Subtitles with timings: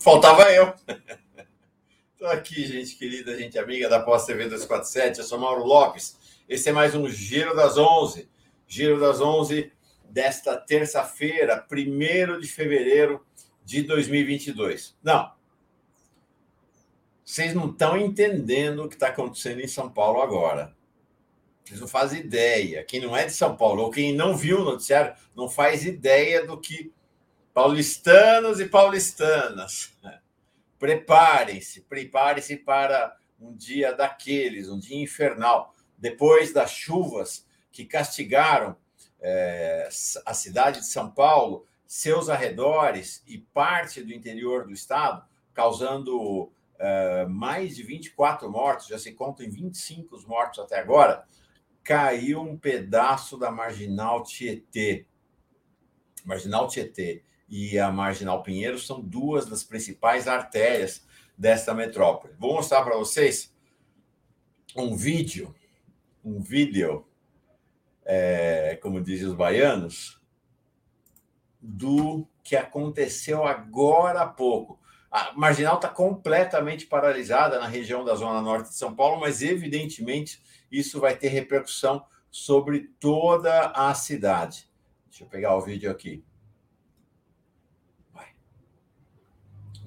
[0.00, 0.72] Faltava eu.
[2.12, 5.18] Estou aqui, gente querida, gente amiga da Pós TV 247.
[5.18, 6.16] Eu sou Mauro Lopes.
[6.48, 8.26] Esse é mais um Giro das 11.
[8.66, 9.70] Giro das 11
[10.08, 13.24] desta terça-feira, 1 de fevereiro
[13.62, 14.96] de 2022.
[15.02, 15.32] Não.
[17.22, 20.74] Vocês não estão entendendo o que está acontecendo em São Paulo agora.
[21.62, 22.82] Vocês não fazem ideia.
[22.84, 26.46] Quem não é de São Paulo ou quem não viu o noticiário não faz ideia
[26.46, 26.90] do que
[27.52, 29.92] paulistanos e paulistanas.
[30.78, 35.74] Preparem-se, preparem-se para um dia daqueles, um dia infernal.
[35.98, 38.76] Depois das chuvas que castigaram
[39.20, 39.88] é,
[40.24, 47.26] a cidade de São Paulo, seus arredores e parte do interior do estado, causando é,
[47.26, 51.26] mais de 24 mortos, já se conta em 25 mortos até agora
[51.82, 55.06] caiu um pedaço da Marginal Tietê.
[56.24, 61.04] Marginal Tietê e a Marginal Pinheiro são duas das principais artérias
[61.36, 62.34] desta metrópole.
[62.38, 63.52] Vou mostrar para vocês
[64.76, 65.52] um vídeo,
[66.24, 67.04] um vídeo,
[68.04, 70.20] é, como dizem os baianos,
[71.60, 74.78] do que aconteceu agora há pouco.
[75.10, 80.40] A marginal está completamente paralisada na região da Zona Norte de São Paulo, mas evidentemente
[80.70, 84.70] isso vai ter repercussão sobre toda a cidade.
[85.08, 86.24] Deixa eu pegar o vídeo aqui.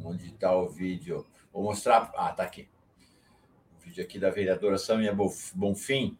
[0.03, 1.25] Onde está o vídeo?
[1.51, 2.11] Vou mostrar.
[2.15, 2.67] Ah, está aqui.
[3.77, 5.15] O vídeo aqui da vereadora Samia
[5.55, 6.17] Bonfim.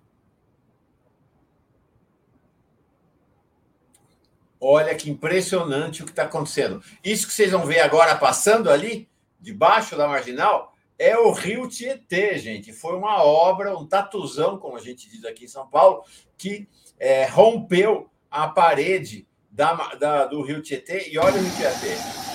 [4.60, 6.82] Olha que impressionante o que está acontecendo.
[7.04, 9.10] Isso que vocês vão ver agora passando ali,
[9.42, 12.72] debaixo da marginal, é o Rio Tietê, gente.
[12.72, 16.06] Foi uma obra, um tatuzão, como a gente diz aqui em São Paulo,
[16.38, 21.10] que é, rompeu a parede da, da, do Rio Tietê.
[21.10, 22.33] E olha o Rio Tietê.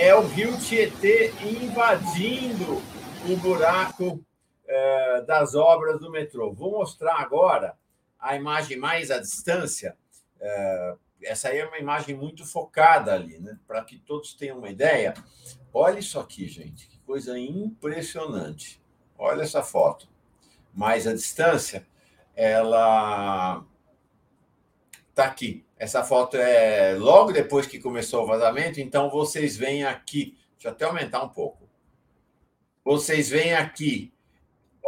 [0.00, 2.80] É o Rio Tietê invadindo
[3.28, 4.24] o buraco
[4.64, 6.52] é, das obras do metrô.
[6.52, 7.76] Vou mostrar agora
[8.16, 9.96] a imagem mais à distância,
[10.40, 13.58] é, essa aí é uma imagem muito focada ali, né?
[13.66, 15.14] Para que todos tenham uma ideia.
[15.74, 18.80] Olha isso aqui, gente, que coisa impressionante.
[19.18, 20.08] Olha essa foto.
[20.72, 21.84] Mais à distância,
[22.36, 23.64] ela
[25.10, 25.66] está aqui.
[25.78, 30.36] Essa foto é logo depois que começou o vazamento, então vocês veem aqui.
[30.54, 31.68] Deixa eu até aumentar um pouco.
[32.84, 34.12] Vocês veem aqui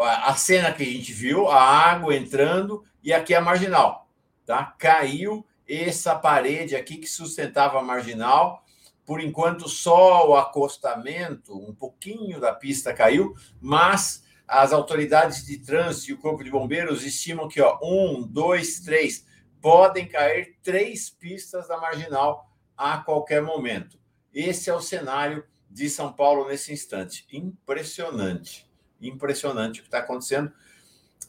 [0.00, 4.08] a cena que a gente viu, a água entrando e aqui é a marginal,
[4.44, 4.74] tá?
[4.78, 8.64] Caiu essa parede aqui que sustentava a marginal.
[9.06, 16.10] Por enquanto, só o acostamento, um pouquinho da pista caiu, mas as autoridades de trânsito
[16.10, 19.24] e o Corpo de Bombeiros estimam que, ó, um, dois, três,
[19.60, 23.98] podem cair três pistas da marginal a qualquer momento.
[24.32, 27.26] Esse é o cenário de São Paulo nesse instante.
[27.32, 28.68] Impressionante,
[29.00, 30.52] impressionante o que está acontecendo.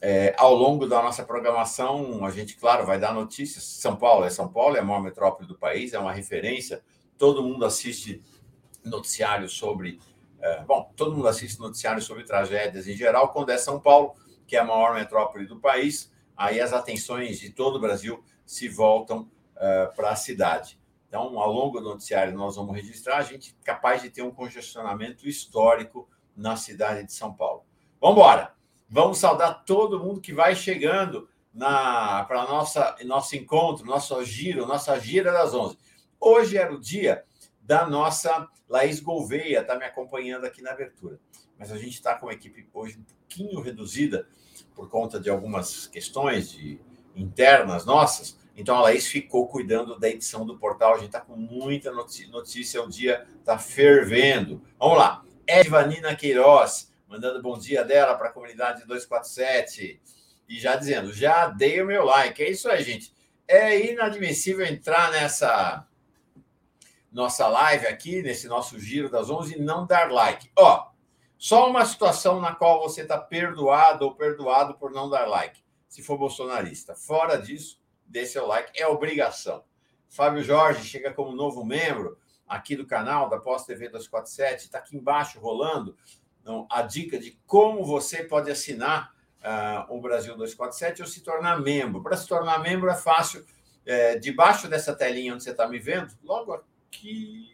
[0.00, 3.62] É, ao longo da nossa programação, a gente, claro, vai dar notícias.
[3.62, 6.82] São Paulo é São Paulo, é a maior metrópole do país, é uma referência.
[7.16, 8.20] Todo mundo assiste
[8.84, 10.00] noticiários sobre.
[10.40, 13.28] É, bom, todo mundo assiste noticiários sobre tragédias em geral.
[13.28, 17.50] Quando é São Paulo, que é a maior metrópole do país, aí as atenções de
[17.50, 20.80] todo o Brasil se voltam é, para a cidade.
[21.08, 25.28] Então, ao longo do noticiário, nós vamos registrar a gente capaz de ter um congestionamento
[25.28, 27.64] histórico na cidade de São Paulo.
[28.00, 28.54] Vamos embora!
[28.88, 31.26] Vamos saudar todo mundo que vai chegando
[31.58, 35.78] para nossa nosso encontro, nosso giro, nossa gira das 11.
[36.20, 37.24] Hoje era o dia
[37.60, 41.18] da nossa Laís Gouveia, está me acompanhando aqui na abertura.
[41.58, 44.28] Mas a gente está com a equipe hoje um pouquinho reduzida
[44.74, 46.80] por conta de algumas questões de,
[47.14, 48.38] internas nossas.
[48.56, 50.94] Então a Laís ficou cuidando da edição do portal.
[50.94, 54.62] A gente está com muita notícia, o dia está fervendo.
[54.78, 55.24] Vamos lá.
[55.46, 60.00] Edvanina Queiroz, mandando bom dia dela para a comunidade 247
[60.48, 62.42] e já dizendo, já dei o meu like.
[62.42, 63.12] É isso aí, gente.
[63.48, 65.86] É inadmissível entrar nessa
[67.10, 70.50] nossa live aqui, nesse nosso giro das 11 e não dar like.
[70.56, 70.91] Ó,
[71.42, 76.00] só uma situação na qual você está perdoado ou perdoado por não dar like, se
[76.00, 76.94] for bolsonarista.
[76.94, 79.64] Fora disso, dê seu like, é obrigação.
[80.08, 82.16] Fábio Jorge chega como novo membro
[82.46, 85.96] aqui do canal da Pós TV 247, está aqui embaixo rolando
[86.40, 91.60] então, a dica de como você pode assinar uh, o Brasil 247 ou se tornar
[91.60, 92.02] membro.
[92.02, 93.44] Para se tornar membro é fácil.
[93.84, 97.48] É, debaixo dessa telinha onde você está me vendo, logo aqui.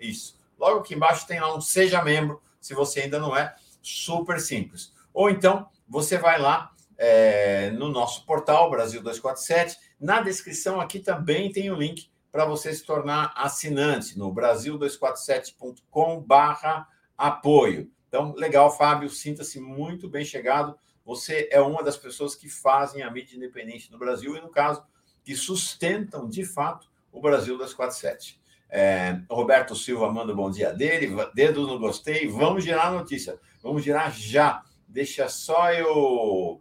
[0.00, 0.36] Isso.
[0.58, 3.54] Logo aqui embaixo tem lá um Seja Membro, se você ainda não é.
[3.82, 4.94] Super simples.
[5.12, 9.76] Ou então, você vai lá é, no nosso portal Brasil 247.
[10.00, 16.88] Na descrição aqui também tem o link para você se tornar assinante no brasil247.com/barra
[17.18, 17.90] apoio.
[18.08, 20.74] Então, legal, Fábio, sinta-se muito bem chegado.
[21.04, 24.82] Você é uma das pessoas que fazem a mídia independente no Brasil e, no caso,
[25.22, 28.42] que sustentam de fato o Brasil 247.
[28.76, 32.26] É, Roberto Silva manda um bom dia dele, dedo no gostei.
[32.26, 33.38] Vamos girar a notícia.
[33.62, 34.64] Vamos girar já.
[34.88, 36.60] Deixa só eu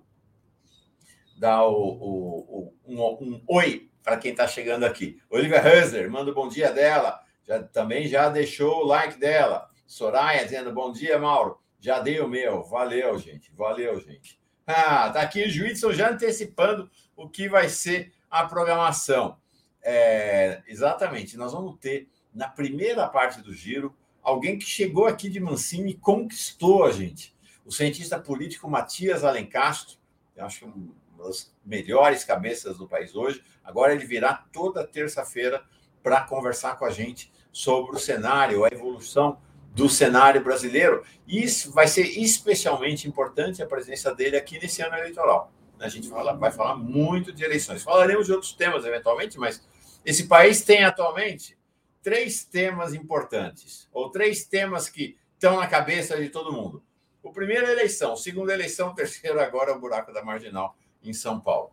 [1.39, 5.19] dar o, o, o um, um, oi para quem está chegando aqui.
[5.27, 7.19] Olivia Husler manda um bom dia dela.
[7.47, 9.67] Já, também já deixou o like dela.
[9.87, 11.57] Soraya dizendo bom dia, Mauro.
[11.79, 12.61] Já dei o meu.
[12.61, 13.51] Valeu, gente.
[13.55, 14.39] Valeu, gente.
[14.67, 19.41] Ah, tá aqui o Juízo já antecipando o que vai ser a programação.
[19.83, 21.37] É, exatamente.
[21.37, 25.97] Nós vamos ter, na primeira parte do giro, alguém que chegou aqui de Mancini e
[25.97, 27.35] conquistou a gente.
[27.65, 29.97] O cientista político Matias Alencastro,
[30.35, 33.43] eu acho que uma das melhores cabeças do país hoje.
[33.63, 35.63] Agora ele virá toda terça-feira
[36.01, 39.39] para conversar com a gente sobre o cenário, a evolução
[39.73, 41.03] do cenário brasileiro.
[41.27, 45.51] E isso vai ser especialmente importante a presença dele aqui nesse ano eleitoral.
[45.79, 47.83] A gente fala, vai falar muito de eleições.
[47.83, 49.65] Falaremos de outros temas eventualmente, mas
[50.05, 51.57] esse país tem atualmente
[52.01, 56.83] três temas importantes, ou três temas que estão na cabeça de todo mundo.
[57.21, 60.23] O primeiro é eleição, o segundo é eleição, o terceiro agora é o buraco da
[60.23, 61.71] marginal em São Paulo.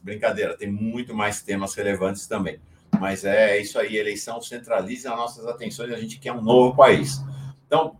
[0.00, 2.60] Brincadeira, tem muito mais temas relevantes também.
[3.00, 7.20] Mas é isso aí, eleição centraliza as nossas atenções, a gente quer um novo país.
[7.66, 7.98] Então,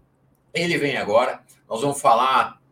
[0.53, 2.63] ele vem agora, nós vamos falar,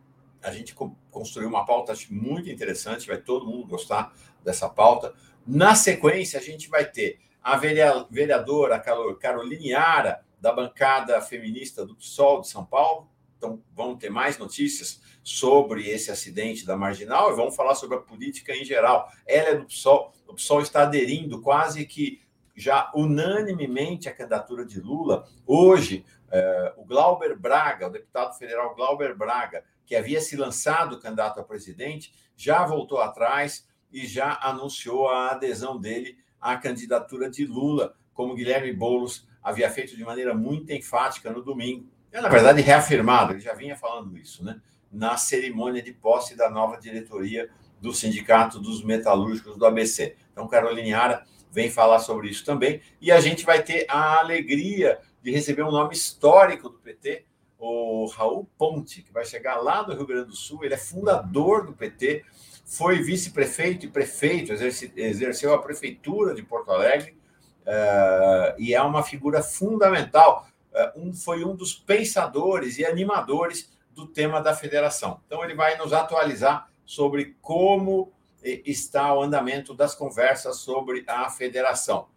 [0.41, 0.73] a gente
[1.11, 4.13] construiu uma pauta muito interessante, vai todo mundo gostar
[4.43, 5.13] dessa pauta.
[5.45, 8.79] Na sequência, a gente vai ter a vereadora
[9.19, 13.09] Caroline Yara, da bancada feminista do PSOL de São Paulo.
[13.37, 18.01] Então, vão ter mais notícias sobre esse acidente da Marginal e vamos falar sobre a
[18.01, 19.09] política em geral.
[19.25, 22.21] Ela é do PSOL, o PSOL está aderindo quase que
[22.55, 25.27] já unanimemente à candidatura de Lula.
[25.45, 31.39] Hoje, eh, o Glauber Braga, o deputado federal Glauber Braga, que havia se lançado candidato
[31.39, 37.95] a presidente, já voltou atrás e já anunciou a adesão dele à candidatura de Lula,
[38.13, 41.87] como Guilherme Boulos havia feito de maneira muito enfática no domingo.
[42.11, 44.59] É, na verdade, reafirmado, ele já vinha falando isso, né?
[44.91, 47.49] Na cerimônia de posse da nova diretoria
[47.79, 50.15] do Sindicato dos Metalúrgicos do ABC.
[50.31, 52.81] Então, Carolina Ara vem falar sobre isso também.
[53.01, 57.25] E a gente vai ter a alegria de receber um nome histórico do PT,
[57.57, 60.63] o Raul Ponte, que vai chegar lá do Rio Grande do Sul.
[60.63, 62.23] Ele é fundador do PT,
[62.65, 67.17] foi vice-prefeito e prefeito, exerceu a prefeitura de Porto Alegre
[67.61, 70.47] uh, e é uma figura fundamental.
[70.73, 75.21] Uh, um, foi um dos pensadores e animadores do tema da federação.
[75.27, 78.11] Então, ele vai nos atualizar sobre como
[78.43, 82.07] está o andamento das conversas sobre a federação.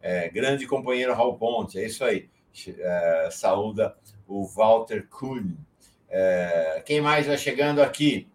[0.00, 2.28] É, grande companheiro Raul Ponte, é isso aí.
[2.78, 5.54] É, saúda o Walter Kuhn.
[6.08, 8.28] É, quem mais vai chegando aqui?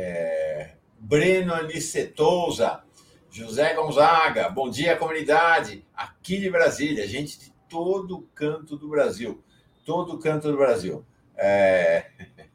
[0.00, 2.84] É, Breno Anicetouza,
[3.28, 9.42] José Gonzaga, bom dia, comunidade, aqui de Brasília, gente de todo canto do Brasil,
[9.84, 11.04] todo canto do Brasil.
[11.36, 12.06] É...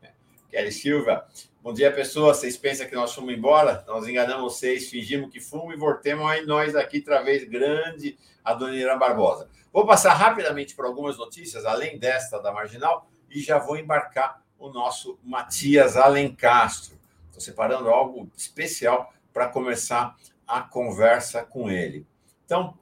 [0.50, 1.27] Kelly Silva,
[1.62, 2.38] bom dia, pessoas.
[2.38, 3.83] Vocês pensam que nós fomos embora?
[3.88, 8.53] Nós enganamos vocês, fingimos que fomos e voltemos aí nós aqui, outra vez, grande, a
[8.53, 9.50] Dona Irã Barbosa.
[9.71, 14.69] Vou passar rapidamente por algumas notícias, além desta da Marginal, e já vou embarcar o
[14.69, 17.02] nosso Matias Alencastro.
[17.34, 20.16] Estou separando algo especial para começar
[20.48, 22.06] a conversa com ele.
[22.46, 22.78] Então,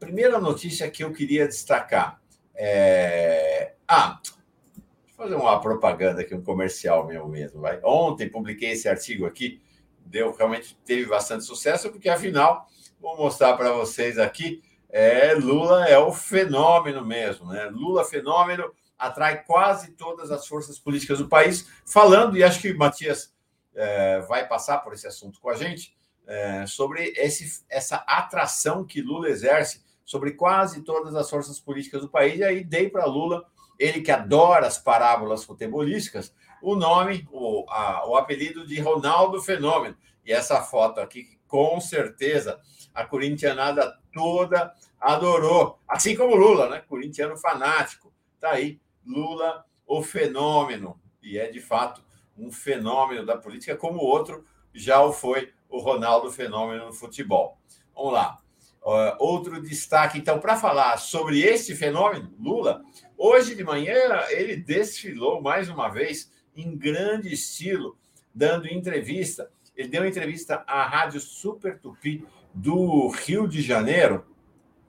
[0.00, 2.20] primeira notícia que eu queria destacar
[2.52, 3.74] é.
[3.86, 7.60] Ah, deixa fazer uma propaganda aqui, um comercial meu mesmo.
[7.60, 7.78] Vai.
[7.84, 9.62] Ontem publiquei esse artigo aqui,
[10.04, 12.66] deu realmente teve bastante sucesso, porque afinal,
[13.00, 14.64] vou mostrar para vocês aqui.
[14.90, 17.66] É, Lula é o fenômeno mesmo, né?
[17.66, 23.35] Lula fenômeno atrai quase todas as forças políticas do país, falando, e acho que Matias
[23.76, 25.94] é, vai passar por esse assunto com a gente,
[26.26, 32.08] é, sobre esse, essa atração que Lula exerce sobre quase todas as forças políticas do
[32.08, 32.38] país.
[32.38, 33.44] E aí dei para Lula,
[33.78, 39.96] ele que adora as parábolas futebolísticas, o nome, o, a, o apelido de Ronaldo Fenômeno.
[40.24, 42.60] E essa foto aqui, com certeza,
[42.94, 46.82] a corintianada toda adorou, assim como Lula, né?
[46.88, 48.12] Corintiano fanático.
[48.40, 50.98] Tá aí, Lula, o fenômeno.
[51.22, 52.02] E é de fato
[52.36, 57.58] um fenômeno da política, como outro já o foi o Ronaldo Fenômeno no futebol.
[57.94, 58.38] Vamos lá.
[58.82, 62.84] Uh, outro destaque, então, para falar sobre esse fenômeno, Lula,
[63.18, 63.96] hoje de manhã
[64.28, 67.98] ele desfilou mais uma vez em grande estilo,
[68.32, 69.50] dando entrevista.
[69.74, 72.24] Ele deu entrevista à Rádio Super Tupi
[72.54, 74.24] do Rio de Janeiro,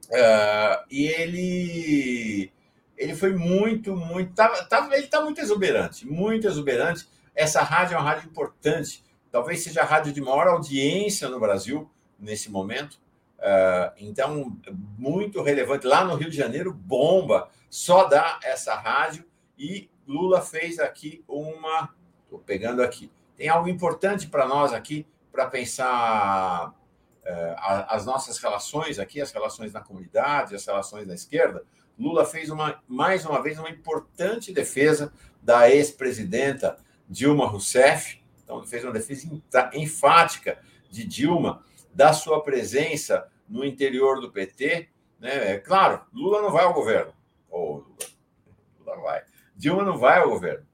[0.10, 2.52] uh, e ele
[2.98, 4.34] ele foi muito, muito.
[4.34, 7.08] Tava, ele está muito exuberante, muito exuberante.
[7.38, 11.88] Essa rádio é uma rádio importante, talvez seja a rádio de maior audiência no Brasil
[12.18, 13.00] nesse momento.
[13.38, 14.58] Uh, então,
[14.98, 15.86] muito relevante.
[15.86, 19.24] Lá no Rio de Janeiro, bomba, só dá essa rádio.
[19.56, 21.94] E Lula fez aqui uma.
[22.24, 23.12] Estou pegando aqui.
[23.36, 29.72] Tem algo importante para nós aqui, para pensar uh, as nossas relações aqui, as relações
[29.72, 31.64] na comunidade, as relações na esquerda.
[32.00, 38.22] Lula fez uma, mais uma vez uma importante defesa da ex-presidenta Dilma Rousseff.
[38.44, 39.28] Então, ele fez uma defesa
[39.74, 40.60] enfática
[40.90, 44.90] de Dilma, da sua presença no interior do PT.
[45.20, 45.54] Né?
[45.54, 47.14] É claro, Lula não vai ao governo.
[47.50, 47.84] Oh,
[48.80, 49.24] Lula, vai.
[49.56, 50.66] Dilma não vai ao governo.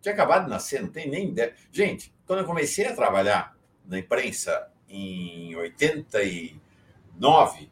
[0.00, 1.54] Tinha acabado de nascer, não tem nem ideia.
[1.70, 3.54] Gente, quando eu comecei a trabalhar
[3.84, 7.70] na imprensa em 89,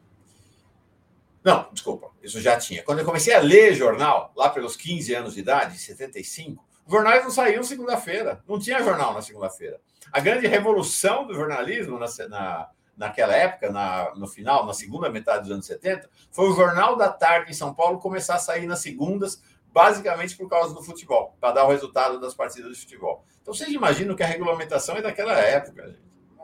[1.43, 2.83] não, desculpa, isso já tinha.
[2.83, 6.93] Quando eu comecei a ler jornal, lá pelos 15 anos de idade, em 75, os
[6.93, 8.43] jornais não saíam segunda-feira.
[8.47, 9.81] Não tinha jornal na segunda-feira.
[10.11, 15.43] A grande revolução do jornalismo na, na naquela época, na, no final, na segunda metade
[15.43, 18.79] dos anos 70, foi o Jornal da Tarde em São Paulo começar a sair nas
[18.79, 23.25] segundas, basicamente por causa do futebol, para dar o resultado das partidas de futebol.
[23.41, 25.87] Então vocês imaginam que a regulamentação é daquela época,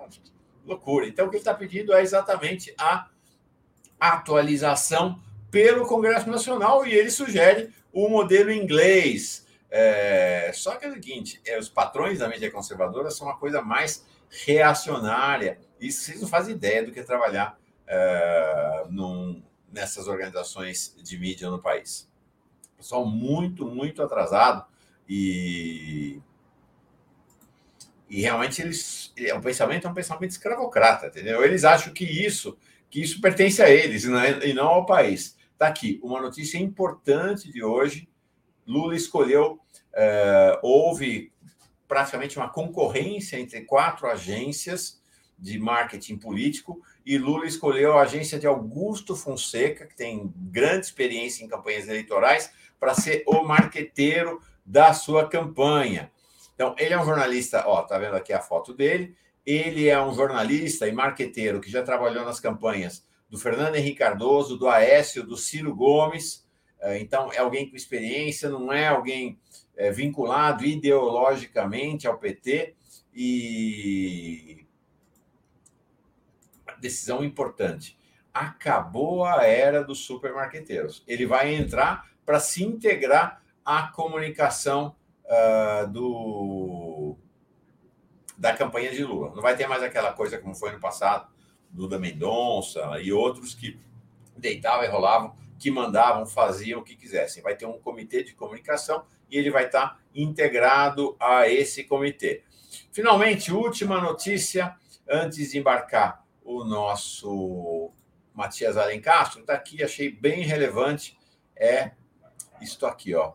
[0.09, 0.33] gente.
[0.65, 1.07] loucura.
[1.07, 3.07] Então o que ele está pedindo é exatamente a
[3.99, 9.47] atualização pelo Congresso Nacional e ele sugere o modelo inglês.
[9.69, 13.61] É, só que é o seguinte: é, os patrões da mídia conservadora são uma coisa
[13.61, 20.95] mais reacionária isso vocês não fazem ideia do que é trabalhar uh, num, nessas organizações
[21.01, 22.09] de mídia no país.
[22.77, 24.65] Pessoal muito, muito atrasado
[25.07, 26.21] e
[28.09, 31.43] e realmente eles o é pensamento é um pensamento escravocrata, entendeu?
[31.43, 32.57] Eles acham que isso
[32.89, 35.37] que isso pertence a eles e não, é, e não ao país.
[35.53, 38.09] Está aqui uma notícia importante de hoje.
[38.65, 39.59] Lula escolheu,
[39.93, 41.31] uh, houve
[41.87, 44.98] praticamente uma concorrência entre quatro agências
[45.39, 51.43] de marketing político e Lula escolheu a agência de Augusto Fonseca, que tem grande experiência
[51.43, 56.11] em campanhas eleitorais, para ser o marqueteiro da sua campanha.
[56.53, 59.15] Então, ele é um jornalista, ó, tá vendo aqui a foto dele.
[59.45, 64.57] Ele é um jornalista e marqueteiro que já trabalhou nas campanhas do Fernando Henrique Cardoso,
[64.57, 66.45] do Aécio, do Ciro Gomes.
[66.79, 69.39] É, então, é alguém com experiência, não é alguém
[69.75, 72.75] é, vinculado ideologicamente ao PT.
[73.13, 74.58] E
[76.79, 77.97] decisão importante.
[78.33, 81.03] Acabou a era dos supermarqueteiros.
[81.07, 84.95] Ele vai entrar para se integrar à comunicação
[85.25, 87.17] uh, do
[88.37, 89.33] da campanha de Lula.
[89.35, 91.27] Não vai ter mais aquela coisa como foi no passado,
[91.69, 93.77] Duda Mendonça e outros que
[94.37, 97.43] deitavam e rolavam, que mandavam, faziam o que quisessem.
[97.43, 102.43] Vai ter um comitê de comunicação e ele vai estar integrado a esse comitê.
[102.91, 104.75] Finalmente, última notícia
[105.07, 107.91] antes de embarcar o nosso
[108.33, 111.15] Matias Alencastro, está aqui, achei bem relevante,
[111.55, 111.91] é
[112.59, 113.33] isto aqui, ó.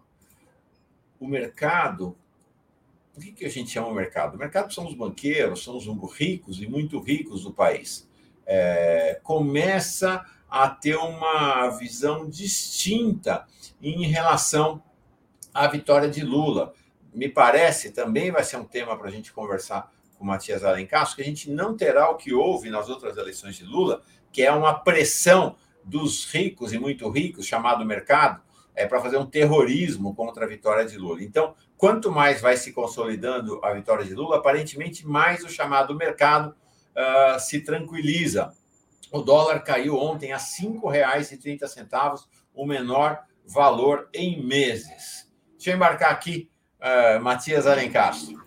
[1.20, 2.16] O mercado,
[3.16, 4.34] o que, que a gente chama o mercado?
[4.34, 8.08] O mercado são os banqueiros, são os ricos e muito ricos do país.
[8.44, 13.46] É, começa a ter uma visão distinta
[13.80, 14.82] em relação
[15.52, 16.74] à vitória de Lula.
[17.12, 19.93] Me parece, também vai ser um tema para a gente conversar
[20.24, 24.02] Matias Alencastro, que a gente não terá o que houve nas outras eleições de Lula,
[24.32, 28.42] que é uma pressão dos ricos e muito ricos, chamado mercado,
[28.74, 31.22] é para fazer um terrorismo contra a vitória de Lula.
[31.22, 36.54] Então, quanto mais vai se consolidando a vitória de Lula, aparentemente mais o chamado mercado
[36.94, 38.52] uh, se tranquiliza.
[39.12, 45.30] O dólar caiu ontem a R$ 5,30, o menor valor em meses.
[45.52, 46.50] Deixa eu embarcar aqui
[46.80, 48.43] uh, Matias Alencastro.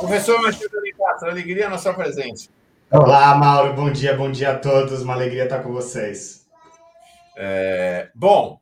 [0.00, 2.48] Professor Matias Alencastro, alegria na sua presença.
[2.90, 6.46] Olá, Mauro, bom dia, bom dia a todos, uma alegria estar com vocês.
[7.36, 8.60] É, bom,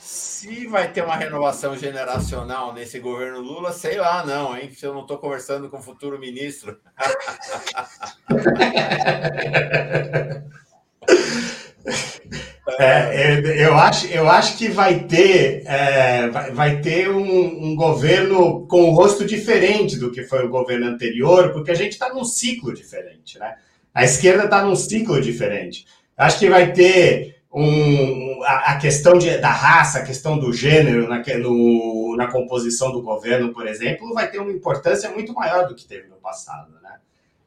[0.00, 4.72] se vai ter uma renovação generacional nesse governo Lula, sei lá, não, hein?
[4.72, 6.80] Se eu não estou conversando com o futuro ministro.
[12.78, 18.90] É, eu, acho, eu acho que vai ter, é, vai, ter um, um, governo com
[18.90, 22.74] um rosto diferente do que foi o governo anterior, porque a gente está num ciclo
[22.74, 23.54] diferente, né?
[23.94, 25.86] A esquerda está num ciclo diferente.
[26.16, 31.08] Acho que vai ter um, a, a questão de, da raça, a questão do gênero
[31.08, 35.74] na, no, na composição do governo, por exemplo, vai ter uma importância muito maior do
[35.74, 36.85] que teve no passado, né?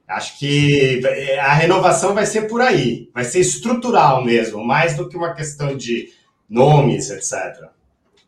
[0.10, 1.02] Acho que
[1.40, 5.78] a renovação vai ser por aí, vai ser estrutural mesmo, mais do que uma questão
[5.78, 6.12] de
[6.50, 7.70] nomes, etc.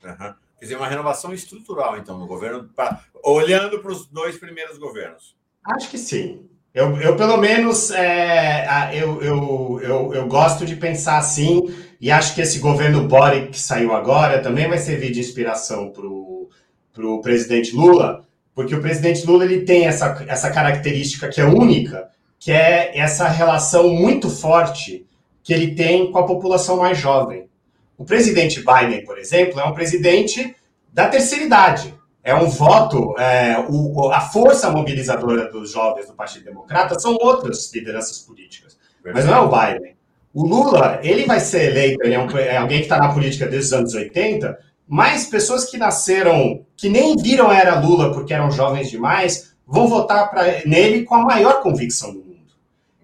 [0.04, 0.34] Uhum.
[0.60, 3.02] Quer dizer, uma renovação estrutural, então, no governo, pra...
[3.24, 5.36] olhando para os dois primeiros governos.
[5.66, 6.46] Acho que sim.
[6.72, 12.36] Eu, eu pelo menos, é, eu, eu, eu, eu gosto de pensar assim, e acho
[12.36, 17.76] que esse governo Boric que saiu agora também vai servir de inspiração para o presidente
[17.76, 18.24] Lula,
[18.62, 23.28] porque o presidente Lula ele tem essa, essa característica que é única, que é essa
[23.28, 25.06] relação muito forte
[25.44, 27.50] que ele tem com a população mais jovem.
[27.98, 30.56] O presidente Biden, por exemplo, é um presidente
[30.94, 31.94] da terceira idade.
[32.24, 37.74] É um voto, é, o, a força mobilizadora dos jovens do Partido Democrata são outras
[37.74, 39.96] lideranças políticas, mas não é o Biden.
[40.32, 43.48] O Lula, ele vai ser eleito, ele é, um, é alguém que está na política
[43.48, 44.56] desde os anos 80,
[44.92, 49.88] mais pessoas que nasceram, que nem viram a era Lula porque eram jovens demais, vão
[49.88, 52.54] votar pra, nele com a maior convicção do mundo.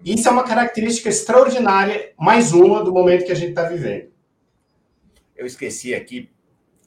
[0.04, 4.10] Isso é uma característica extraordinária, mais uma do momento que a gente está vivendo.
[5.34, 6.28] Eu esqueci aqui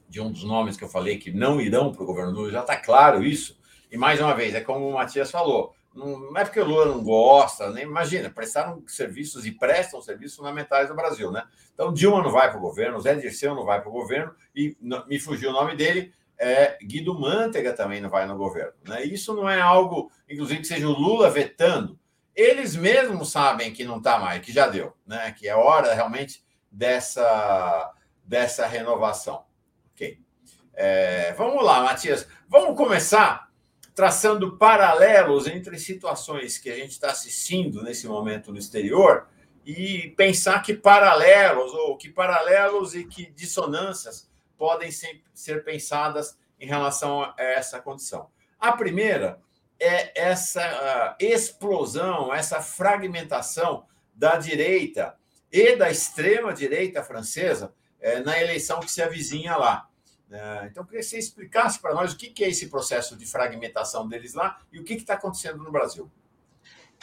[0.08, 2.60] de um dos nomes que eu falei que não irão para o governo Lula, já
[2.60, 3.58] está claro isso.
[3.90, 7.02] E mais uma vez, é como o Matias falou: não é porque o Lula não
[7.02, 11.44] gosta, nem imagina, prestaram serviços e prestam serviços fundamentais no Brasil, né?
[11.74, 14.76] Então, Dilma não vai para o governo, Zé Dirceu não vai para o governo, e
[15.06, 18.72] me fugiu o nome dele, é, Guido Mantega também não vai no governo.
[18.86, 19.04] Né?
[19.04, 21.98] Isso não é algo, inclusive, que seja o Lula vetando.
[22.34, 25.32] Eles mesmos sabem que não está mais, que já deu, né?
[25.32, 27.92] que é hora realmente dessa,
[28.24, 29.44] dessa renovação.
[29.92, 30.18] Ok.
[30.74, 32.26] É, vamos lá, Matias.
[32.48, 33.51] Vamos começar
[34.02, 39.28] traçando paralelos entre situações que a gente está assistindo nesse momento no exterior
[39.64, 47.22] e pensar que paralelos ou que paralelos e que dissonâncias podem ser, pensadas em relação
[47.22, 48.28] a essa condição.
[48.58, 49.40] A primeira
[49.78, 55.14] é essa explosão, essa fragmentação da direita
[55.48, 59.88] e da extrema direita francesa é, na eleição que se avizinha lá.
[60.32, 63.26] É, então, eu queria que você explicasse para nós o que é esse processo de
[63.26, 66.10] fragmentação deles lá e o que está acontecendo no Brasil.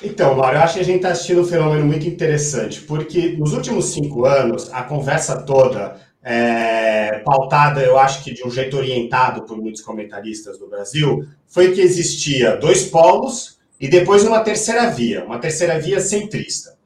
[0.01, 3.53] Então, Mauro, eu acho que a gente está assistindo um fenômeno muito interessante, porque nos
[3.53, 9.43] últimos cinco anos, a conversa toda, é, pautada, eu acho que de um jeito orientado
[9.43, 15.23] por muitos comentaristas do Brasil, foi que existia dois polos e depois uma terceira via,
[15.23, 16.77] uma terceira via centrista.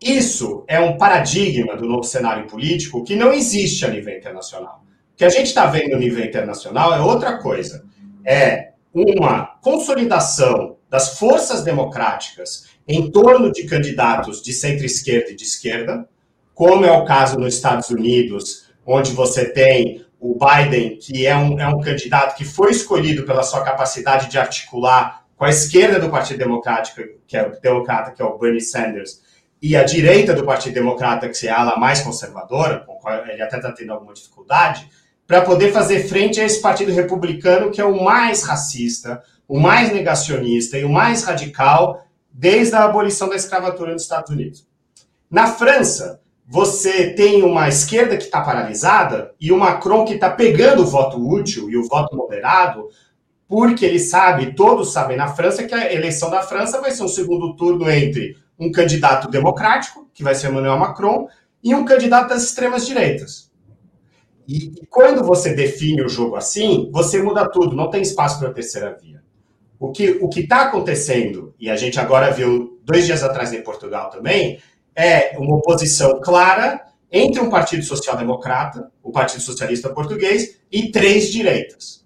[0.00, 4.84] Isso é um paradigma do novo cenário político que não existe a nível internacional
[5.20, 7.84] que a gente está vendo no nível internacional é outra coisa.
[8.24, 16.08] É uma consolidação das forças democráticas em torno de candidatos de centro-esquerda e de esquerda,
[16.54, 21.60] como é o caso nos Estados Unidos, onde você tem o Biden, que é um,
[21.60, 26.08] é um candidato que foi escolhido pela sua capacidade de articular com a esquerda do
[26.08, 29.20] Partido Democrático, que é o democrata, que é o Bernie Sanders,
[29.60, 32.86] e a direita do Partido Democrata, que é a ala mais conservadora,
[33.28, 34.88] ele até está tendo alguma dificuldade,
[35.30, 39.92] para poder fazer frente a esse partido republicano que é o mais racista, o mais
[39.92, 44.66] negacionista e o mais radical desde a abolição da escravatura nos Estados Unidos.
[45.30, 50.82] Na França, você tem uma esquerda que está paralisada e o Macron que está pegando
[50.82, 52.88] o voto útil e o voto moderado,
[53.46, 57.08] porque ele sabe, todos sabem na França, que a eleição da França vai ser um
[57.08, 61.28] segundo turno entre um candidato democrático, que vai ser Emmanuel Macron,
[61.62, 63.49] e um candidato das extremas direitas.
[64.50, 68.52] E, quando você define o jogo assim, você muda tudo, não tem espaço para a
[68.52, 69.22] terceira via.
[69.78, 74.10] O que o está acontecendo, e a gente agora viu dois dias atrás em Portugal
[74.10, 74.58] também,
[74.92, 81.30] é uma oposição clara entre um Partido Social Democrata, o Partido Socialista Português, e três
[81.30, 82.04] direitas.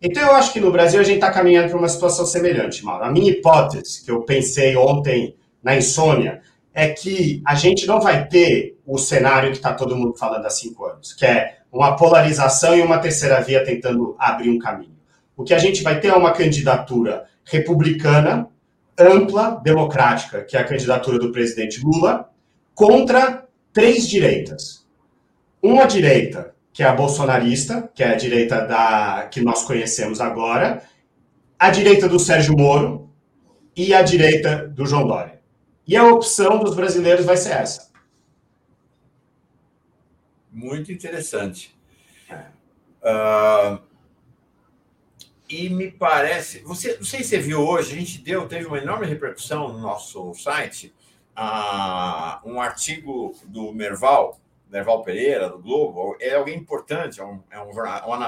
[0.00, 3.04] Então eu acho que no Brasil a gente está caminhando para uma situação semelhante, Mauro.
[3.04, 6.42] A minha hipótese, que eu pensei ontem na insônia,
[6.74, 10.50] é que a gente não vai ter o cenário que está todo mundo falando há
[10.50, 14.96] cinco anos, que é uma polarização e uma terceira via tentando abrir um caminho.
[15.36, 18.48] O que a gente vai ter é uma candidatura republicana,
[18.98, 22.28] ampla, democrática, que é a candidatura do presidente Lula,
[22.74, 24.86] contra três direitas.
[25.62, 30.82] Uma direita, que é a bolsonarista, que é a direita da que nós conhecemos agora,
[31.58, 33.10] a direita do Sérgio Moro
[33.76, 35.40] e a direita do João Dória.
[35.86, 37.87] E a opção dos brasileiros vai ser essa.
[40.50, 41.76] Muito interessante.
[43.02, 43.80] Uh,
[45.48, 46.60] e me parece.
[46.60, 49.78] Você, não sei se você viu hoje, a gente deu, teve uma enorme repercussão no
[49.78, 50.94] nosso site,
[51.36, 56.16] uh, um artigo do Merval, Merval Pereira, do Globo.
[56.20, 57.70] É alguém importante, é um, é um,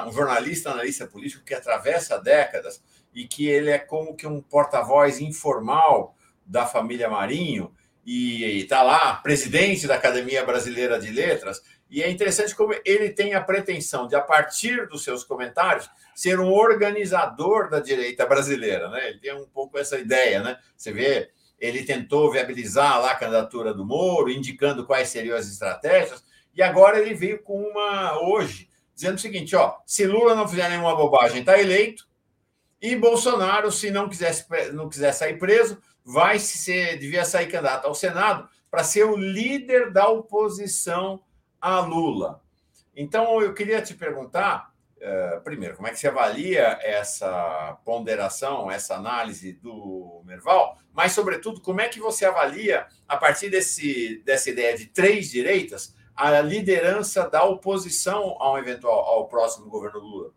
[0.08, 2.82] um jornalista, analista político que atravessa décadas
[3.14, 6.14] e que ele é como que um porta-voz informal
[6.46, 7.72] da família Marinho
[8.04, 11.62] e está lá, presidente da Academia Brasileira de Letras.
[11.90, 16.38] E é interessante como ele tem a pretensão de, a partir dos seus comentários, ser
[16.38, 18.88] um organizador da direita brasileira.
[18.88, 19.08] Né?
[19.08, 20.40] Ele tem um pouco essa ideia.
[20.40, 20.56] Né?
[20.76, 26.24] Você vê, ele tentou viabilizar lá a candidatura do Moro, indicando quais seriam as estratégias,
[26.54, 30.68] e agora ele veio com uma hoje, dizendo o seguinte: ó, se Lula não fizer
[30.68, 32.08] nenhuma bobagem, está eleito,
[32.80, 37.94] e Bolsonaro, se não quisesse não quiser sair preso, vai ser, devia sair candidato ao
[37.94, 41.20] Senado para ser o líder da oposição
[41.60, 42.40] a Lula.
[42.96, 48.94] Então, eu queria te perguntar, uh, primeiro, como é que você avalia essa ponderação, essa
[48.94, 54.76] análise do Merval, mas, sobretudo, como é que você avalia, a partir desse, dessa ideia
[54.76, 60.30] de três direitas, a liderança da oposição ao eventual ao próximo governo Lula?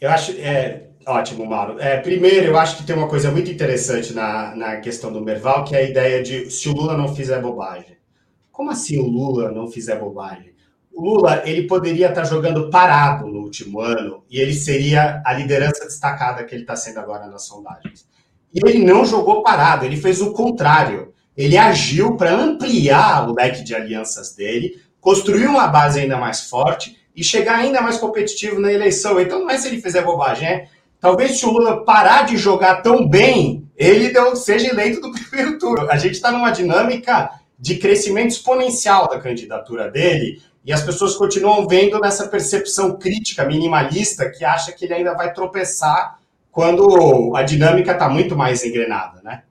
[0.00, 1.78] Eu acho é ótimo, Mauro.
[1.78, 5.64] É, primeiro, eu acho que tem uma coisa muito interessante na, na questão do Merval,
[5.64, 7.99] que é a ideia de se o Lula não fizer bobagem.
[8.60, 10.52] Como assim o Lula não fizer bobagem?
[10.92, 15.86] O Lula ele poderia estar jogando parado no último ano e ele seria a liderança
[15.86, 18.06] destacada que ele está sendo agora nas sondagens.
[18.52, 21.14] E ele não jogou parado, ele fez o contrário.
[21.34, 26.98] Ele agiu para ampliar o leque de alianças dele, construir uma base ainda mais forte
[27.16, 29.18] e chegar ainda mais competitivo na eleição.
[29.18, 30.68] Então não é se ele fizer bobagem, é
[31.00, 35.90] talvez se o Lula parar de jogar tão bem, ele seja eleito do primeiro turno.
[35.90, 41.68] A gente está numa dinâmica de crescimento exponencial da candidatura dele e as pessoas continuam
[41.68, 46.18] vendo nessa percepção crítica, minimalista, que acha que ele ainda vai tropeçar
[46.50, 49.42] quando a dinâmica está muito mais engrenada, né?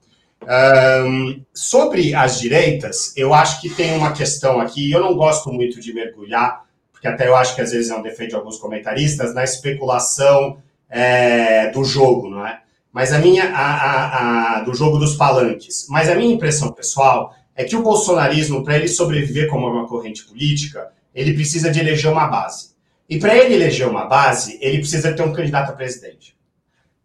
[1.06, 5.80] Um, sobre as direitas, eu acho que tem uma questão aqui, eu não gosto muito
[5.80, 6.64] de mergulhar
[7.00, 10.58] porque até eu acho que às vezes é um defeito de alguns comentaristas, na especulação
[10.90, 12.60] é, do jogo, não é?
[12.92, 15.88] Mas a minha, a, a, a, do jogo dos palanques.
[15.90, 20.24] Mas a minha impressão pessoal é que o bolsonarismo, para ele sobreviver como uma corrente
[20.24, 22.70] política, ele precisa de eleger uma base.
[23.10, 26.38] E para ele eleger uma base, ele precisa ter um candidato a presidente.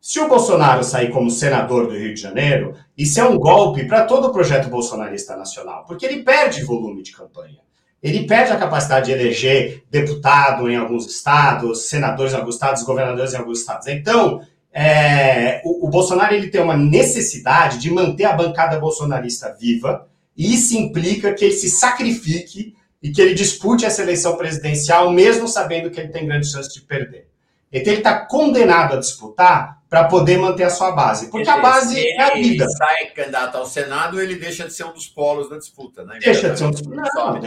[0.00, 4.04] Se o Bolsonaro sair como senador do Rio de Janeiro, isso é um golpe para
[4.04, 7.64] todo o projeto bolsonarista nacional, porque ele perde volume de campanha
[8.04, 13.32] ele perde a capacidade de eleger deputado em alguns estados, senadores em alguns estados, governadores
[13.32, 13.86] em alguns estados.
[13.86, 20.06] Então, é, o, o, Bolsonaro ele tem uma necessidade de manter a bancada bolsonarista viva,
[20.37, 25.47] e isso implica que ele se sacrifique e que ele dispute essa eleição presidencial, mesmo
[25.47, 27.29] sabendo que ele tem grande chance de perder.
[27.73, 32.01] Então ele está condenado a disputar para poder manter a sua base, porque a base
[32.01, 32.64] é a vida.
[32.64, 36.18] Ele sai candidato ao Senado, ele deixa de ser um dos polos da disputa, né?
[36.20, 37.09] Deixa de ser um dos polos.
[37.14, 37.40] Não,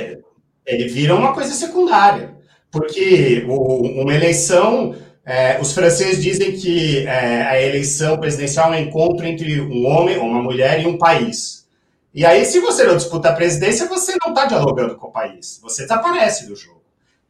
[0.66, 2.36] ele vira uma coisa secundária.
[2.70, 4.96] Porque o, uma eleição,
[5.26, 10.18] é, os franceses dizem que é, a eleição presidencial é um encontro entre um homem,
[10.18, 11.67] uma mulher e um país.
[12.18, 15.60] E aí, se você não disputa a presidência, você não está dialogando com o país.
[15.62, 16.82] Você desaparece do jogo.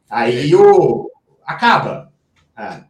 [0.08, 1.10] Aí o
[1.44, 2.10] acaba.
[2.56, 2.84] É.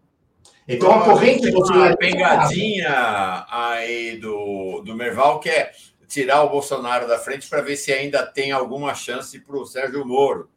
[0.69, 5.73] Então a corrente uma pegadinha aí do, do Merval que é
[6.07, 10.07] tirar o Bolsonaro da frente para ver se ainda tem alguma chance para o Sérgio
[10.07, 10.49] Moro.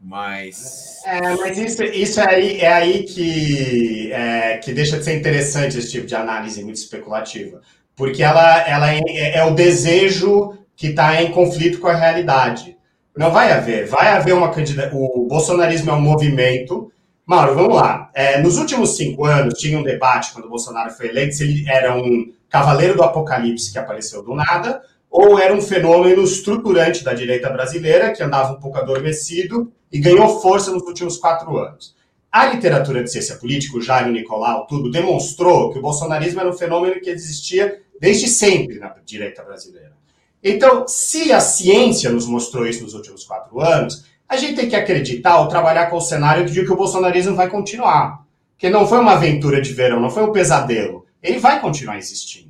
[0.00, 1.02] Mas.
[1.04, 5.76] É, mas isso, isso é aí, é aí que, é, que deixa de ser interessante
[5.76, 7.60] esse tipo de análise muito especulativa.
[7.94, 12.76] Porque ela, ela é, é o desejo que está em conflito com a realidade.
[13.16, 13.88] Não vai haver.
[13.88, 14.94] Vai haver uma candidatura.
[14.94, 16.92] O bolsonarismo é um movimento.
[17.26, 18.08] Mauro, vamos lá.
[18.14, 21.68] É, nos últimos cinco anos, tinha um debate quando o Bolsonaro foi eleito se ele
[21.68, 27.12] era um cavaleiro do apocalipse que apareceu do nada, ou era um fenômeno estruturante da
[27.12, 31.96] direita brasileira, que andava um pouco adormecido e ganhou força nos últimos quatro anos.
[32.30, 36.56] A literatura de ciência política, o Jairo Nicolau, tudo, demonstrou que o bolsonarismo era um
[36.56, 39.97] fenômeno que existia desde sempre na direita brasileira.
[40.42, 44.76] Então, se a ciência nos mostrou isso nos últimos quatro anos, a gente tem que
[44.76, 48.24] acreditar ou trabalhar com o cenário de que o bolsonarismo vai continuar.
[48.52, 51.06] Porque não foi uma aventura de verão, não foi um pesadelo.
[51.22, 52.48] Ele vai continuar existindo.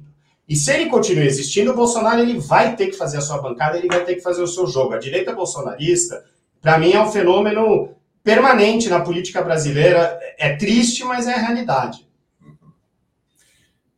[0.48, 3.76] E se ele continuar existindo, o Bolsonaro ele vai ter que fazer a sua bancada,
[3.76, 4.94] ele vai ter que fazer o seu jogo.
[4.94, 6.24] A direita bolsonarista,
[6.60, 10.18] para mim, é um fenômeno permanente na política brasileira.
[10.38, 12.08] É triste, mas é a realidade.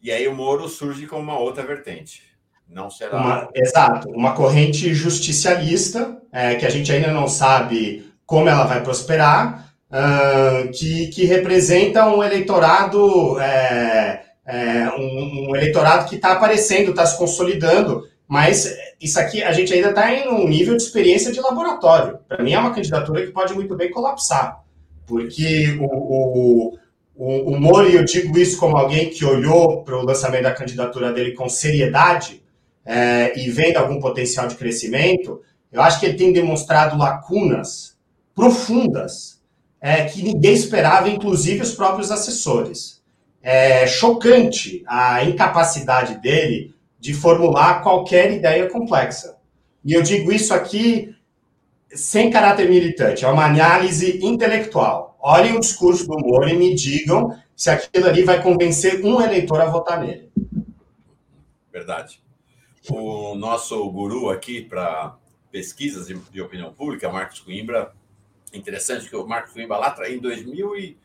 [0.03, 2.30] E aí o Moro surge como uma outra vertente.
[2.71, 3.19] Não será.
[3.19, 8.81] Uma, exato, uma corrente justicialista, é, que a gente ainda não sabe como ela vai
[8.81, 13.39] prosperar, uh, que, que representa um eleitorado.
[13.41, 19.53] É, é, um, um, eleitorado que está aparecendo, está se consolidando, mas isso aqui a
[19.53, 22.19] gente ainda está em um nível de experiência de laboratório.
[22.27, 24.65] Para mim é uma candidatura que pode muito bem colapsar,
[25.07, 26.79] porque o, o,
[27.15, 31.13] o, o Moro, eu digo isso como alguém que olhou para o lançamento da candidatura
[31.13, 32.43] dele com seriedade
[32.85, 35.41] é, e vendo algum potencial de crescimento,
[35.71, 37.97] eu acho que ele tem demonstrado lacunas
[38.35, 39.41] profundas
[39.81, 43.01] é, que ninguém esperava, inclusive os próprios assessores
[43.43, 49.39] é chocante a incapacidade dele de formular qualquer ideia complexa.
[49.85, 51.15] E eu digo isso aqui
[51.93, 55.17] sem caráter militante, é uma análise intelectual.
[55.21, 59.61] Olhem o discurso do Moro e me digam se aquilo ali vai convencer um eleitor
[59.61, 60.31] a votar nele.
[61.73, 62.23] Verdade.
[62.89, 65.17] O nosso guru aqui para
[65.51, 67.93] pesquisas de opinião pública, Marcos Coimbra,
[68.53, 70.99] interessante que o Marcos Coimbra lá em 2000 e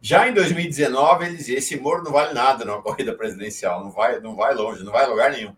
[0.00, 4.18] já em 2019, ele dizia: esse Moro não vale nada numa corrida presidencial, não vai,
[4.20, 5.54] não vai longe, não vai a lugar nenhum.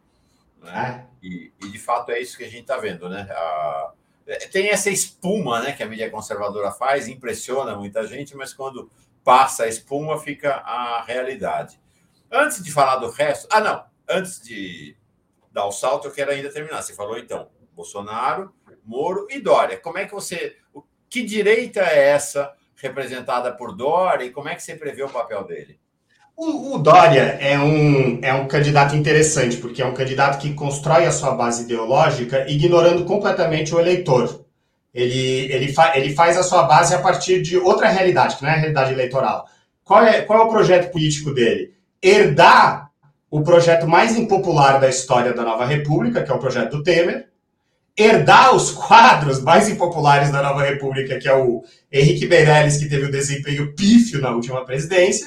[0.62, 1.06] Né?
[1.22, 1.26] É.
[1.26, 3.26] E, e, de fato é isso que a gente está vendo, né?
[3.30, 3.92] A,
[4.26, 8.90] é, tem essa espuma né, que a mídia conservadora faz, impressiona muita gente, mas quando
[9.22, 11.80] passa a espuma, fica a realidade.
[12.30, 13.48] Antes de falar do resto.
[13.50, 13.84] Ah, não.
[14.08, 14.96] Antes de
[15.54, 16.82] dar o salto, eu quero ainda terminar.
[16.82, 18.52] Você falou então Bolsonaro,
[18.84, 19.78] Moro e Dória.
[19.78, 20.56] Como é que você.
[21.08, 22.52] Que direita é essa?
[22.84, 25.78] representada por Dória, e como é que você prevê o papel dele?
[26.36, 31.06] O, o, Dória é um, é um candidato interessante, porque é um candidato que constrói
[31.06, 34.44] a sua base ideológica ignorando completamente o eleitor.
[34.92, 38.50] Ele, ele, fa, ele faz a sua base a partir de outra realidade, que não
[38.50, 39.46] é a realidade eleitoral.
[39.84, 41.74] Qual é, qual é o projeto político dele?
[42.02, 42.83] Herdar
[43.34, 47.30] o projeto mais impopular da história da Nova República, que é o projeto do Temer,
[47.98, 53.06] herdar os quadros mais impopulares da Nova República, que é o Henrique Meirelles, que teve
[53.06, 55.26] um desempenho pífio na última presidência,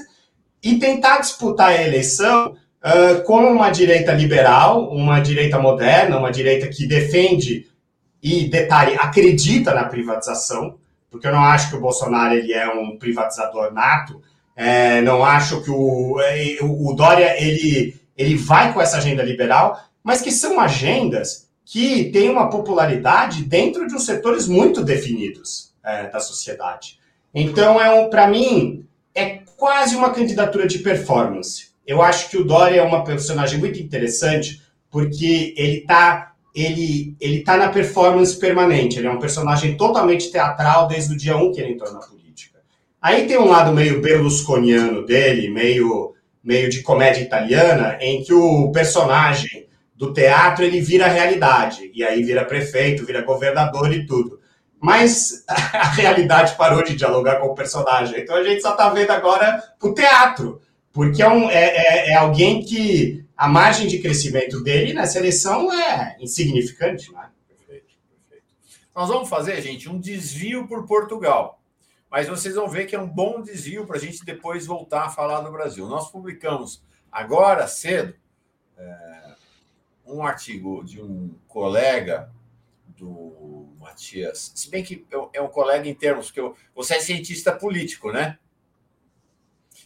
[0.64, 6.70] e tentar disputar a eleição uh, com uma direita liberal, uma direita moderna, uma direita
[6.70, 7.68] que defende
[8.24, 10.78] e, detalhe, acredita na privatização,
[11.12, 14.22] porque eu não acho que o Bolsonaro ele é um privatizador nato,
[14.58, 19.22] é, não acho que o, é, o, o Dória ele, ele vai com essa agenda
[19.22, 25.74] liberal, mas que são agendas que tem uma popularidade dentro de uns setores muito definidos
[25.84, 26.98] é, da sociedade.
[27.36, 31.68] Então, é um, para mim, é quase uma candidatura de performance.
[31.86, 37.44] Eu acho que o Dória é uma personagem muito interessante porque ele está ele, ele
[37.44, 38.98] tá na performance permanente.
[38.98, 42.17] Ele é um personagem totalmente teatral desde o dia 1 que ele entrou na política.
[43.02, 48.72] Aí tem um lado meio berlusconiano dele, meio, meio de comédia italiana, em que o
[48.72, 51.92] personagem do teatro ele vira realidade.
[51.94, 54.40] E aí vira prefeito, vira governador e tudo.
[54.80, 58.20] Mas a realidade parou de dialogar com o personagem.
[58.20, 60.62] Então a gente só está vendo agora o teatro.
[60.92, 65.72] Porque é, um, é, é, é, alguém que a margem de crescimento dele nessa eleição
[65.72, 67.12] é insignificante.
[67.14, 67.30] Né?
[67.48, 68.46] Perfeito, perfeito.
[68.96, 71.57] Nós vamos fazer, gente, um desvio por Portugal.
[72.10, 75.10] Mas vocês vão ver que é um bom desvio para a gente depois voltar a
[75.10, 75.88] falar do Brasil.
[75.88, 78.16] Nós publicamos agora cedo.
[78.78, 79.28] É
[80.06, 82.32] um artigo de um colega
[82.88, 87.52] do Matias, se bem que é um colega em termos que eu, você é cientista
[87.52, 88.40] político, né?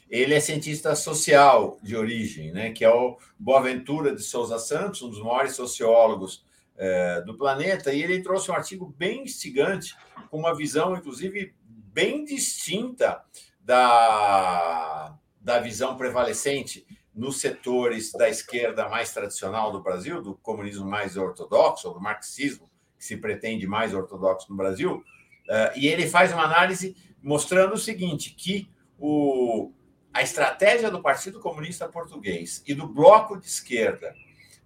[0.09, 2.71] Ele é cientista social de origem, né?
[2.71, 6.45] Que é o Boaventura de Souza Santos, um dos maiores sociólogos
[6.77, 9.95] é, do planeta, e ele trouxe um artigo bem instigante,
[10.29, 11.53] com uma visão, inclusive,
[11.93, 13.23] bem distinta
[13.59, 21.17] da, da visão prevalecente nos setores da esquerda mais tradicional do Brasil, do comunismo mais
[21.17, 25.03] ortodoxo, ou do marxismo, que se pretende mais ortodoxo no Brasil,
[25.49, 29.71] eh, e ele faz uma análise mostrando o seguinte, que o,
[30.13, 34.15] a estratégia do Partido Comunista Português e do bloco de esquerda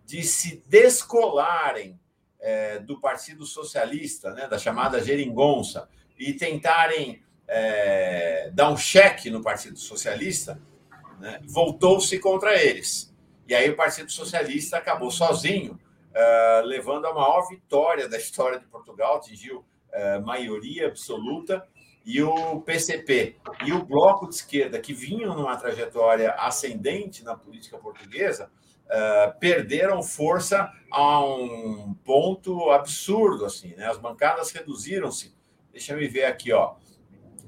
[0.05, 1.99] de se descolarem
[2.39, 9.41] é, do Partido Socialista, né, da chamada geringonça, e tentarem é, dar um cheque no
[9.41, 10.59] Partido Socialista,
[11.19, 13.13] né, voltou-se contra eles.
[13.47, 18.65] E aí o Partido Socialista acabou sozinho, uh, levando a maior vitória da história de
[18.65, 21.65] Portugal, atingiu uh, maioria absoluta,
[22.05, 27.77] e o PCP e o Bloco de Esquerda, que vinham numa trajetória ascendente na política
[27.79, 28.49] portuguesa,
[28.85, 33.45] uh, perderam força a um ponto absurdo.
[33.45, 33.87] assim, né?
[33.87, 35.34] As bancadas reduziram-se.
[35.75, 36.77] Deixa eu ver aqui, ó.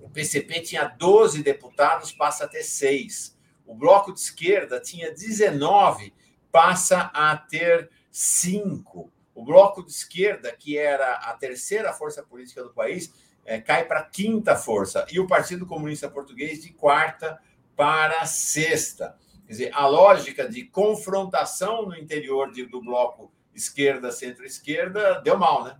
[0.01, 3.37] O PCP tinha 12 deputados, passa a ter 6.
[3.65, 6.13] O Bloco de Esquerda tinha 19,
[6.51, 9.09] passa a ter 5.
[9.33, 13.13] O Bloco de Esquerda, que era a terceira força política do país,
[13.45, 15.07] é, cai para quinta força.
[15.09, 17.39] E o Partido Comunista Português de quarta
[17.77, 19.17] para sexta.
[19.45, 25.63] Quer dizer, a lógica de confrontação no interior de, do bloco esquerda, centro-esquerda, deu mal,
[25.63, 25.79] né?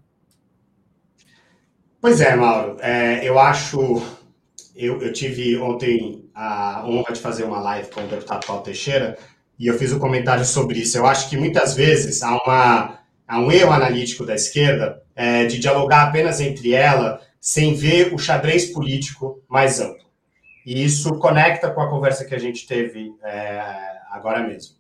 [2.08, 2.78] Pois é, Mauro.
[2.80, 4.02] É, eu acho.
[4.74, 9.18] Eu, eu, tive ontem a honra de fazer uma live com o deputado Paulo Teixeira
[9.60, 10.98] e eu fiz um comentário sobre isso.
[10.98, 15.60] Eu acho que muitas vezes há, uma, há um erro analítico da esquerda é, de
[15.60, 20.08] dialogar apenas entre ela sem ver o xadrez político mais amplo.
[20.66, 23.62] E isso conecta com a conversa que a gente teve é,
[24.10, 24.78] agora mesmo.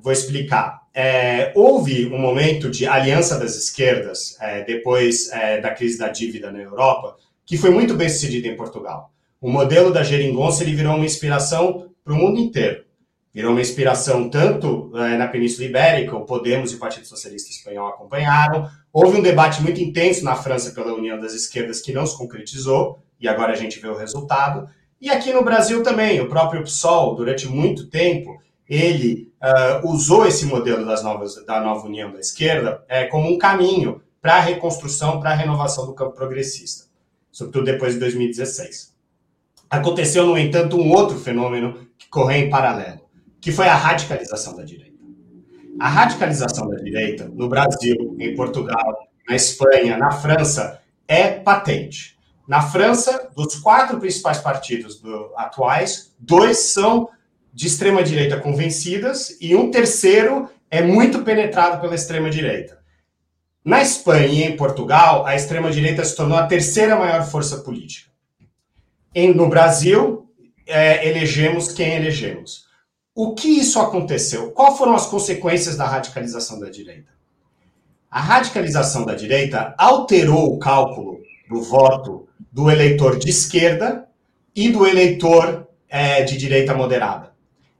[0.00, 0.85] Vou explicar.
[0.98, 6.50] É, houve um momento de aliança das esquerdas, é, depois é, da crise da dívida
[6.50, 9.12] na Europa, que foi muito bem sucedido em Portugal.
[9.38, 12.82] O modelo da geringonça ele virou uma inspiração para o mundo inteiro.
[13.30, 17.88] Virou uma inspiração tanto é, na Península Ibérica, o Podemos e o Partido Socialista Espanhol
[17.88, 18.66] acompanharam.
[18.90, 23.02] Houve um debate muito intenso na França pela União das Esquerdas que não se concretizou,
[23.20, 24.66] e agora a gente vê o resultado.
[24.98, 30.44] E aqui no Brasil também, o próprio PSOL, durante muito tempo, ele uh, usou esse
[30.46, 35.20] modelo das novas, da nova união da esquerda é, como um caminho para a reconstrução,
[35.20, 36.86] para a renovação do campo progressista,
[37.30, 38.94] sobretudo depois de 2016.
[39.70, 43.00] Aconteceu, no entanto, um outro fenômeno que correu em paralelo,
[43.40, 44.96] que foi a radicalização da direita.
[45.78, 52.16] A radicalização da direita no Brasil, em Portugal, na Espanha, na França, é patente.
[52.48, 57.08] Na França, dos quatro principais partidos do, atuais, dois são
[57.56, 62.78] de extrema-direita convencidas e um terceiro é muito penetrado pela extrema-direita.
[63.64, 68.10] Na Espanha e em Portugal, a extrema-direita se tornou a terceira maior força política.
[69.14, 70.30] Em, no Brasil,
[70.66, 72.66] é, elegemos quem elegemos.
[73.14, 74.50] O que isso aconteceu?
[74.50, 77.10] Quais foram as consequências da radicalização da direita?
[78.10, 84.06] A radicalização da direita alterou o cálculo do voto do eleitor de esquerda
[84.54, 87.34] e do eleitor é, de direita moderada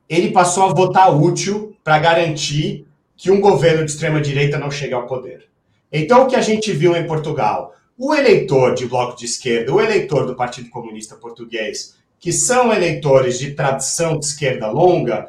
[0.09, 5.07] ele passou a votar útil para garantir que um governo de extrema-direita não chegue ao
[5.07, 5.49] poder.
[5.91, 7.75] Então, o que a gente viu em Portugal?
[7.97, 13.39] O eleitor de bloco de esquerda, o eleitor do Partido Comunista Português, que são eleitores
[13.39, 15.29] de tradição de esquerda longa,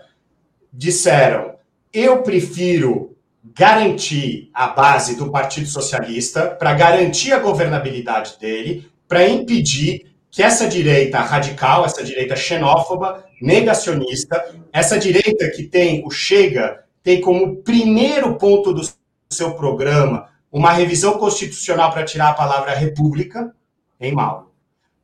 [0.74, 1.56] disseram:
[1.94, 3.16] eu prefiro
[3.56, 10.67] garantir a base do Partido Socialista para garantir a governabilidade dele, para impedir que essa
[10.67, 18.36] direita radical, essa direita xenófoba, negacionista, essa direita que tem o Chega, tem como primeiro
[18.36, 18.88] ponto do
[19.32, 23.52] seu programa uma revisão constitucional para tirar a palavra república,
[24.00, 24.52] em Mauro.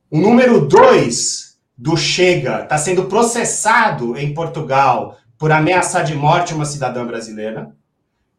[0.08, 6.64] O número dois do Chega está sendo processado em Portugal por ameaçar de morte uma
[6.66, 7.76] cidadã brasileira.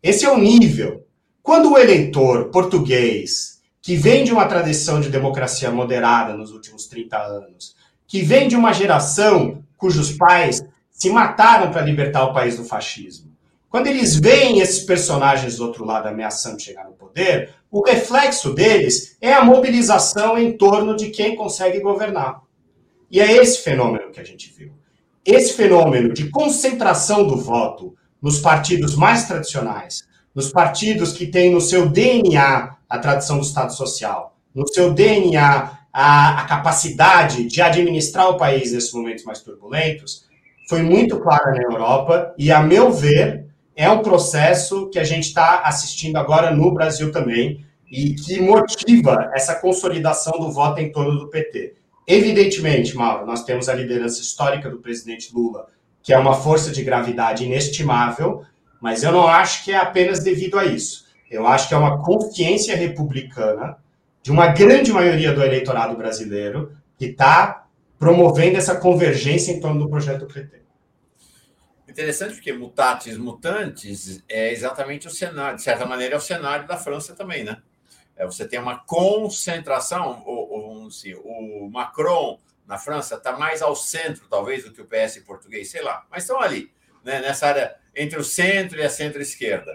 [0.01, 1.05] Esse é o nível.
[1.43, 3.54] Quando o eleitor português,
[3.85, 8.57] que vem de uma tradição de democracia moderada nos últimos 30 anos, que vem de
[8.57, 13.31] uma geração cujos pais se mataram para libertar o país do fascismo.
[13.69, 19.19] Quando eles veem esses personagens do outro lado ameaçando chegar no poder, o reflexo deles
[19.21, 22.41] é a mobilização em torno de quem consegue governar.
[23.11, 24.73] E é esse fenômeno que a gente viu.
[25.27, 31.61] Esse fenômeno de concentração do voto nos partidos mais tradicionais, nos partidos que têm no
[31.61, 38.29] seu DNA a tradição do Estado Social, no seu DNA a, a capacidade de administrar
[38.29, 40.25] o país nesses momentos mais turbulentos
[40.69, 45.29] foi muito clara na Europa e, a meu ver, é um processo que a gente
[45.29, 51.19] está assistindo agora no Brasil também e que motiva essa consolidação do voto em torno
[51.19, 51.75] do PT.
[52.07, 55.67] Evidentemente, Mauro, nós temos a liderança histórica do presidente Lula,
[56.03, 58.43] que é uma força de gravidade inestimável,
[58.81, 61.04] mas eu não acho que é apenas devido a isso.
[61.35, 63.77] Eu acho que é uma consciência republicana
[64.23, 67.67] de uma grande maioria do eleitorado brasileiro que está
[67.99, 70.63] promovendo essa convergência em torno do projeto PT.
[71.89, 76.77] Interessante porque mutatis mutantes é exatamente o cenário, de certa maneira é o cenário da
[76.77, 77.63] França também, né?
[78.17, 84.27] É, você tem uma concentração, o, o, o Macron na França está mais ao centro,
[84.29, 86.71] talvez, do que o PS português, sei lá, mas estão ali,
[87.05, 89.73] né, nessa área entre o centro e a centro-esquerda.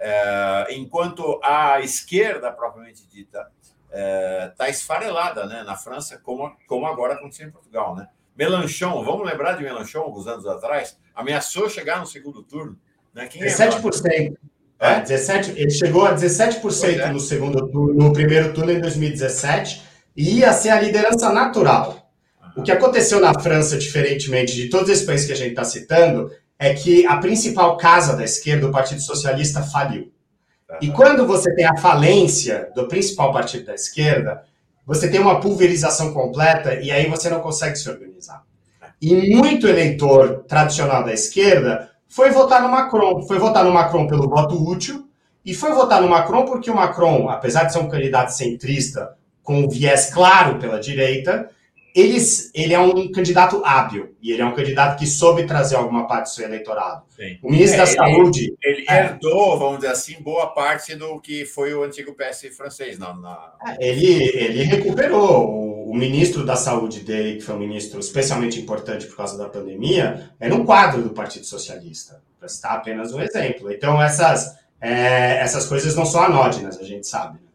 [0.00, 3.50] É, enquanto a esquerda, propriamente dita,
[3.90, 7.96] está é, esfarelada né, na França, como, como agora aconteceu em Portugal.
[7.96, 8.08] Né?
[8.36, 12.78] Melanchon, vamos lembrar de Melanchon, alguns anos atrás, ameaçou chegar no segundo turno.
[13.12, 13.26] Né?
[13.26, 14.36] Quem 17%.
[14.80, 14.92] É?
[14.92, 17.10] É, 17, ele chegou a 17% é.
[17.10, 19.82] no segundo turno, no primeiro turno em 2017
[20.16, 22.12] e ia ser a liderança natural.
[22.56, 26.30] O que aconteceu na França, diferentemente de todos esses países que a gente está citando,
[26.58, 30.12] é que a principal casa da esquerda, o Partido Socialista, faliu.
[30.80, 34.42] E quando você tem a falência do principal partido da esquerda,
[34.84, 38.42] você tem uma pulverização completa e aí você não consegue se organizar.
[39.00, 43.22] E muito eleitor tradicional da esquerda foi votar no Macron.
[43.22, 45.08] Foi votar no Macron pelo voto útil
[45.44, 49.60] e foi votar no Macron porque o Macron, apesar de ser um candidato centrista com
[49.60, 51.48] um viés claro pela direita,
[51.98, 52.18] ele,
[52.54, 56.24] ele é um candidato hábil e ele é um candidato que soube trazer alguma parte
[56.24, 57.02] do seu eleitorado.
[57.08, 57.38] Sim.
[57.42, 58.56] O ministro é, da ele, Saúde.
[58.62, 62.98] Ele é, herdou, vamos dizer assim, boa parte do que foi o antigo PS francês.
[62.98, 63.54] Não, na...
[63.66, 65.48] É, ele, ele recuperou.
[65.48, 69.48] O, o, ministro da Saúde dele, que foi um ministro especialmente importante por causa da
[69.48, 73.72] pandemia, era um quadro do Partido Socialista, para citar apenas um exemplo.
[73.72, 77.38] Então, essas, é, essas coisas não são anódinas, a gente sabe.
[77.38, 77.48] Né?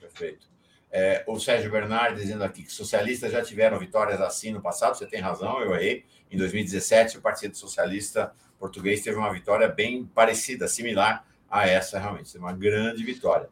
[0.00, 0.51] Perfeito.
[0.92, 5.06] É, o Sérgio Bernard dizendo aqui que socialistas já tiveram vitórias assim no passado, você
[5.06, 6.04] tem razão, eu errei.
[6.30, 8.32] Em 2017, o Partido Socialista
[8.62, 12.38] Português teve uma vitória bem parecida, similar a essa, realmente.
[12.38, 13.48] Uma grande vitória.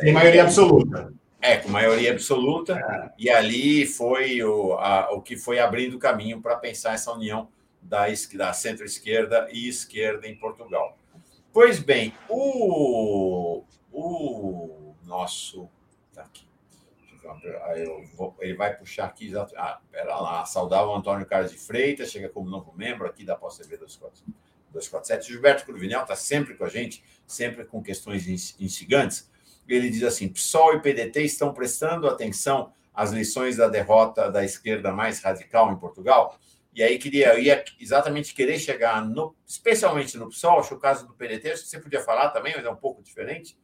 [0.00, 1.12] Tem é, maioria absoluta.
[1.40, 2.76] É, com maioria absoluta.
[2.76, 3.12] É.
[3.16, 7.48] E ali foi o, a, o que foi abrindo caminho para pensar essa união
[7.80, 10.98] da, da centro-esquerda e esquerda em Portugal.
[11.52, 13.62] Pois bem, o,
[13.92, 15.68] o nosso.
[18.14, 19.32] Vou, ele vai puxar aqui.
[19.56, 20.44] Ah, pera lá.
[20.44, 25.28] Saudar o Antônio Carlos de Freitas, chega como novo membro aqui da Posse TV 247.
[25.28, 28.26] Gilberto Cruvinel está sempre com a gente, sempre com questões
[28.60, 29.30] instigantes.
[29.68, 34.92] Ele diz assim: PSOL e PDT estão prestando atenção às lições da derrota da esquerda
[34.92, 36.38] mais radical em Portugal.
[36.72, 41.06] E aí queria, eu ia exatamente querer chegar, no, especialmente no PSOL, acho o caso
[41.06, 43.58] do PDT, acho que você podia falar também, mas é um pouco diferente.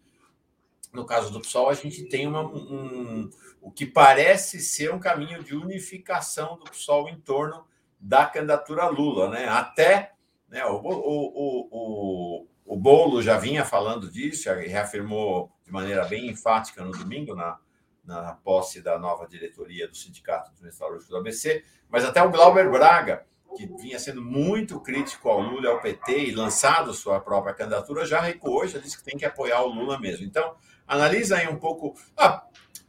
[0.93, 3.31] No caso do PSOL, a gente tem uma, um,
[3.67, 7.67] o que parece ser um caminho de unificação do PSOL em torno
[7.99, 9.29] da candidatura Lula.
[9.29, 9.49] Né?
[9.49, 10.13] Até
[10.49, 16.85] né, o, o, o, o Bolo já vinha falando disso, reafirmou de maneira bem enfática
[16.85, 17.59] no domingo, na,
[18.05, 22.71] na posse da nova diretoria do Sindicato dos Metalúrgicos do ABC, mas até o Glauber
[22.71, 27.55] Braga, que vinha sendo muito crítico ao Lula e ao PT e lançado sua própria
[27.55, 30.25] candidatura, já recuou, já disse que tem que apoiar o Lula mesmo.
[30.25, 30.55] Então,
[30.87, 31.95] analisa aí um pouco.
[32.17, 32.47] Ah,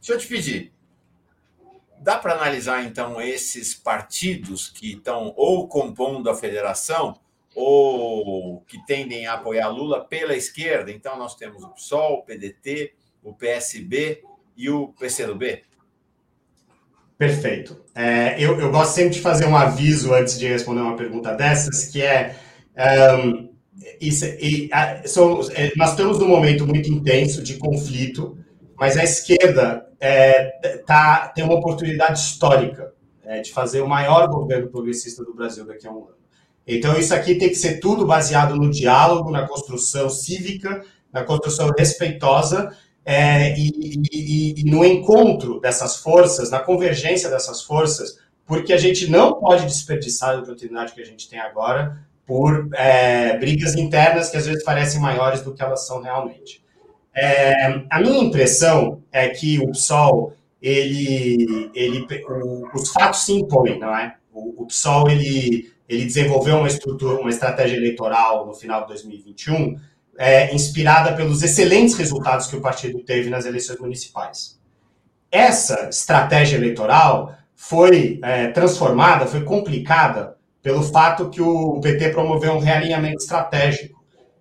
[0.08, 0.72] Deixa eu te pedir.
[1.98, 7.18] Dá para analisar, então, esses partidos que estão ou compondo a federação
[7.54, 10.92] ou que tendem a apoiar Lula pela esquerda?
[10.92, 14.24] Então, nós temos o PSOL, o PDT, o PSB
[14.56, 15.64] e o PCdoB.
[17.18, 17.76] Perfeito.
[17.94, 21.86] É, eu, eu, gosto sempre de fazer um aviso antes de responder uma pergunta dessas,
[21.86, 22.36] que é.
[23.16, 23.48] Um,
[24.00, 25.02] isso, e, a,
[25.54, 28.38] é, nós estamos num momento muito intenso de conflito
[28.78, 32.92] mas a esquerda é, tá, tem uma oportunidade histórica
[33.24, 36.18] é, de fazer o maior governo progressista do Brasil daqui a um ano.
[36.66, 41.70] Então, isso aqui tem que ser tudo baseado no diálogo, na construção cívica, na construção
[41.76, 42.70] respeitosa
[43.10, 49.10] é, e, e, e, no encontro dessas forças, na convergência dessas forças, porque a gente
[49.10, 54.36] não pode desperdiçar a oportunidade que a gente tem agora por é, brigas internas que
[54.36, 56.62] às vezes parecem maiores do que elas são realmente.
[57.14, 63.78] É, a minha impressão é que o PSOL, ele, ele, o, os fatos se impõem,
[63.78, 64.16] não é?
[64.34, 69.76] O, o PSOL, ele, ele desenvolveu uma estrutura, uma estratégia eleitoral no final de 2021,
[70.18, 74.58] é, inspirada pelos excelentes resultados que o partido teve nas eleições municipais.
[75.30, 82.58] Essa estratégia eleitoral foi é, transformada, foi complicada pelo fato que o PT promoveu um
[82.58, 83.98] realinhamento estratégico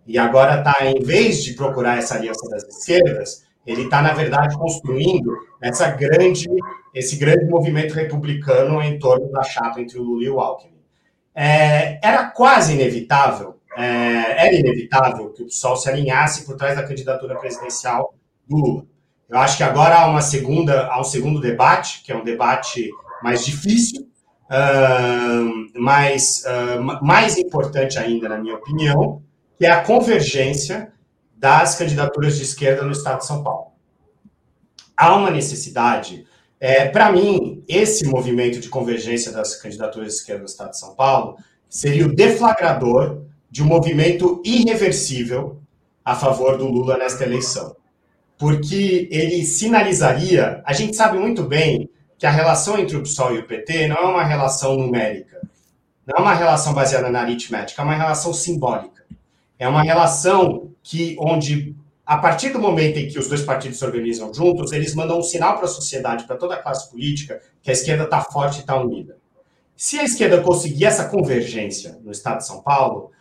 [0.07, 4.57] e agora está, em vez de procurar essa aliança das esquerdas, ele está, na verdade,
[4.57, 6.47] construindo essa grande,
[6.93, 10.77] esse grande movimento republicano em torno da chapa entre o Lula e o Alckmin.
[11.35, 16.83] É, era quase inevitável, é, era inevitável que o PSOL se alinhasse por trás da
[16.83, 18.15] candidatura presidencial
[18.49, 18.85] do Lula.
[19.29, 22.89] Eu acho que agora há uma segunda, há um segundo debate, que é um debate
[23.21, 24.09] mais difícil,
[24.49, 29.21] uh, mais, uh, mais importante ainda, na minha opinião,
[29.59, 30.91] que é a convergência
[31.35, 33.73] das candidaturas de esquerda no Estado de São Paulo.
[34.95, 36.25] Há uma necessidade.
[36.59, 40.95] É, Para mim, esse movimento de convergência das candidaturas de esquerda no Estado de São
[40.95, 41.37] Paulo
[41.69, 45.61] seria o deflagrador de um movimento irreversível
[46.03, 47.75] a favor do Lula nesta eleição.
[48.37, 50.61] porque ele sinalizaria.
[50.63, 53.95] A gente sabe muito bem que a relação entre o PSOL e o PT não
[53.97, 55.41] é uma relação numérica,
[56.05, 59.03] não é uma relação baseada na aritmética, é uma relação simbólica.
[59.59, 61.75] É uma relação que, onde,
[62.05, 65.23] a partir do momento em que os dois partidos se organizam juntos, eles mandam um
[65.23, 68.59] sinal para a sociedade, para toda a classe política, que a esquerda está forte e
[68.59, 69.17] está unida.
[69.75, 73.11] Se a esquerda conseguir essa convergência no Estado de São Paulo,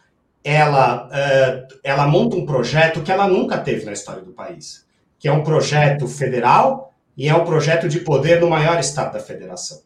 [0.46, 4.86] ela, uh, ela monta um projeto que ela nunca teve na história do país,
[5.18, 9.18] que é um projeto federal e é um projeto de poder no maior estado da
[9.18, 9.80] federação.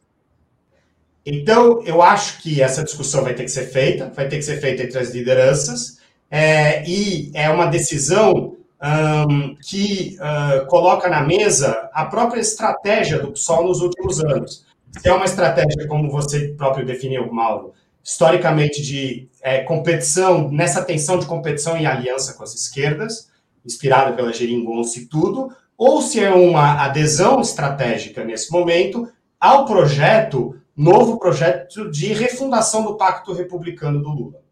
[1.24, 4.60] Então, eu acho que essa discussão vai ter que ser feita, vai ter que ser
[4.60, 5.98] feita entre as lideranças,
[6.30, 13.32] é, e é uma decisão um, que uh, coloca na mesa a própria estratégia do
[13.32, 14.66] PSOL nos últimos anos.
[14.98, 17.72] Se é uma estratégia, como você próprio definiu, Mauro,
[18.02, 23.30] historicamente de é, competição, nessa tensão de competição e aliança com as esquerdas,
[23.64, 30.56] inspirada pela Geringonça e tudo, ou se é uma adesão estratégica nesse momento ao projeto,
[30.76, 34.42] novo projeto de refundação do Pacto Republicano do Lula.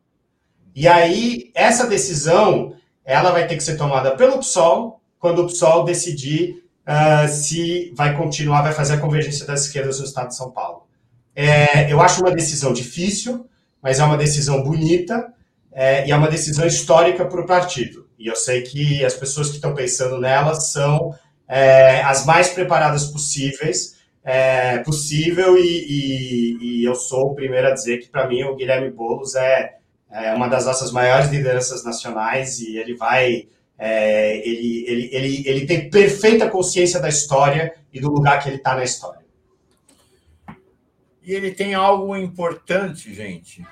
[0.74, 2.74] E aí, essa decisão,
[3.05, 8.16] ela vai ter que ser tomada pelo PSOL, quando o PSOL decidir uh, se vai
[8.16, 10.88] continuar, vai fazer a convergência das esquerdas no Estado de São Paulo.
[11.41, 13.47] É, eu acho uma decisão difícil,
[13.80, 15.32] mas é uma decisão bonita
[15.70, 18.09] é, e é uma decisão histórica para o partido.
[18.18, 21.14] E eu sei que as pessoas que estão pensando nela são
[21.47, 27.72] é, as mais preparadas possíveis, é, possível, e, e, e, eu sou o primeiro a
[27.72, 29.76] dizer que, para mim, o Guilherme Boulos é,
[30.11, 33.47] é, uma das nossas maiores lideranças nacionais e ele vai.
[33.78, 38.57] É, ele, ele, ele, ele tem perfeita consciência da história e do lugar que ele
[38.57, 39.17] está na história.
[41.29, 43.62] E ele tem algo importante, gente.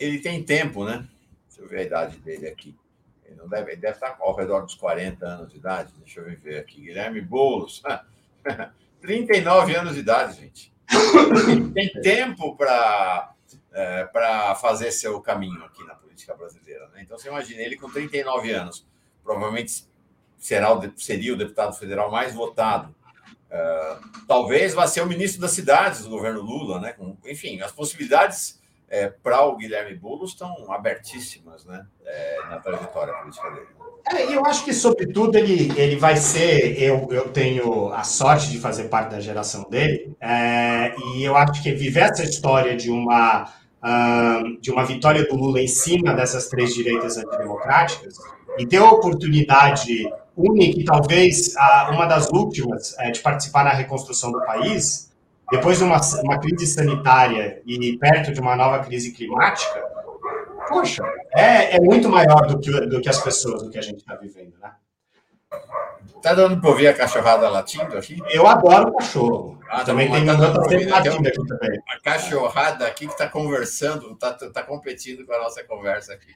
[0.00, 1.06] Ele tem tempo, né?
[1.46, 2.74] Deixa eu ver a idade dele aqui.
[3.22, 5.92] Ele não deve, ele deve estar ao redor dos 40 anos de idade.
[5.98, 6.80] Deixa eu ver aqui.
[6.80, 7.82] Guilherme Boulos.
[9.02, 10.72] 39 anos de idade, gente.
[11.74, 13.34] Tem tempo para
[13.74, 16.88] é, para fazer seu caminho aqui na política brasileira.
[16.94, 17.02] Né?
[17.02, 18.86] Então, você imagina, ele com 39 anos,
[19.22, 19.84] provavelmente
[20.38, 22.95] será o, seria o deputado federal mais votado
[23.56, 26.94] Uh, talvez vá ser o ministro das cidades do governo Lula, né?
[27.24, 31.84] Enfim, as possibilidades é, para o Guilherme Boulos estão abertíssimas, né?
[32.04, 33.66] É, na trajetória política dele.
[34.08, 36.80] É, eu acho que, sobretudo, ele, ele vai ser.
[36.80, 41.62] Eu, eu tenho a sorte de fazer parte da geração dele, é, e eu acho
[41.62, 43.44] que viver essa história de uma,
[43.82, 48.16] uh, de uma vitória do Lula em cima dessas três direitas antidemocráticas
[48.58, 51.54] e ter a oportunidade única e talvez
[51.90, 55.10] uma das últimas é, de participar na reconstrução do país,
[55.50, 59.82] depois de uma, uma crise sanitária e perto de uma nova crise climática,
[60.68, 61.02] poxa,
[61.34, 64.14] é, é muito maior do que, do que as pessoas, do que a gente está
[64.14, 64.72] vivendo, né?
[66.22, 68.18] Tá dando para ouvir a cachorrada latindo aqui?
[68.30, 69.60] Eu adoro cachorro.
[69.68, 71.80] Ah, tá também tem uma outra latindo aqui também.
[71.88, 76.34] A cachorrada aqui que está conversando, está tá competindo com a nossa conversa aqui.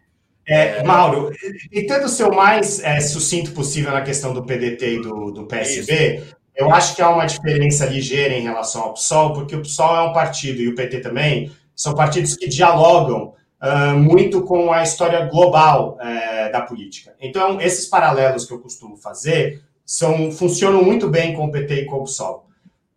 [0.50, 1.30] É, Mauro,
[1.70, 6.16] tentando ser o mais é, sucinto possível na questão do PDT e do, do PSB,
[6.16, 6.36] Isso.
[6.56, 10.02] eu acho que há uma diferença ligeira em relação ao PSOL, porque o PSOL é
[10.02, 13.32] um partido e o PT também são partidos que dialogam
[13.62, 17.14] uh, muito com a história global uh, da política.
[17.20, 21.84] Então, esses paralelos que eu costumo fazer são, funcionam muito bem com o PT e
[21.84, 22.48] com o PSOL.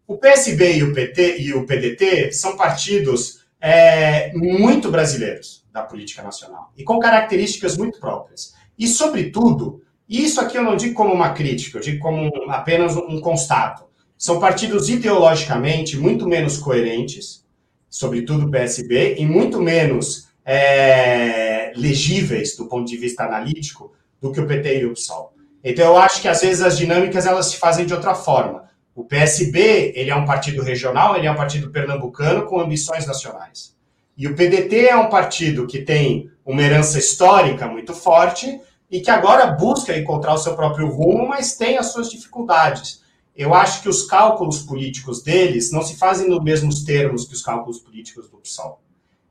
[0.07, 6.21] O PSB e o PT e o PDT são partidos é, muito brasileiros da política
[6.21, 8.53] nacional e com características muito próprias.
[8.77, 12.95] E, sobretudo, isso aqui eu não digo como uma crítica, eu digo como um, apenas
[12.95, 13.85] um constato.
[14.15, 17.43] São partidos ideologicamente muito menos coerentes,
[17.89, 24.39] sobretudo o PSB, e muito menos é, legíveis do ponto de vista analítico do que
[24.39, 25.33] o PT e o PSOL.
[25.63, 28.69] Então eu acho que às vezes as dinâmicas elas se fazem de outra forma.
[28.93, 33.72] O PSB ele é um partido regional, ele é um partido pernambucano com ambições nacionais.
[34.17, 38.59] E o PDT é um partido que tem uma herança histórica muito forte
[38.89, 43.01] e que agora busca encontrar o seu próprio rumo, mas tem as suas dificuldades.
[43.35, 47.41] Eu acho que os cálculos políticos deles não se fazem nos mesmos termos que os
[47.41, 48.79] cálculos políticos do PSOL.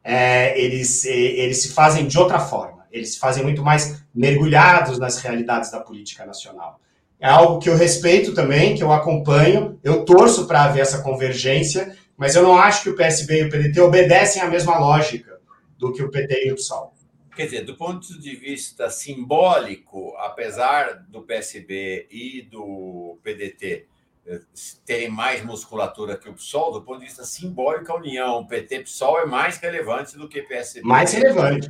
[0.03, 2.85] É, eles, eles se fazem de outra forma.
[2.91, 6.81] Eles se fazem muito mais mergulhados nas realidades da política nacional.
[7.21, 11.97] É algo que eu respeito também, que eu acompanho, eu torço para haver essa convergência
[12.23, 15.41] mas eu não acho que o PSB e o PDT obedecem à mesma lógica
[15.77, 16.95] do que o PT e o PSOL.
[17.35, 23.89] Quer dizer, do ponto de vista simbólico, apesar do PSB e do PDT
[24.25, 24.41] eh,
[24.87, 29.27] terem mais musculatura que o PSOL, do ponto de vista simbólico, a união PT-PSOL é
[29.27, 30.87] mais relevante do que PSB.
[30.87, 31.69] Mais relevante.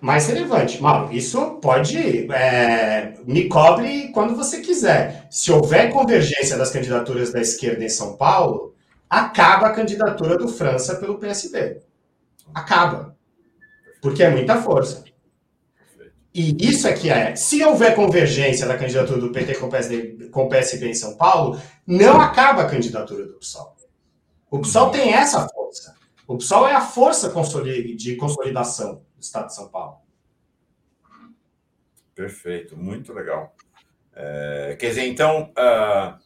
[0.00, 0.80] mais relevante.
[0.80, 2.32] Mauro, isso pode.
[2.32, 5.26] É, me cobre quando você quiser.
[5.30, 8.74] Se houver convergência das candidaturas da esquerda em São Paulo,
[9.08, 11.82] acaba a candidatura do França pelo PSB.
[12.54, 13.16] Acaba.
[14.00, 15.04] Porque é muita força.
[16.34, 17.36] E isso é que é.
[17.36, 21.16] Se houver convergência da candidatura do PT com o, PSD, com o PSB em São
[21.16, 23.76] Paulo, não acaba a candidatura do PSOL.
[24.50, 25.94] O PSOL tem essa força.
[26.26, 27.32] O PSOL é a força
[27.96, 29.98] de consolidação do Estado de São Paulo.
[32.14, 33.54] Perfeito, muito legal.
[34.12, 36.18] É, quer dizer, então, uh,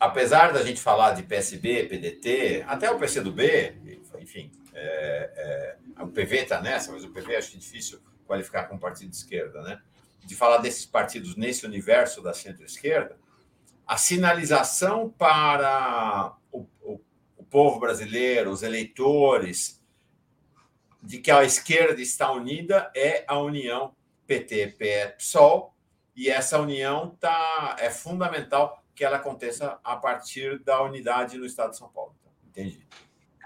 [0.00, 6.38] apesar da gente falar de PSB, PDT, até o PCdoB, enfim, é, é, o PV
[6.38, 9.80] está nessa, mas o PV acho difícil qualificar como partido de esquerda, né?
[10.24, 13.18] De falar desses partidos nesse universo da centro-esquerda,
[13.86, 17.00] a sinalização para o, o,
[17.36, 19.82] o povo brasileiro, os eleitores,
[21.02, 23.94] de que a esquerda está unida é a união
[24.26, 24.76] PT,
[25.18, 25.74] PSOL,
[26.14, 31.70] e essa união tá, é fundamental que ela aconteça a partir da unidade no Estado
[31.70, 32.12] de São Paulo.
[32.50, 32.80] Entendi.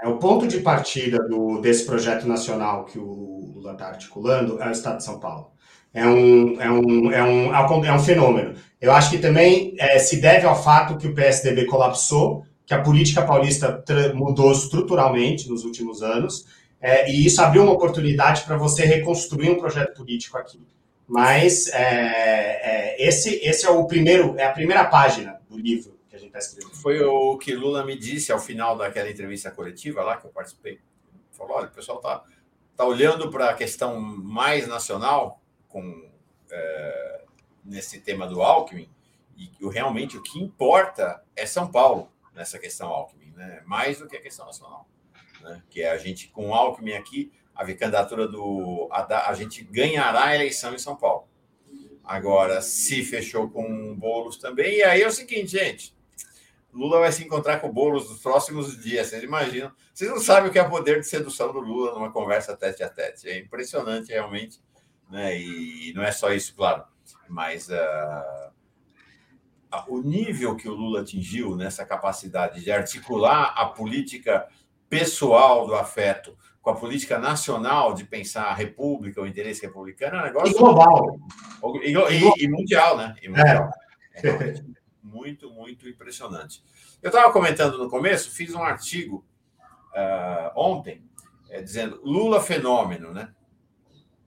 [0.03, 4.67] É o ponto de partida do, desse projeto nacional que o Lula está articulando é
[4.67, 5.53] o Estado de São Paulo.
[5.93, 8.57] É um, é um, é um, é um fenômeno.
[8.81, 12.83] Eu acho que também é, se deve ao fato que o PSDB colapsou, que a
[12.83, 13.81] política paulista
[14.13, 16.47] mudou estruturalmente nos últimos anos,
[16.81, 20.61] é, e isso abriu uma oportunidade para você reconstruir um projeto político aqui.
[21.07, 26.17] Mas é, é, esse, esse é o primeiro, é a primeira página do livro que
[26.17, 26.75] a gente está escrevendo.
[26.77, 30.81] Foi o que Lula me disse ao final daquela entrevista coletiva lá que eu participei.
[31.33, 32.25] Falou: olha, o pessoal está
[32.77, 36.11] tá olhando para a questão mais nacional com,
[36.51, 37.25] é,
[37.65, 38.89] nesse tema do Alckmin,
[39.37, 43.63] e realmente o que importa é São Paulo nessa questão Alckmin, né?
[43.65, 44.89] mais do que a questão nacional.
[45.41, 45.63] Né?
[45.71, 48.89] Que é a gente, com o Alckmin aqui, a candidatura do.
[48.91, 51.29] A, a gente ganhará a eleição em São Paulo.
[52.05, 55.95] Agora, se fechou com bolos também, e aí é o seguinte, gente.
[56.75, 59.71] Lula vai se encontrar com o Boulos nos próximos dias, vocês imaginam?
[59.95, 62.89] Vocês não sabem o que é poder de sedução do Lula numa conversa tete a
[62.89, 63.29] tete.
[63.29, 64.61] É impressionante, realmente.
[65.09, 65.39] Né?
[65.39, 66.83] E não é só isso, claro.
[67.29, 68.53] Mas uh,
[69.87, 74.49] o nível que o Lula atingiu nessa capacidade de articular a política
[74.89, 80.21] pessoal do afeto com a política nacional de pensar a república, o interesse republicano, é
[80.21, 80.51] um negócio.
[80.51, 81.19] E global.
[81.83, 83.15] E, e, e mundial, né?
[83.23, 83.71] E mundial.
[84.15, 84.29] É.
[84.29, 84.55] É
[85.03, 86.65] muito, muito impressionante.
[87.03, 89.23] Eu estava comentando no começo, fiz um artigo
[89.91, 91.05] uh, ontem
[91.51, 93.31] é, dizendo Lula fenômeno, né?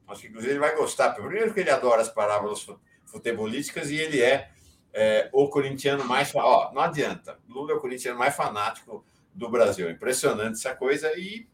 [0.08, 1.14] Acho que inclusive ele vai gostar.
[1.14, 2.68] Primeiro que ele adora as parábolas
[3.04, 4.52] futebolísticas e ele é,
[4.94, 6.32] é o corintiano mais.
[6.36, 7.40] Ó, não adianta.
[7.50, 9.90] Lula é o corintiano mais fanático do Brasil.
[9.90, 11.12] Impressionante essa coisa.
[11.18, 11.48] E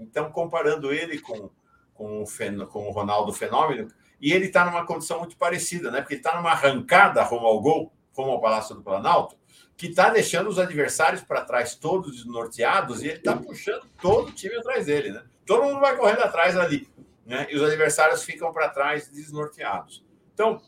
[0.00, 1.50] então, comparando ele com,
[1.94, 3.88] com, o, com o Ronaldo Fenômeno,
[4.20, 6.00] e ele está numa condição muito parecida, né?
[6.00, 9.36] Porque ele está numa arrancada rumo ao gol como ao Palácio do Planalto,
[9.76, 14.32] que está deixando os adversários para trás todos desnorteados e ele está puxando todo o
[14.32, 15.24] time atrás dele, né?
[15.46, 16.86] Todo mundo vai correndo atrás ali,
[17.24, 17.46] né?
[17.50, 20.04] E os adversários ficam para trás desnorteados.
[20.34, 20.60] Então,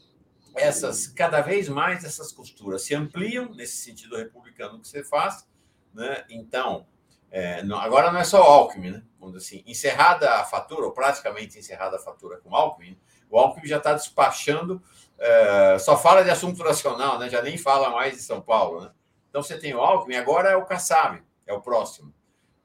[0.54, 5.46] essas cada vez mais essas costuras se ampliam nesse sentido republicano que você faz,
[5.92, 6.24] né?
[6.30, 6.86] Então,
[7.32, 9.02] é, não, agora não é só Alckmin, né?
[9.34, 12.98] Assim, encerrada a fatura, ou praticamente encerrada a fatura com Alckmin,
[13.30, 14.82] o Alckmin já está despachando
[15.18, 17.30] é, só fala de assunto nacional, né?
[17.30, 18.82] já nem fala mais de São Paulo.
[18.82, 18.90] Né?
[19.30, 22.12] Então você tem o Alckmin, agora é o Kassab, é o próximo.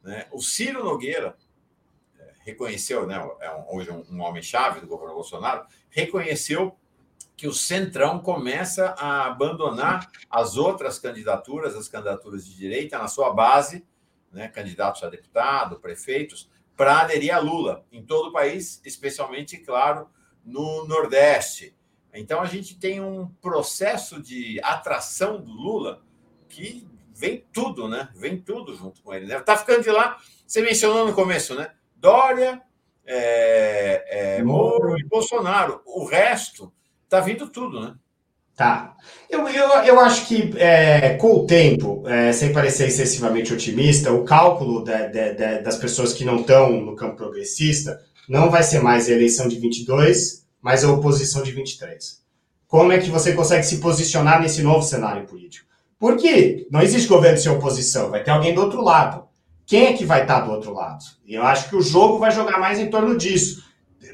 [0.03, 0.25] Né?
[0.31, 1.37] O Ciro Nogueira
[2.19, 6.75] é, reconheceu, né, é um, hoje um, um homem-chave do governo Bolsonaro, reconheceu
[7.37, 13.31] que o Centrão começa a abandonar as outras candidaturas, as candidaturas de direita, na sua
[13.31, 13.85] base,
[14.31, 20.09] né, candidatos a deputado, prefeitos, para aderir a Lula em todo o país, especialmente, claro,
[20.45, 21.75] no Nordeste.
[22.13, 26.03] Então, a gente tem um processo de atração do Lula
[26.47, 28.09] que vem tudo, né?
[28.15, 29.25] Vem tudo junto com ele.
[29.25, 29.39] Né?
[29.39, 31.71] Tá ficando de lá, você mencionou no começo, né?
[31.95, 32.61] Dória,
[33.05, 35.81] é, é, Moro e Bolsonaro.
[35.85, 36.71] O resto
[37.09, 37.95] tá vindo tudo, né?
[38.57, 38.95] Tá.
[39.29, 44.23] Eu, eu, eu acho que é, com o tempo, é, sem parecer excessivamente otimista, o
[44.23, 49.47] cálculo das pessoas que não estão no campo progressista não vai ser mais a eleição
[49.47, 52.19] de 22, mas a oposição de 23.
[52.67, 55.67] Como é que você consegue se posicionar nesse novo cenário político?
[55.99, 59.25] Porque não existe governo sem oposição, vai ter alguém do outro lado.
[59.67, 61.05] Quem é que vai estar do outro lado?
[61.27, 63.63] E eu acho que o jogo vai jogar mais em torno disso.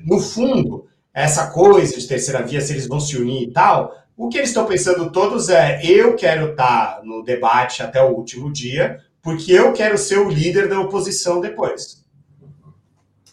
[0.03, 4.29] No fundo, essa coisa de terceira via, se eles vão se unir e tal, o
[4.29, 8.99] que eles estão pensando todos é: eu quero estar no debate até o último dia,
[9.21, 12.03] porque eu quero ser o líder da oposição depois.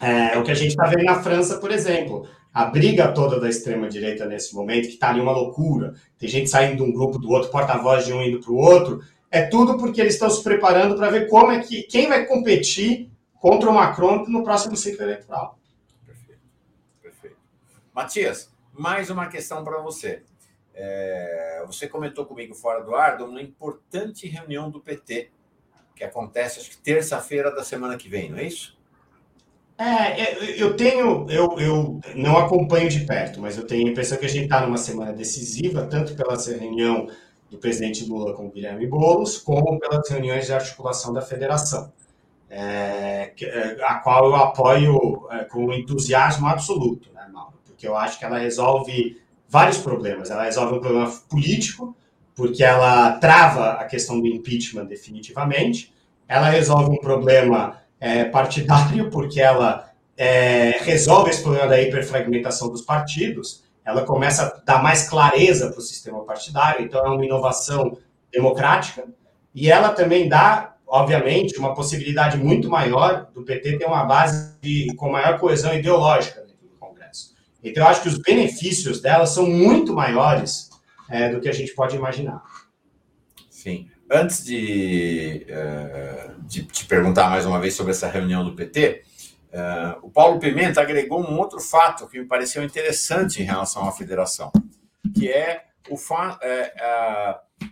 [0.00, 2.26] É, o que a gente está vendo na França, por exemplo.
[2.52, 6.78] A briga toda da extrema-direita nesse momento, que está ali uma loucura, tem gente saindo
[6.78, 9.00] de um grupo do outro, porta-voz de um indo para o outro,
[9.30, 13.08] é tudo porque eles estão se preparando para ver como é que quem vai competir
[13.38, 15.60] contra o Macron no próximo ciclo eleitoral.
[16.04, 16.40] Perfeito.
[17.00, 17.36] Perfeito.
[17.94, 20.24] Matias, mais uma questão para você.
[20.82, 25.30] É, você comentou comigo fora do ar de uma importante reunião do PT,
[25.94, 28.78] que acontece, acho que terça-feira da semana que vem, não é isso?
[29.76, 34.16] É, é, eu tenho, eu, eu não acompanho de perto, mas eu tenho a impressão
[34.16, 37.06] que a gente está numa semana decisiva, tanto pela reunião
[37.50, 41.92] do presidente Lula com Guilherme Boulos, como pelas reuniões de articulação da federação,
[42.48, 47.58] é, é a qual eu apoio é, com entusiasmo absoluto, né, Mauro?
[47.64, 49.20] Porque eu acho que ela resolve
[49.50, 50.30] vários problemas.
[50.30, 51.94] Ela resolve um problema político,
[52.34, 55.92] porque ela trava a questão do impeachment definitivamente,
[56.28, 62.82] ela resolve um problema é, partidário, porque ela é, resolve esse problema da hiperfragmentação dos
[62.82, 67.98] partidos, ela começa a dar mais clareza para o sistema partidário, então é uma inovação
[68.32, 69.04] democrática,
[69.52, 74.94] e ela também dá, obviamente, uma possibilidade muito maior do PT ter uma base de,
[74.94, 76.39] com maior coesão ideológica.
[77.62, 80.70] Então, eu acho que os benefícios dela são muito maiores
[81.08, 82.42] é, do que a gente pode imaginar.
[83.50, 83.90] Sim.
[84.10, 89.04] Antes de, uh, de te perguntar mais uma vez sobre essa reunião do PT,
[89.52, 93.92] eh, o Paulo Pimenta agregou um outro fato que me pareceu interessante em relação à
[93.92, 94.52] federação,
[95.14, 97.70] que é o fa uh,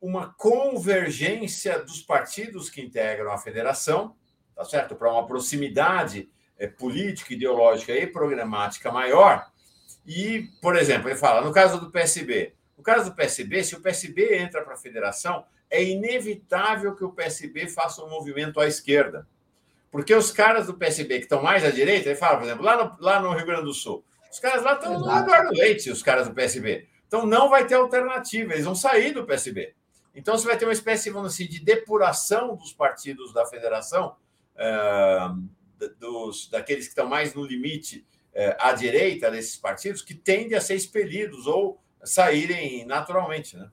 [0.00, 4.16] uma convergência dos partidos que integram a federação,
[4.56, 4.94] tá certo?
[4.94, 6.30] Para uma proximidade
[6.66, 9.46] política, ideológica e programática maior.
[10.06, 13.80] E, por exemplo, ele fala, no caso do PSB, no caso do PSB, se o
[13.80, 19.26] PSB entra para a federação, é inevitável que o PSB faça um movimento à esquerda.
[19.90, 22.84] Porque os caras do PSB que estão mais à direita, ele fala, por exemplo, lá
[22.84, 26.02] no, lá no Rio Grande do Sul, os caras lá estão no Eduardo Leite, os
[26.02, 26.86] caras do PSB.
[27.06, 29.74] Então não vai ter alternativa, eles vão sair do PSB.
[30.14, 34.16] Então você vai ter uma espécie, vamos assim, de depuração dos partidos da federação,
[34.54, 35.42] uh,
[35.98, 40.60] dos, daqueles que estão mais no limite uh, à direita desses partidos, que tendem a
[40.60, 43.68] ser expelidos ou saírem naturalmente, né?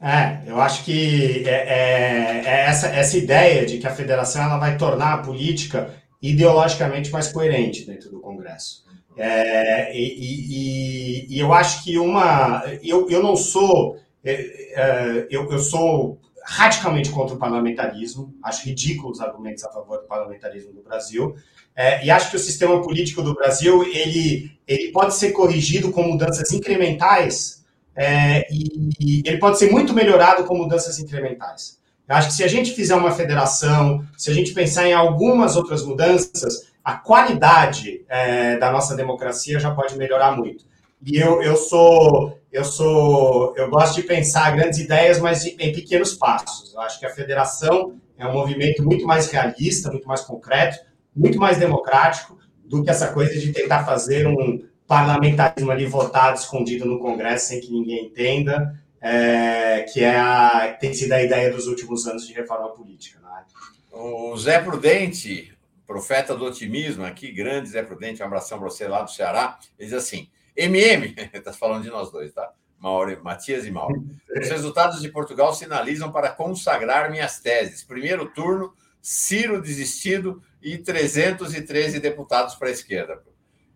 [0.00, 4.58] É, eu acho que é, é, é, essa, essa ideia de que a federação ela
[4.58, 8.84] vai tornar a política ideologicamente mais coerente dentro do Congresso.
[9.16, 12.64] É, e, e, e, eu acho que uma.
[12.82, 13.96] Eu, eu não sou.
[14.24, 19.98] É, é, eu, eu sou radicalmente contra o parlamentarismo, acho ridículos os argumentos a favor
[19.98, 21.34] do parlamentarismo no Brasil,
[21.74, 26.02] é, e acho que o sistema político do Brasil ele, ele pode ser corrigido com
[26.02, 27.64] mudanças incrementais
[27.96, 31.78] é, e, e, ele pode ser muito melhorado com mudanças incrementais.
[32.06, 35.56] Eu acho que se a gente fizer uma federação, se a gente pensar em algumas
[35.56, 40.66] outras mudanças, a qualidade é, da nossa democracia já pode melhorar muito.
[41.04, 46.14] E eu, eu sou eu sou eu gosto de pensar grandes ideias, mas em pequenos
[46.14, 46.72] passos.
[46.72, 50.78] Eu acho que a federação é um movimento muito mais realista, muito mais concreto,
[51.14, 56.84] muito mais democrático do que essa coisa de tentar fazer um parlamentarismo ali votado, escondido
[56.84, 61.66] no Congresso, sem que ninguém entenda, é, que é a, tem sido a ideia dos
[61.66, 63.18] últimos anos de reforma política.
[63.20, 63.44] Né?
[63.92, 65.52] O Zé Prudente,
[65.86, 69.88] profeta do otimismo aqui, grande Zé Prudente, um abração para você lá do Ceará, ele
[69.88, 72.52] diz assim, MM, está falando de nós dois, tá?
[72.78, 74.04] Mauro, Matias e Mauro.
[74.28, 77.82] Os resultados de Portugal sinalizam para consagrar minhas teses.
[77.82, 83.22] Primeiro turno, Ciro desistido e 313 deputados para a esquerda.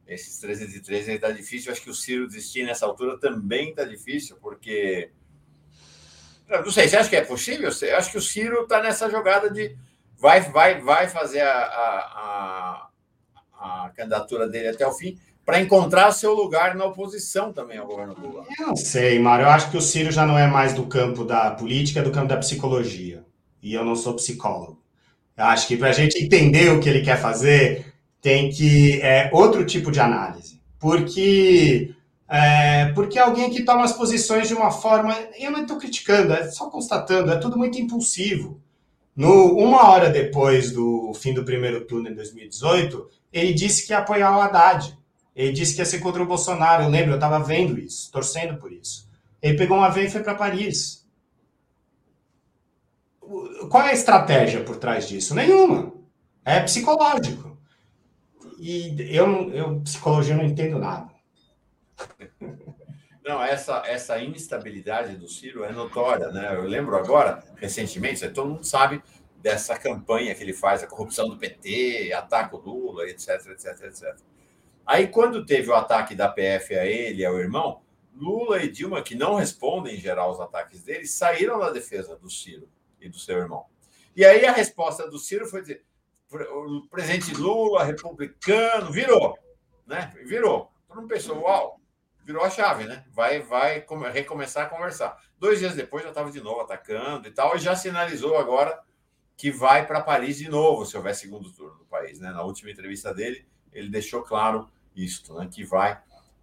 [0.07, 1.73] Esses 313 está difícil.
[1.73, 5.11] Acho que o Ciro desistir nessa altura também está difícil, porque.
[6.49, 7.71] Não sei, você acha que é possível?
[7.83, 9.77] Eu acho que o Ciro está nessa jogada de
[10.17, 12.91] vai, vai, vai fazer a, a,
[13.53, 15.19] a, a candidatura dele até o fim
[15.49, 18.45] para encontrar seu lugar na oposição também ao governo Lula.
[18.61, 19.47] Eu não sei, Mário.
[19.47, 22.11] Eu acho que o Ciro já não é mais do campo da política, é do
[22.11, 23.25] campo da psicologia.
[23.63, 24.79] E eu não sou psicólogo.
[25.35, 29.31] Eu acho que para a gente entender o que ele quer fazer, tem que é
[29.33, 31.95] outro tipo de análise, porque
[32.29, 36.51] é, porque alguém que toma as posições de uma forma, eu não estou criticando, é
[36.51, 38.61] só constatando, é tudo muito impulsivo.
[39.17, 43.99] No, uma hora depois do fim do primeiro turno em 2018, ele disse que ia
[44.01, 44.98] apoiar o Haddad.
[45.39, 46.83] Ele disse que ia ser contra o Bolsonaro.
[46.83, 49.09] Eu lembro, eu estava vendo isso, torcendo por isso.
[49.41, 51.09] Ele pegou um avião e foi para Paris.
[53.71, 55.35] Qual é a estratégia por trás disso?
[55.35, 55.93] Nenhuma.
[56.45, 57.49] É psicológico
[58.59, 61.09] e eu, eu psicologia não entendo nada.
[63.25, 66.55] Não, essa, essa instabilidade do Ciro é notória, né?
[66.55, 69.03] Eu lembro agora, recentemente, todo mundo sabe
[69.37, 74.17] dessa campanha que ele faz, a corrupção do PT, ataca o Lula, etc, etc, etc.
[74.89, 77.83] Aí, quando teve o ataque da PF a ele e ao irmão,
[78.15, 82.31] Lula e Dilma, que não respondem em geral aos ataques dele, saíram na defesa do
[82.31, 82.67] Ciro
[82.99, 83.67] e do seu irmão.
[84.17, 85.85] E aí a resposta do Ciro foi dizer:
[86.33, 89.39] o presidente Lula, republicano, virou,
[89.87, 90.11] né?
[90.25, 90.73] Virou.
[90.89, 91.79] Todo mundo pensou, uau,
[92.25, 93.05] virou a chave, né?
[93.11, 95.23] Vai, vai recomeçar a conversar.
[95.39, 98.81] Dois dias depois já estava de novo atacando e tal, e já sinalizou agora
[99.37, 102.31] que vai para Paris de novo se houver segundo turno no país, né?
[102.31, 104.67] Na última entrevista dele, ele deixou claro
[105.05, 105.49] isto, né?
[105.51, 105.99] Que vai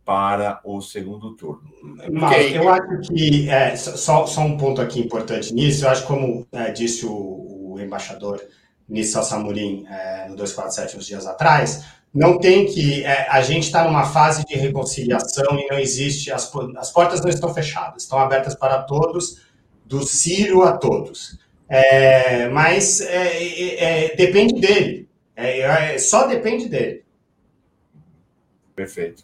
[0.05, 1.63] para o segundo turno.
[2.11, 6.45] Mas eu acho que é, só, só um ponto aqui importante nisso, eu acho como
[6.51, 8.39] é, disse o, o embaixador
[8.87, 11.83] Nissal Samurim é, no 247 uns dias atrás,
[12.13, 13.03] não tem que.
[13.03, 16.31] É, a gente está numa fase de reconciliação e não existe.
[16.31, 19.41] As, as portas não estão fechadas, estão abertas para todos,
[19.83, 21.37] do Ciro a todos.
[21.67, 25.09] É, mas é, é, é depende dele.
[25.99, 27.04] só depende dele.
[28.75, 29.23] Perfeito.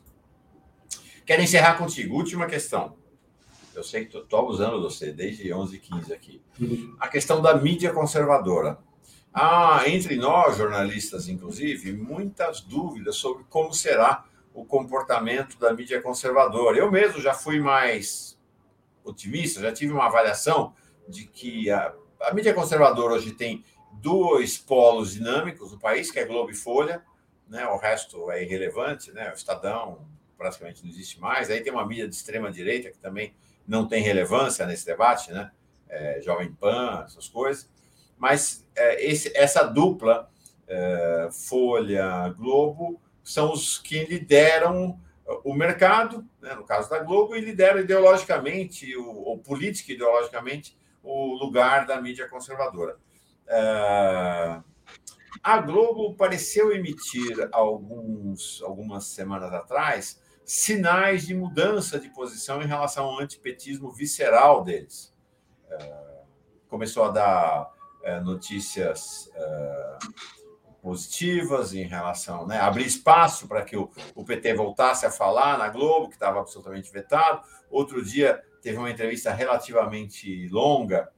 [1.26, 2.16] Quero encerrar contigo.
[2.16, 2.96] Última questão.
[3.74, 6.42] Eu sei que estou abusando de você desde 11h15 aqui.
[6.60, 6.96] Uhum.
[7.00, 8.78] A questão da mídia conservadora.
[9.34, 16.78] Há, entre nós, jornalistas, inclusive, muitas dúvidas sobre como será o comportamento da mídia conservadora.
[16.78, 18.38] Eu mesmo já fui mais
[19.04, 20.74] otimista, já tive uma avaliação
[21.08, 21.94] de que a,
[22.24, 27.02] a mídia conservadora hoje tem dois polos dinâmicos no país, que é Globo e Folha,
[27.52, 27.68] né?
[27.68, 29.30] o resto é irrelevante, né?
[29.30, 31.50] o Estadão, praticamente não existe mais.
[31.52, 33.36] Aí tem uma mídia de extrema direita que também
[33.68, 35.52] não tem relevância nesse debate, né?
[35.88, 37.70] É, Jovem Pan, essas coisas.
[38.18, 40.32] Mas é, esse, essa dupla,
[40.66, 44.98] é, Folha, Globo, são os que lideram
[45.44, 51.34] o mercado, né, no caso da Globo, e lideram ideologicamente, ou, ou política ideologicamente, o
[51.36, 52.98] lugar da mídia conservadora.
[53.48, 54.60] É,
[55.44, 63.06] a Globo pareceu emitir alguns, algumas semanas atrás sinais de mudança de posição em relação
[63.06, 65.14] ao antipetismo visceral deles.
[65.70, 66.04] É,
[66.68, 67.72] começou a dar
[68.04, 69.98] é, notícias é,
[70.82, 75.70] positivas em relação, né, abrir espaço para que o, o PT voltasse a falar na
[75.70, 77.42] Globo, que estava absolutamente vetado.
[77.70, 81.10] Outro dia teve uma entrevista relativamente longa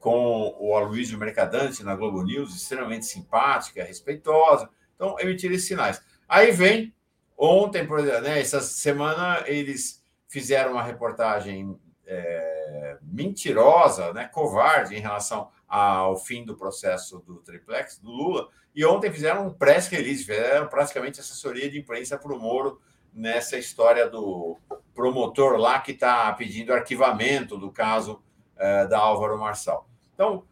[0.00, 4.68] com o Aloysio Mercadante na Globo News, extremamente simpática, respeitosa.
[4.94, 6.00] Então, emitir esses sinais.
[6.28, 6.94] Aí vem
[7.38, 15.00] Ontem, por exemplo, né, essa semana, eles fizeram uma reportagem é, mentirosa, né, covarde em
[15.00, 18.48] relação ao fim do processo do triplex do Lula.
[18.74, 22.80] E ontem fizeram um press release, fizeram praticamente assessoria de imprensa para o Moro
[23.14, 24.58] nessa história do
[24.92, 28.20] promotor lá que está pedindo arquivamento do caso
[28.56, 29.87] é, da Álvaro Marçal.
[30.18, 30.42] Então,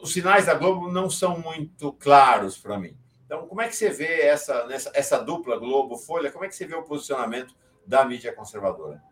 [0.00, 2.96] os sinais da Globo não são muito claros para mim.
[3.26, 6.30] Então, como é que você vê essa, nessa, essa dupla Globo-Folha?
[6.30, 9.02] Como é que você vê o posicionamento da mídia conservadora?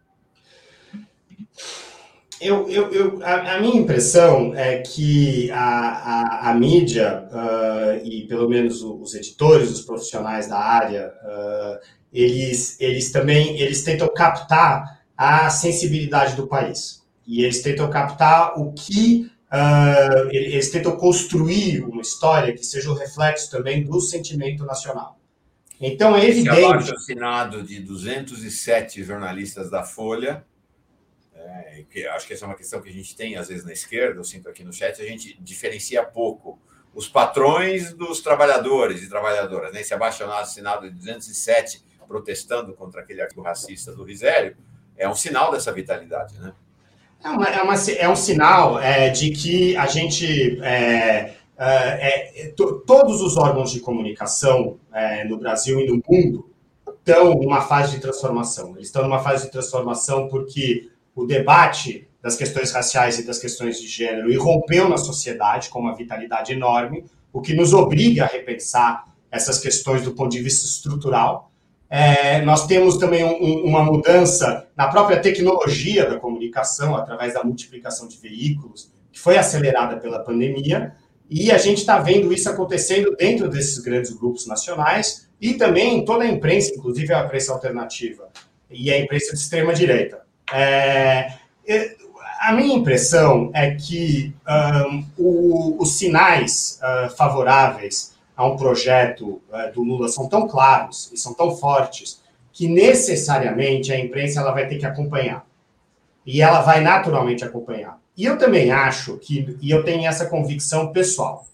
[2.41, 8.29] Eu, eu, eu a, a, minha impressão é que a, a, a mídia, uh, e
[8.29, 15.03] pelo menos os editores, os profissionais da área, uh, eles, eles também eles tentam captar
[15.17, 17.05] a sensibilidade do país.
[17.27, 22.95] E eles tentam captar o que uh, eles tentam construir uma história que seja o
[22.95, 25.19] um reflexo também do sentimento nacional.
[25.81, 26.57] Então é evidente.
[26.57, 30.45] Esse abaixo assinado de 207 jornalistas da Folha,
[31.35, 33.73] é, que acho que essa é uma questão que a gente tem às vezes na
[33.73, 36.61] esquerda, eu sinto aqui no chat, a gente diferencia pouco
[36.95, 39.73] os patrões dos trabalhadores e trabalhadoras.
[39.73, 39.81] Né?
[39.81, 44.57] Esse abaixo assinado de 207 protestando contra aquele artigo racista do Risério
[44.97, 46.53] é um sinal dessa vitalidade, né?
[47.23, 50.59] É, uma, é, uma, é um sinal é, de que a gente.
[50.63, 52.55] É, é, é
[52.87, 54.79] todos os órgãos de comunicação
[55.29, 56.49] no Brasil e no mundo
[56.99, 58.75] estão numa fase de transformação.
[58.77, 63.81] Eles estão numa fase de transformação porque o debate das questões raciais e das questões
[63.81, 69.05] de gênero irrompeu na sociedade com uma vitalidade enorme, o que nos obriga a repensar
[69.31, 71.50] essas questões do ponto de vista estrutural.
[71.91, 78.07] É, nós temos também um, uma mudança na própria tecnologia da comunicação, através da multiplicação
[78.07, 80.95] de veículos, que foi acelerada pela pandemia,
[81.29, 86.05] e a gente está vendo isso acontecendo dentro desses grandes grupos nacionais e também em
[86.05, 88.29] toda a imprensa, inclusive a imprensa alternativa
[88.71, 90.23] e a imprensa de extrema-direita.
[90.53, 91.33] É,
[92.41, 94.35] a minha impressão é que
[94.89, 98.10] um, o, os sinais uh, favoráveis
[98.41, 102.23] a um projeto uh, do Lula são tão claros e são tão fortes
[102.55, 105.47] que necessariamente a imprensa ela vai ter que acompanhar.
[106.25, 108.01] E ela vai naturalmente acompanhar.
[108.17, 111.47] E eu também acho que, e eu tenho essa convicção pessoal,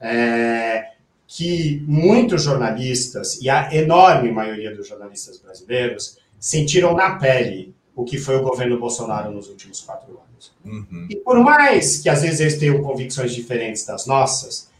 [0.00, 0.88] é,
[1.28, 8.18] que muitos jornalistas, e a enorme maioria dos jornalistas brasileiros, sentiram na pele o que
[8.18, 10.52] foi o governo Bolsonaro nos últimos quatro anos.
[10.64, 11.06] Uhum.
[11.08, 14.71] E por mais que às vezes eles tenham convicções diferentes das nossas,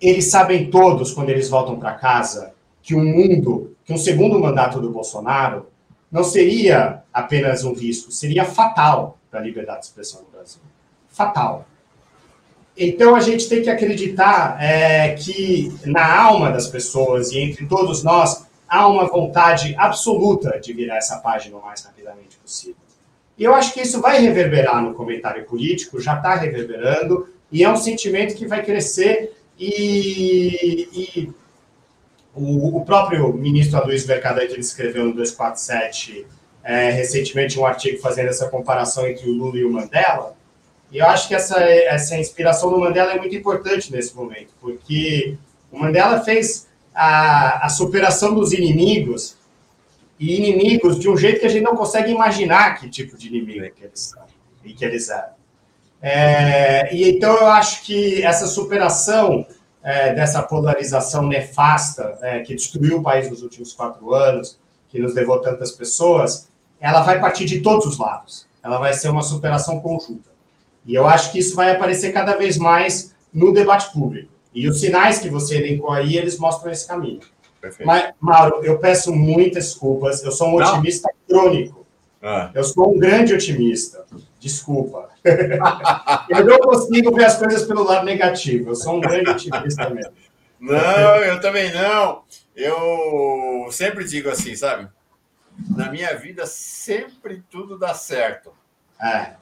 [0.00, 4.80] eles sabem todos, quando eles voltam para casa, que um mundo, que um segundo mandato
[4.80, 5.66] do Bolsonaro
[6.10, 10.60] não seria apenas um risco, seria fatal para a liberdade de expressão no Brasil.
[11.08, 11.66] Fatal.
[12.76, 18.02] Então a gente tem que acreditar é, que na alma das pessoas e entre todos
[18.02, 22.76] nós há uma vontade absoluta de virar essa página o mais rapidamente possível.
[23.36, 27.70] E eu acho que isso vai reverberar no comentário político, já está reverberando, e é
[27.70, 31.32] um sentimento que vai crescer e, e
[32.34, 36.26] o, o, próprio ministro Aloysio Mercadante escreveu no 247
[36.62, 40.34] é, recentemente um artigo fazendo essa comparação entre o Lula e o Mandela,
[40.90, 45.36] e eu acho que essa, essa inspiração do Mandela é muito importante nesse momento, porque
[45.70, 49.36] o Mandela fez a, a superação dos inimigos
[50.18, 53.60] e inimigos de um jeito que a gente não consegue imaginar que tipo de inimigo
[53.74, 54.22] que eles são
[54.64, 55.39] e que eles eram.
[56.02, 59.46] É, e então eu acho que essa superação
[59.82, 65.14] é, dessa polarização nefasta é, que destruiu o país nos últimos quatro anos, que nos
[65.14, 66.48] levou tantas pessoas,
[66.80, 68.46] ela vai partir de todos os lados.
[68.62, 70.30] Ela vai ser uma superação conjunta.
[70.84, 74.30] E eu acho que isso vai aparecer cada vez mais no debate público.
[74.52, 77.20] E os sinais que você elencou aí, eles mostram esse caminho.
[77.60, 77.86] Perfeito.
[77.86, 80.22] Mas, Mauro, eu peço muitas desculpas.
[80.24, 80.72] Eu sou um Não.
[80.72, 81.86] otimista crônico.
[82.22, 82.50] Ah.
[82.54, 84.04] Eu sou um grande otimista.
[84.40, 85.10] Desculpa.
[86.30, 88.70] eu não consigo ver as coisas pelo lado negativo.
[88.70, 90.14] Eu sou um grande otimista mesmo.
[90.58, 92.24] Não, eu também não.
[92.56, 94.88] Eu sempre digo assim, sabe?
[95.76, 98.52] Na minha vida, sempre tudo dá certo.
[99.00, 99.34] É.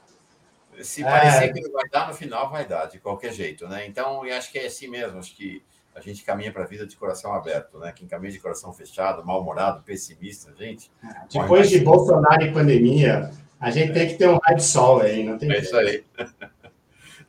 [0.83, 1.53] Se parecer é...
[1.53, 3.87] que não vai dar, no final vai dar, de qualquer jeito, né?
[3.87, 5.19] Então, eu acho que é assim mesmo.
[5.19, 5.63] Acho que
[5.95, 7.93] a gente caminha para a vida de coração aberto, né?
[7.95, 10.91] Quem caminha de coração fechado, mal-humorado, pessimista, gente.
[11.33, 13.31] Depois de Bolsonaro e pandemia,
[13.61, 16.05] a gente tem que ter um raio de sol aí, não tem É isso aí.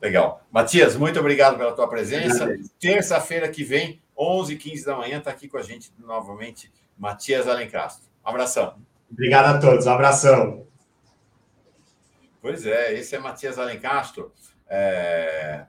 [0.02, 0.46] Legal.
[0.52, 2.48] Matias, muito obrigado pela tua presença.
[2.80, 8.08] Terça-feira que vem, 11h15 da manhã, está aqui com a gente novamente, Matias Alencastro.
[8.26, 8.76] Um abração.
[9.12, 9.86] Obrigado a todos.
[9.86, 10.68] Um abração.
[12.42, 14.32] Pois é, esse é Matias Alencastro.
[14.70, 15.66] É,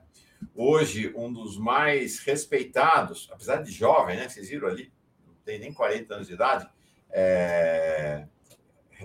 [0.55, 4.29] hoje, um dos mais respeitados, apesar de jovem, né?
[4.29, 4.91] Vocês viram ali,
[5.27, 6.69] não tem nem 40 anos de idade,
[7.09, 8.25] é,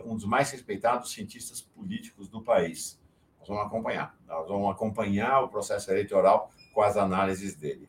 [0.04, 3.00] um dos mais respeitados cientistas políticos do país.
[3.38, 7.88] Nós vamos acompanhar, nós vamos acompanhar o processo eleitoral com as análises dele.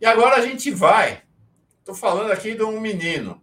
[0.00, 1.22] E agora a gente vai.
[1.78, 3.42] Estou falando aqui de um menino,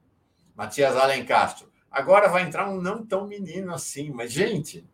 [0.56, 1.72] Matias Alencastro.
[1.90, 4.86] Agora vai entrar um não tão menino assim, mas, gente,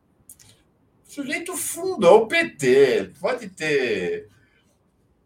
[1.06, 4.30] o sujeito fundou o PT, pode ter.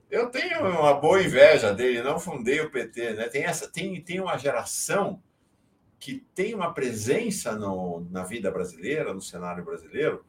[0.10, 3.30] Eu tenho uma boa inveja dele, não fundei o PT, né?
[3.30, 5.22] Tem, essa, tem, tem uma geração
[6.00, 10.26] que tem uma presença no, na vida brasileira, no cenário brasileiro,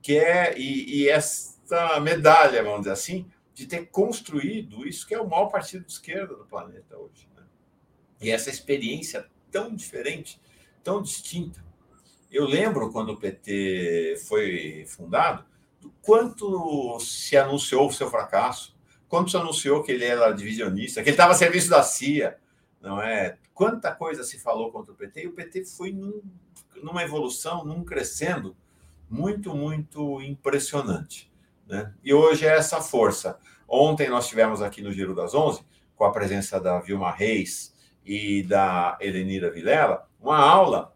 [0.00, 5.20] que é, e, e esta medalha, vamos dizer assim, de ter construído isso que é
[5.20, 7.28] o maior partido de esquerda do planeta hoje.
[7.36, 7.42] Né?
[8.20, 10.40] E essa experiência tão diferente,
[10.82, 11.64] tão distinta,
[12.30, 15.44] eu lembro quando o PT foi fundado,
[15.80, 18.76] do quanto se anunciou o seu fracasso,
[19.08, 22.36] quanto se anunciou que ele era divisionista, que ele estava a serviço da CIA,
[22.80, 23.38] não é?
[23.54, 26.20] Quanta coisa se falou contra o PT e o PT foi num,
[26.82, 28.56] numa evolução, num crescendo
[29.08, 31.32] muito, muito impressionante.
[31.66, 31.94] Né?
[32.02, 33.38] E hoje é essa força.
[33.68, 37.72] Ontem nós tivemos aqui no Giro das Onze, com a presença da Vilma Reis
[38.04, 40.92] e da Helenira Vilela, uma aula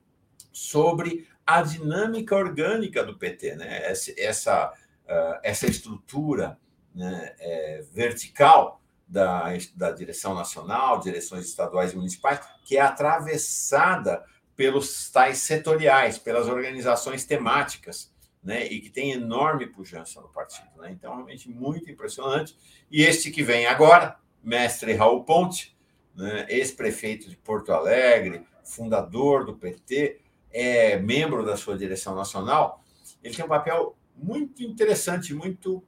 [0.52, 3.88] sobre a dinâmica orgânica do PT, né?
[3.88, 4.72] essa, essa,
[5.04, 6.58] uh, essa estrutura
[6.94, 8.77] né, é, vertical
[9.08, 9.44] da,
[9.74, 17.24] da direção nacional, direções estaduais e municipais, que é atravessada pelos tais setoriais, pelas organizações
[17.24, 20.68] temáticas, né, e que tem enorme pujança no partido.
[20.76, 20.90] Né?
[20.92, 22.56] Então, realmente muito impressionante.
[22.90, 25.76] E este que vem agora, mestre Raul Ponte,
[26.14, 32.82] né, ex-prefeito de Porto Alegre, fundador do PT, é membro da sua direção nacional,
[33.22, 35.84] ele tem um papel muito interessante, muito,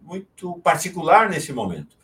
[0.00, 1.96] muito particular nesse momento.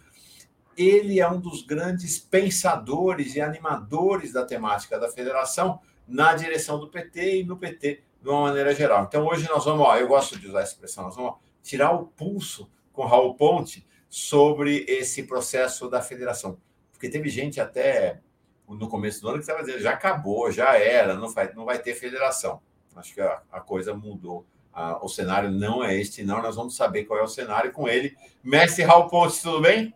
[0.79, 6.89] Ele é um dos grandes pensadores e animadores da temática da federação na direção do
[6.89, 9.05] PT e no PT de uma maneira geral.
[9.05, 12.07] Então, hoje nós vamos, ó, eu gosto de usar essa expressão, nós vamos tirar o
[12.07, 16.57] pulso com Raul Ponte sobre esse processo da federação.
[16.93, 18.21] Porque teve gente até
[18.67, 21.79] no começo do ano que estava dizendo já acabou, já era, não vai, não vai
[21.79, 22.61] ter federação.
[22.97, 24.47] Acho que a, a coisa mudou
[24.79, 26.41] ah, o cenário não é este, não.
[26.41, 28.17] Nós vamos saber qual é o cenário com ele.
[28.45, 29.93] Mestre Raul Pontes, tudo bem?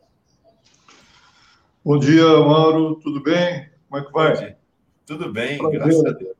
[1.85, 3.69] Bom dia, Mauro, tudo bem?
[3.89, 4.57] Como é que vai?
[5.05, 5.81] Tudo bem, Prazer.
[5.81, 6.37] graças a Deus.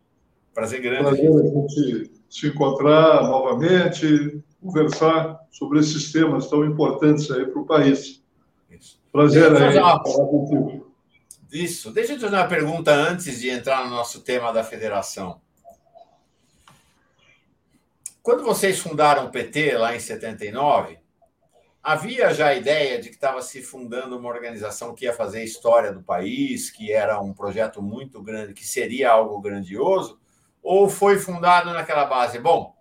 [0.55, 1.03] Prazer grande.
[1.03, 7.67] Prazer a gente se encontrar novamente, conversar sobre esses temas tão importantes aí para o
[7.67, 8.23] país.
[8.71, 9.01] Isso.
[9.11, 10.93] Prazer aí falar contigo.
[11.53, 11.91] Isso.
[11.91, 15.41] Deixa eu te fazer uma pergunta antes de entrar no nosso tema da federação.
[18.23, 21.02] Quando vocês fundaram o PT lá em 79,
[21.83, 25.45] havia já a ideia de que estava se fundando uma organização que ia fazer a
[25.45, 30.21] história do país, que era um projeto muito grande, que seria algo grandioso,
[30.63, 32.39] ou foi fundado naquela base?
[32.39, 32.75] Bom,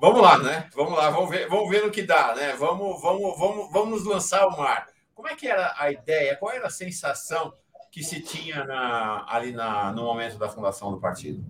[0.00, 0.68] vamos lá, né?
[0.74, 2.54] Vamos lá, vamos ver, vamos ver no que dá, né?
[2.54, 4.88] Vamos, vamos, vamos, vamos lançar ao mar.
[5.14, 6.36] Como é que era a ideia?
[6.36, 7.54] Qual era a sensação
[7.92, 11.44] que se tinha na, ali na, no momento da fundação do partido?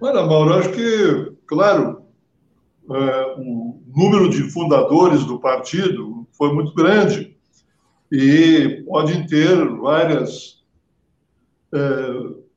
[0.00, 2.06] Olha, Mauro, acho que, claro,
[3.38, 7.36] o número de fundadores do partido foi muito grande
[8.10, 10.62] e podem ter várias
[11.72, 11.78] é,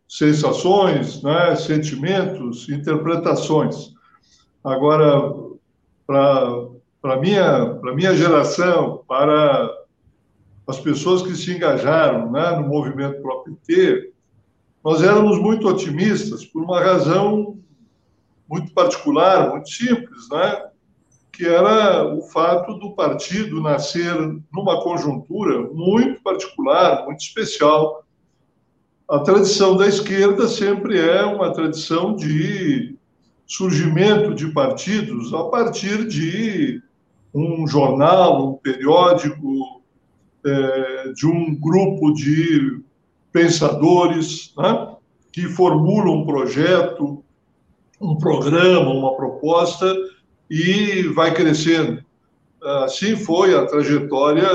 [0.07, 3.93] sensações, né, sentimentos, interpretações.
[4.63, 5.33] Agora,
[6.05, 6.69] para
[7.03, 9.71] a minha, minha geração, para
[10.67, 14.11] as pessoas que se engajaram né, no movimento pro PT,
[14.83, 17.57] nós éramos muito otimistas por uma razão
[18.49, 20.63] muito particular, muito simples, né?
[21.35, 24.15] que era o fato do partido nascer
[24.53, 28.05] numa conjuntura muito particular, muito especial,
[29.07, 32.95] a tradição da esquerda sempre é uma tradição de
[33.45, 36.81] surgimento de partidos a partir de
[37.33, 39.81] um jornal, um periódico,
[40.45, 42.81] é, de um grupo de
[43.31, 44.95] pensadores né,
[45.33, 47.24] que formulam um projeto,
[48.11, 49.93] um programa, uma proposta
[50.49, 52.03] e vai crescendo.
[52.61, 54.47] Assim foi a trajetória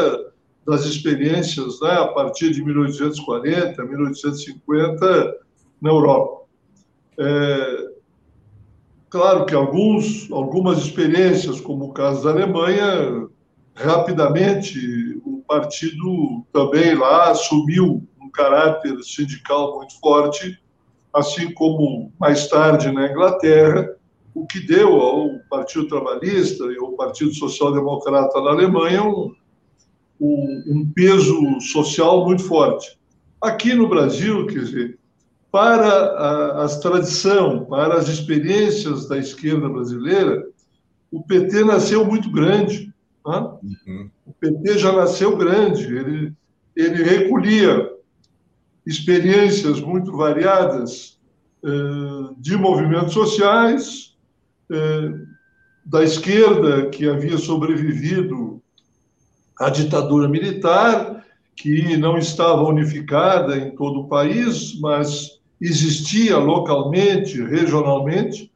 [0.66, 5.36] das experiências né, a partir de 1840, 1850
[5.80, 6.44] na Europa.
[7.18, 7.90] É,
[9.08, 13.28] claro que alguns, algumas experiências, como o caso da Alemanha,
[13.74, 20.60] rapidamente o partido também lá assumiu um caráter sindical muito forte,
[21.12, 23.94] assim como mais tarde na Inglaterra,
[24.34, 29.34] o que deu ao Partido Trabalhista e ao Partido Social Democrata na Alemanha um,
[30.20, 32.98] um, um peso social muito forte.
[33.40, 34.98] Aqui no Brasil, quer dizer,
[35.50, 40.46] para a, as tradição, para as experiências da esquerda brasileira,
[41.10, 42.92] o PT nasceu muito grande.
[43.26, 43.50] Né?
[43.62, 44.10] Uhum.
[44.26, 46.32] O PT já nasceu grande, ele,
[46.76, 47.89] ele recolhia
[48.86, 51.18] experiências muito variadas
[51.64, 54.16] eh, de movimentos sociais,
[54.70, 55.12] eh,
[55.84, 58.62] da esquerda que havia sobrevivido
[59.58, 61.24] a ditadura militar,
[61.54, 68.50] que não estava unificada em todo o país, mas existia localmente, regionalmente,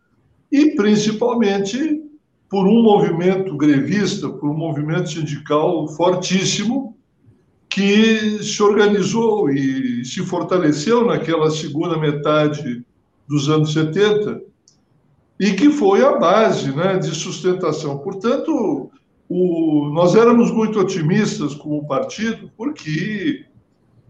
[0.51, 2.03] e principalmente
[2.49, 6.97] por um movimento grevista, por um movimento sindical fortíssimo,
[7.75, 12.87] que se organizou e se fortaleceu naquela segunda metade
[13.27, 14.41] dos anos 70
[15.41, 17.99] e que foi a base né, de sustentação.
[17.99, 18.93] Portanto,
[19.29, 23.45] o, nós éramos muito otimistas com o partido, porque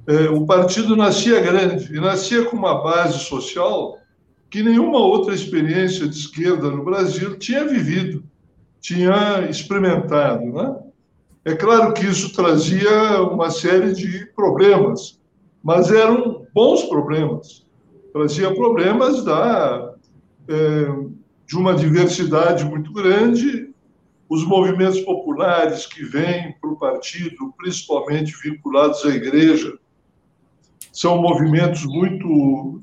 [0.06, 3.96] é, o partido nascia grande e nascia com uma base social
[4.50, 8.22] que nenhuma outra experiência de esquerda no Brasil tinha vivido,
[8.78, 10.44] tinha experimentado.
[10.52, 10.76] Né?
[11.44, 15.20] É claro que isso trazia uma série de problemas,
[15.62, 17.66] mas eram bons problemas.
[18.12, 19.94] Trazia problemas da,
[20.48, 20.86] é,
[21.46, 23.74] de uma diversidade muito grande
[24.28, 29.78] os movimentos populares que vêm para o partido, principalmente vinculados à igreja,
[30.92, 32.80] são movimentos muito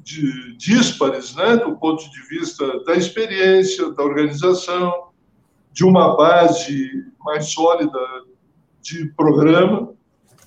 [0.57, 5.09] díspares, né, do ponto de vista da experiência, da organização,
[5.71, 6.89] de uma base
[7.19, 7.99] mais sólida
[8.81, 9.93] de programa,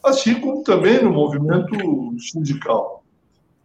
[0.05, 1.77] assim como também no movimento
[2.19, 3.05] sindical.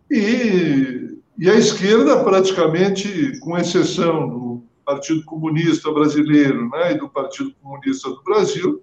[0.09, 7.53] E, e a esquerda, praticamente, com exceção do Partido Comunista Brasileiro né, e do Partido
[7.61, 8.81] Comunista do Brasil,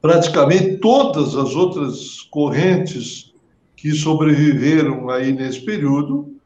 [0.00, 3.34] praticamente todas as outras correntes
[3.74, 6.36] que sobreviveram aí nesse período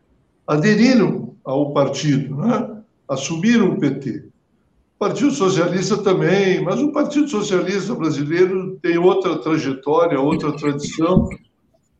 [0.46, 2.82] aderiram ao partido, né?
[3.08, 4.31] assumiram o PT.
[5.02, 11.28] Partido Socialista também, mas o Partido Socialista brasileiro tem outra trajetória, outra tradição,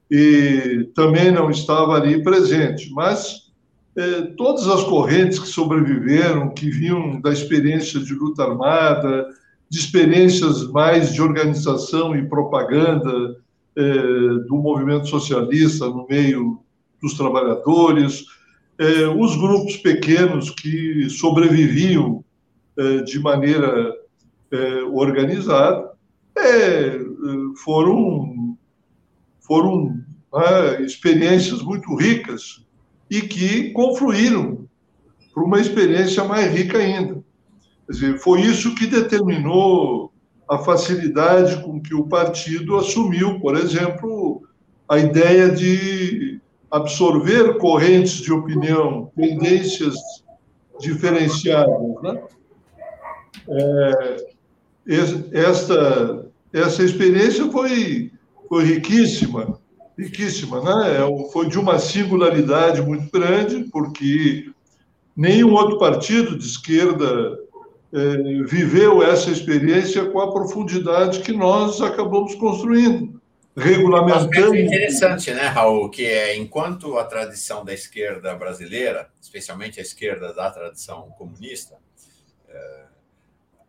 [0.08, 2.92] e também não estava ali presente.
[2.92, 3.50] Mas
[3.98, 9.26] é, todas as correntes que sobreviveram, que vinham da experiência de luta armada,
[9.68, 13.36] de experiências mais de organização e propaganda
[13.74, 13.82] é,
[14.46, 16.60] do movimento socialista no meio
[17.02, 18.22] dos trabalhadores,
[18.78, 22.22] é, os grupos pequenos que sobreviviam
[23.04, 23.94] de maneira
[24.50, 25.92] é, organizada,
[26.36, 26.98] é,
[27.62, 28.56] foram,
[29.40, 32.64] foram né, experiências muito ricas
[33.10, 34.66] e que confluíram
[35.32, 37.22] para uma experiência mais rica ainda.
[37.86, 40.12] Quer dizer, foi isso que determinou
[40.48, 44.42] a facilidade com que o partido assumiu, por exemplo,
[44.88, 46.40] a ideia de
[46.70, 49.94] absorver correntes de opinião, tendências
[50.80, 52.02] diferenciadas.
[52.02, 52.22] Né?
[53.48, 54.26] É,
[55.32, 58.10] esta, essa experiência foi,
[58.48, 59.60] foi riquíssima
[59.98, 60.96] riquíssima, né?
[60.96, 64.50] É foi de uma singularidade muito grande, porque
[65.16, 67.38] nenhum outro partido de esquerda
[67.92, 67.98] é,
[68.44, 73.20] viveu essa experiência com a profundidade que nós acabamos construindo,
[73.56, 74.54] regulamentando.
[74.54, 80.32] É interessante, né, Raul, que é enquanto a tradição da esquerda brasileira, especialmente a esquerda
[80.32, 81.76] da tradição comunista,
[82.48, 82.81] é,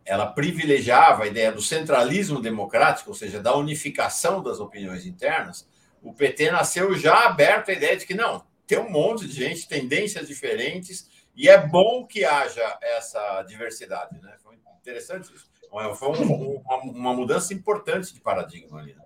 [0.05, 5.67] ela privilegiava a ideia do centralismo democrático, ou seja, da unificação das opiniões internas,
[6.01, 9.67] o PT nasceu já aberto à ideia de que não, tem um monte de gente,
[9.67, 14.19] tendências diferentes, e é bom que haja essa diversidade.
[14.21, 14.35] Né?
[14.43, 15.51] Foi interessante isso.
[15.95, 18.93] Foi um, uma, uma, mudança importante de paradigma ali.
[18.93, 19.01] Né?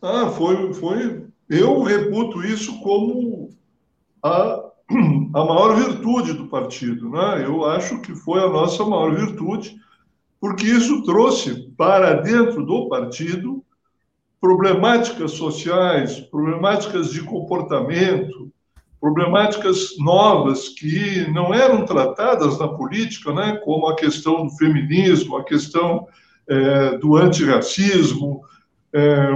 [0.00, 1.26] Ah, foi, foi.
[1.48, 3.50] Eu reputo isso como
[4.22, 4.71] a,
[5.34, 7.10] a maior virtude do partido.
[7.10, 7.44] Né?
[7.44, 9.76] Eu acho que foi a nossa maior virtude,
[10.40, 13.64] porque isso trouxe para dentro do partido
[14.40, 18.52] problemáticas sociais, problemáticas de comportamento,
[19.00, 25.44] problemáticas novas que não eram tratadas na política, né, como a questão do feminismo, a
[25.44, 26.06] questão
[26.48, 28.42] é, do antirracismo,
[28.92, 29.32] é,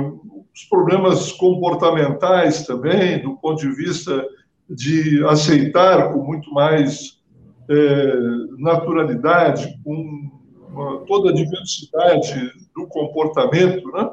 [0.54, 4.24] os problemas comportamentais também, do ponto de vista
[4.68, 7.20] de aceitar com muito mais
[7.68, 8.16] é,
[8.59, 10.30] naturalidade, com
[10.68, 14.10] uma, toda a diversidade do comportamento, né?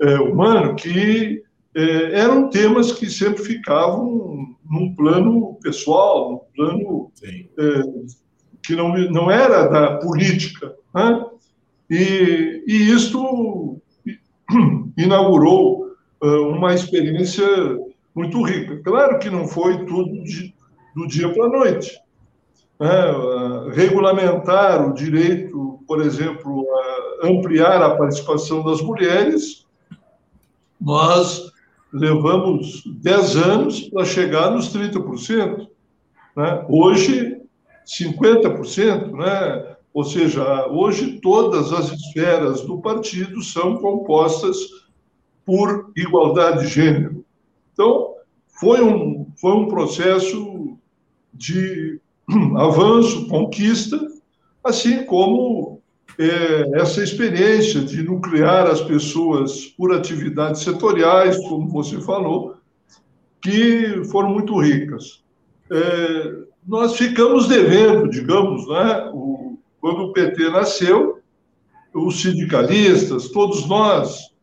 [0.00, 1.42] é, humano que
[1.74, 7.12] é, eram temas que sempre ficavam num plano pessoal, num plano
[7.58, 7.82] é,
[8.62, 10.74] que não, não era da política.
[10.94, 11.24] Né?
[11.90, 13.80] E, e isto
[14.96, 15.86] inaugurou
[16.22, 17.46] é, uma experiência
[18.16, 18.80] muito rica.
[18.82, 20.54] Claro que não foi tudo de,
[20.94, 22.00] do dia para a noite.
[22.80, 22.88] Né?
[23.74, 26.66] Regulamentar o direito, por exemplo,
[27.22, 29.66] a ampliar a participação das mulheres
[30.80, 31.50] nós
[31.92, 35.66] levamos 10 anos para chegar nos 30%.
[36.36, 36.66] Né?
[36.68, 37.40] Hoje,
[37.84, 39.76] 50%, né?
[39.92, 44.56] ou seja, hoje todas as esferas do partido são compostas
[45.44, 47.24] por igualdade de gênero.
[47.72, 48.05] Então,
[48.58, 50.76] foi um, foi um processo
[51.32, 52.00] de
[52.56, 54.00] avanço, conquista,
[54.64, 55.80] assim como
[56.18, 62.56] é, essa experiência de nuclear as pessoas por atividades setoriais, como você falou,
[63.40, 65.22] que foram muito ricas.
[65.70, 71.20] É, nós ficamos devendo, digamos, né, o, quando o PT nasceu,
[71.94, 74.34] os sindicalistas, todos nós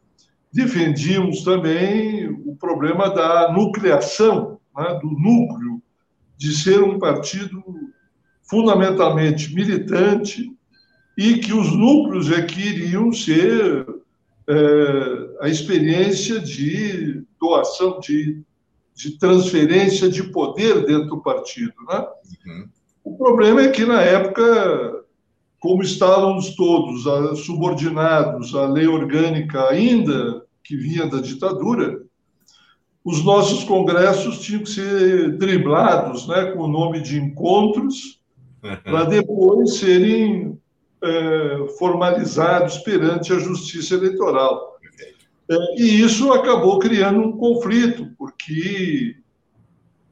[0.53, 5.81] defendíamos também o problema da nucleação, né, do núcleo,
[6.37, 7.63] de ser um partido
[8.43, 10.51] fundamentalmente militante,
[11.17, 13.85] e que os núcleos é que iriam ser
[14.47, 18.41] é, a experiência de doação, de,
[18.93, 21.73] de transferência de poder dentro do partido.
[21.87, 22.07] Né?
[22.45, 22.69] Uhum.
[23.03, 25.03] O problema é que, na época,
[25.59, 27.05] como estávamos todos
[27.45, 32.01] subordinados à lei orgânica ainda que vinha da ditadura,
[33.03, 38.21] os nossos congressos tinham que ser driblados né, com o nome de encontros,
[38.83, 40.57] para depois serem
[41.03, 44.77] é, formalizados perante a Justiça Eleitoral.
[45.49, 49.17] É, e isso acabou criando um conflito, porque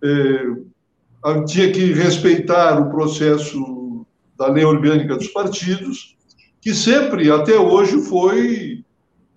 [0.03, 4.05] é, tinha que respeitar o processo
[4.37, 6.17] da lei orgânica dos partidos,
[6.59, 8.83] que sempre, até hoje, foi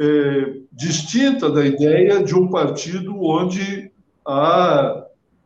[0.00, 3.90] é, distinta da ideia de um partido onde
[4.26, 5.04] a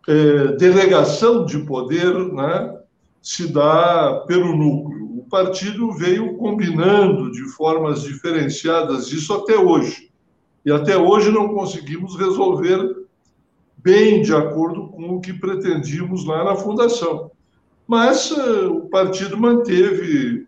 [0.08, 2.78] é, delegação de poder né,
[3.22, 4.98] se dá pelo núcleo
[5.28, 10.10] partido veio combinando de formas diferenciadas isso até hoje.
[10.64, 13.06] E até hoje não conseguimos resolver
[13.76, 17.30] bem de acordo com o que pretendíamos lá na fundação.
[17.86, 20.46] Mas uh, o partido manteve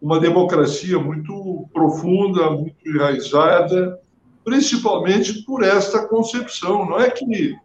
[0.00, 4.00] uma democracia muito profunda, muito enraizada,
[4.50, 6.84] principalmente por esta concepção.
[6.84, 7.56] Não é que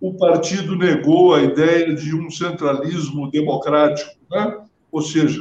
[0.00, 4.58] o partido negou a ideia de um centralismo democrático, né?
[4.90, 5.40] ou seja,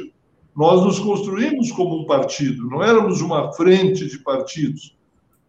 [0.56, 4.95] nós nos construímos como um partido, não éramos uma frente de partidos.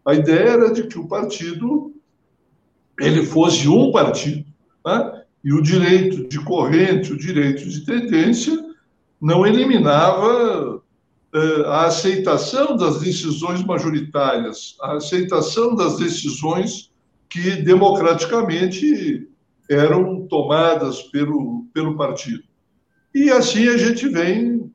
[0.03, 1.93] A ideia era de que o partido
[2.99, 4.45] ele fosse um partido,
[4.83, 5.23] né?
[5.43, 8.57] e o direito de corrente, o direito de tendência,
[9.21, 10.81] não eliminava
[11.65, 16.91] a aceitação das decisões majoritárias, a aceitação das decisões
[17.27, 19.27] que democraticamente
[19.69, 22.43] eram tomadas pelo, pelo partido.
[23.15, 24.71] E assim a gente vem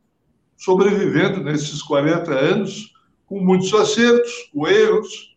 [0.56, 2.92] sobrevivendo nesses 40 anos,
[3.26, 5.36] com muitos acertos, com erros,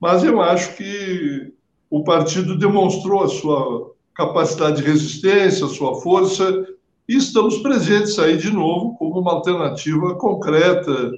[0.00, 1.52] mas eu acho que
[1.88, 6.66] o partido demonstrou a sua capacidade de resistência, a sua força,
[7.08, 11.12] e estamos presentes aí de novo como uma alternativa concreta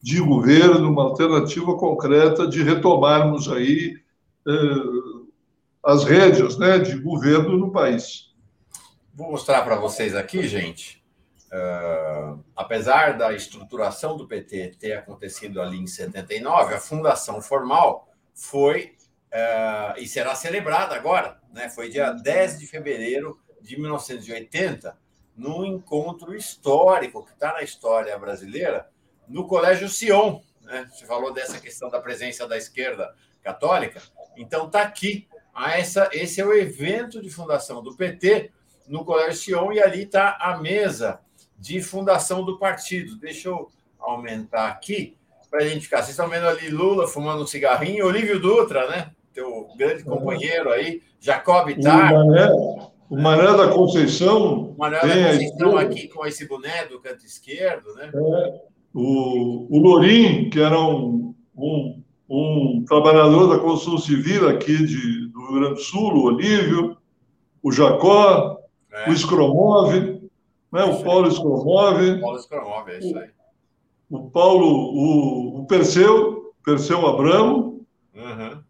[0.00, 3.96] de governo, uma alternativa concreta de retomarmos aí
[4.46, 5.22] eh,
[5.84, 8.32] as rédeas né, de governo no país.
[9.14, 11.02] Vou mostrar para vocês aqui, gente.
[11.52, 18.94] Uh, apesar da estruturação do PT ter acontecido ali em 79, a fundação formal foi
[19.30, 21.68] uh, e será celebrada agora, né?
[21.68, 24.96] Foi dia 10 de fevereiro de 1980,
[25.36, 28.88] num encontro histórico que está na história brasileira,
[29.28, 30.40] no Colégio Sion.
[30.62, 30.88] Né?
[30.92, 34.00] Você falou dessa questão da presença da esquerda católica,
[34.36, 35.28] então está aqui.
[35.54, 38.50] Ah, essa, esse é o evento de fundação do PT
[38.86, 41.20] no Colégio Sion e ali está a mesa
[41.58, 43.16] de fundação do partido.
[43.16, 45.16] Deixa eu aumentar aqui
[45.50, 45.98] para a gente ficar.
[45.98, 49.10] Vocês estão vendo ali Lula fumando um cigarrinho, Olívio Dutra, né?
[49.32, 52.12] Teu grande companheiro aí, Jacob Tar.
[53.12, 54.70] O Mané da Conceição.
[54.70, 58.10] O Mané da Conceição aqui com esse boné do canto esquerdo, né?
[58.10, 58.60] É,
[58.94, 65.40] o, o Lorim, que era um, um, um, trabalhador da construção civil aqui de, do
[65.40, 66.96] Rio Grande do Sul, o Olívio,
[67.62, 68.58] o Jacó,
[68.90, 69.10] é.
[69.10, 70.82] o Scromov, né?
[70.82, 72.18] o Paulo Scromov.
[72.18, 73.28] Paulo Scromov, é isso aí.
[74.08, 77.84] O, o Paulo, o, o Perseu, Perseu Abramo.
[78.14, 78.62] Uhum.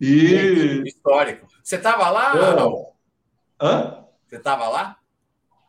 [0.00, 0.82] E...
[0.86, 1.46] Histórico.
[1.62, 2.56] Você estava lá, é.
[2.56, 2.89] não?
[3.60, 4.04] Hã?
[4.28, 4.96] Você estava lá?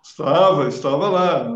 [0.04, 1.48] Estava, estava lá.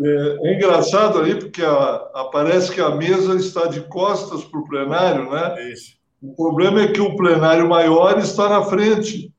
[0.00, 4.64] É, é, engraçado ali, porque a, parece que a mesa está de costas para o
[4.64, 5.70] plenário, né?
[5.72, 5.94] Isso.
[6.22, 9.32] O problema é que o plenário maior está na frente.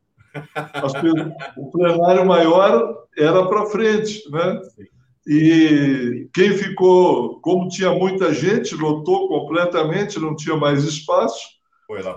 [1.57, 4.59] o plenário maior era para frente, né?
[5.27, 11.39] E quem ficou, como tinha muita gente, lotou completamente, não tinha mais espaço.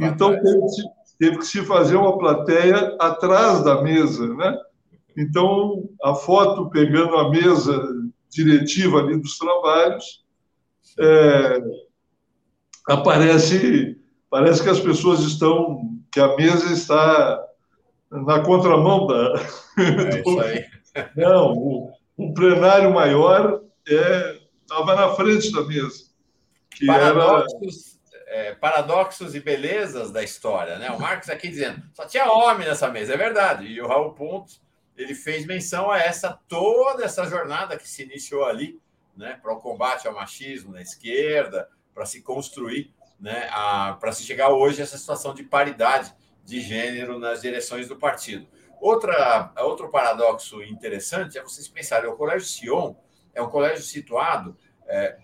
[0.01, 0.61] então teve,
[1.19, 4.57] teve que se fazer uma plateia atrás da mesa, né?
[5.17, 7.83] Então, a foto pegando a mesa
[8.31, 10.25] diretiva ali dos trabalhos,
[10.99, 11.61] é,
[12.89, 13.99] aparece,
[14.31, 17.45] parece que as pessoas estão, que a mesa está
[18.11, 19.35] na contramão da...
[19.79, 20.65] É isso aí.
[21.17, 26.09] Não, o, o plenário maior estava é, na frente da mesa.
[26.71, 27.98] Que Paradoxos
[28.31, 30.91] é, paradoxos e belezas da história, né?
[30.91, 33.67] O Marcos aqui dizendo, só tinha homem nessa mesa, é verdade.
[33.67, 34.61] E o Raul Pontes,
[34.97, 38.81] ele fez menção a essa toda essa jornada que se iniciou ali,
[39.17, 43.49] né, para o combate ao machismo na esquerda, para se construir, né,
[43.99, 46.15] para se chegar hoje a essa situação de paridade
[46.45, 48.47] de gênero nas direções do partido.
[48.81, 52.95] Outra, outro paradoxo interessante é vocês pensarem, o Colégio Sion
[53.35, 54.57] é um colégio situado
[54.87, 55.19] é,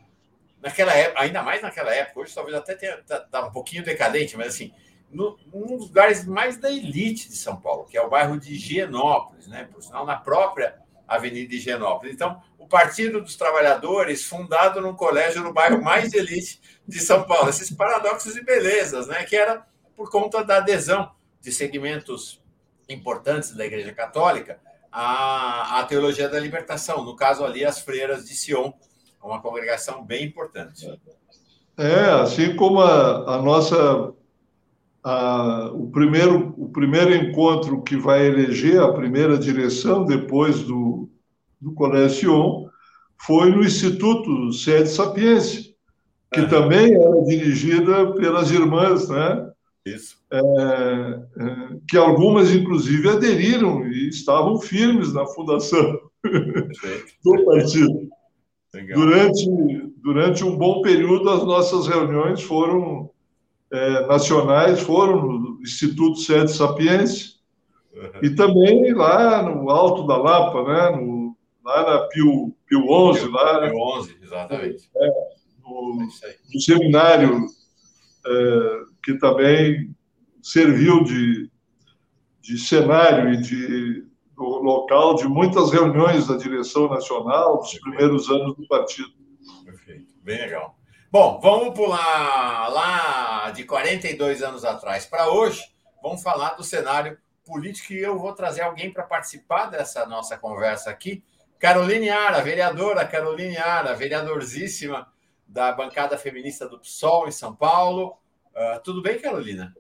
[0.64, 4.34] naquela época, ainda mais naquela época, hoje talvez até tenha tá, tá um pouquinho decadente,
[4.34, 4.72] mas assim,
[5.10, 8.54] no, um dos lugares mais da elite de São Paulo, que é o bairro de
[8.54, 9.68] Higienópolis, né?
[9.70, 10.76] Por sinal, na própria
[11.06, 12.14] Avenida Higienópolis.
[12.14, 17.50] Então, o Partido dos Trabalhadores, fundado num colégio no bairro mais elite de São Paulo.
[17.50, 19.22] Esses paradoxos e belezas, né?
[19.24, 22.42] Que era por conta da adesão de segmentos
[22.88, 24.58] importantes da Igreja Católica
[24.90, 28.72] à, à teologia da libertação, no caso ali, as freiras de Sion,
[29.24, 30.86] uma congregação bem importante.
[31.76, 34.12] É, assim como a, a nossa.
[35.02, 41.10] A, o, primeiro, o primeiro encontro que vai eleger a primeira direção depois do,
[41.60, 42.70] do Colégio
[43.18, 45.62] foi no Instituto Sede Sapiência,
[46.32, 46.46] que é.
[46.46, 49.50] também era dirigida pelas irmãs, né?
[49.84, 50.16] Isso.
[50.32, 51.20] É, é,
[51.88, 56.00] que algumas, inclusive, aderiram e estavam firmes na fundação
[57.22, 58.08] do partido.
[58.94, 59.46] Durante,
[60.02, 63.10] durante um bom período, as nossas reuniões foram
[63.72, 67.36] é, nacionais foram no Instituto Sede Sapiense
[67.92, 68.20] uhum.
[68.22, 70.96] e também lá no Alto da Lapa, né?
[70.96, 73.68] No, lá na Pio, Pio 11, Pio, lá.
[73.68, 74.90] Pio 11, exatamente.
[74.96, 75.08] É,
[75.62, 77.46] no, é no seminário
[78.26, 79.94] é, que também
[80.42, 81.50] serviu de,
[82.42, 84.04] de cenário e de
[84.36, 89.12] local de muitas reuniões da direção nacional dos primeiros anos do partido.
[89.64, 90.76] Perfeito, bem legal.
[91.10, 95.62] Bom, vamos pular lá de 42 anos atrás para hoje.
[96.02, 100.90] Vamos falar do cenário político e eu vou trazer alguém para participar dessa nossa conversa
[100.90, 101.22] aqui.
[101.58, 105.06] Caroline Ara, vereadora Caroline Ara, vereadorzíssima
[105.46, 108.18] da bancada feminista do PSOL em São Paulo.
[108.52, 109.74] Uh, tudo bem, Carolina?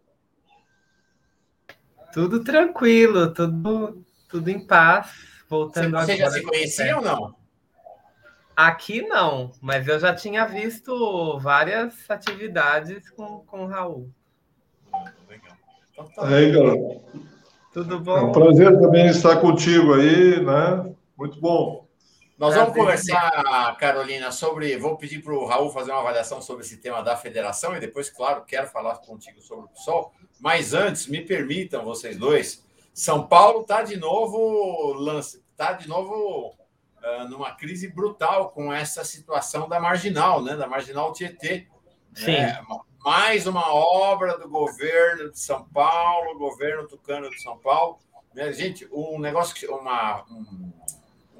[2.12, 4.03] Tudo tranquilo, tudo,
[4.34, 5.12] tudo em paz.
[5.48, 7.36] Voltando Você, você já se conhecia ou não?
[8.56, 14.10] Aqui não, mas eu já tinha visto várias atividades com, com o Raul.
[15.28, 15.56] Legal.
[15.92, 16.24] Então, tá.
[17.72, 18.16] Tudo bom?
[18.16, 20.92] É um prazer também estar contigo aí, né?
[21.16, 21.86] Muito bom.
[22.36, 24.76] Nós vamos conversar, Carolina, sobre.
[24.76, 28.10] Vou pedir para o Raul fazer uma avaliação sobre esse tema da federação e depois,
[28.10, 30.12] claro, quero falar contigo sobre o PSOL.
[30.40, 32.64] Mas antes, me permitam, vocês dois,
[32.94, 36.54] São Paulo está de novo lance, está de novo
[37.02, 40.54] uh, numa crise brutal com essa situação da marginal, né?
[40.54, 41.66] Da marginal Tietê.
[42.14, 42.30] Sim.
[42.30, 42.62] É,
[43.04, 47.98] mais uma obra do governo de São Paulo, governo tucano de São Paulo.
[48.32, 48.52] Né?
[48.52, 50.72] Gente, um negócio que uma, um,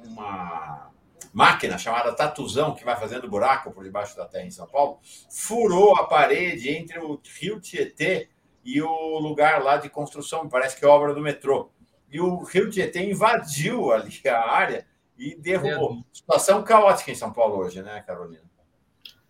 [0.03, 0.91] uma
[1.33, 4.99] máquina chamada Tatuzão, que vai fazendo buraco por debaixo da terra em São Paulo,
[5.29, 8.29] furou a parede entre o rio Tietê
[8.65, 11.71] e o lugar lá de construção, parece que é obra do metrô.
[12.11, 16.03] E o rio Tietê invadiu ali a área e derrubou.
[16.11, 18.43] Situação caótica em São Paulo hoje, né, Carolina?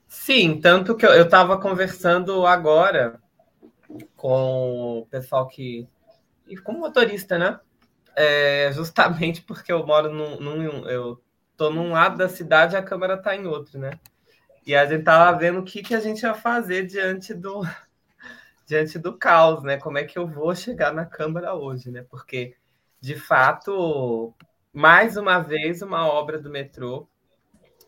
[0.08, 3.20] Sim, tanto que eu estava conversando agora
[4.16, 5.88] com o pessoal que.
[6.48, 7.60] E com motorista, né?
[8.16, 10.88] É, justamente porque eu moro num, num.
[10.88, 11.22] Eu
[11.58, 14.00] tô num lado da cidade e a câmera tá em outro, né?
[14.66, 17.62] E a gente tava vendo o que, que a gente ia fazer diante do,
[18.66, 19.78] diante do caos, né?
[19.78, 22.06] Como é que eu vou chegar na Câmara hoje, né?
[22.10, 22.56] Porque,
[23.00, 24.34] de fato,
[24.74, 27.08] mais uma vez, uma obra do metrô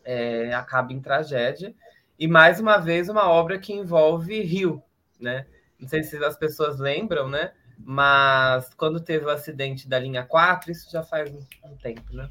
[0.04, 1.74] é, acaba em tragédia.
[2.18, 4.82] E mais uma vez, uma obra que envolve Rio,
[5.20, 5.46] né?
[5.78, 7.52] Não sei se as pessoas lembram, né?
[7.78, 11.30] Mas quando teve o acidente da linha 4, isso já faz
[11.64, 12.28] um tempo, né?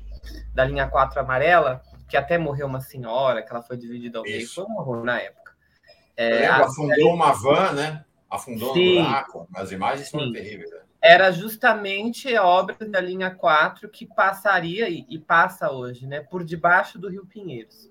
[0.53, 4.47] Da linha 4 amarela, que até morreu uma senhora, que ela foi dividida ao meio,
[4.47, 5.53] foi um horror na época.
[6.17, 8.03] É, afundou uma van, né?
[8.29, 8.99] Afundou Sim.
[8.99, 9.47] no buraco.
[9.55, 10.33] As imagens foram Sim.
[10.33, 10.71] terríveis.
[10.71, 10.79] Né?
[11.01, 16.43] era justamente a obra da linha 4 que passaria e, e, passa hoje, né, por
[16.43, 17.89] debaixo do Rio Pinheiros.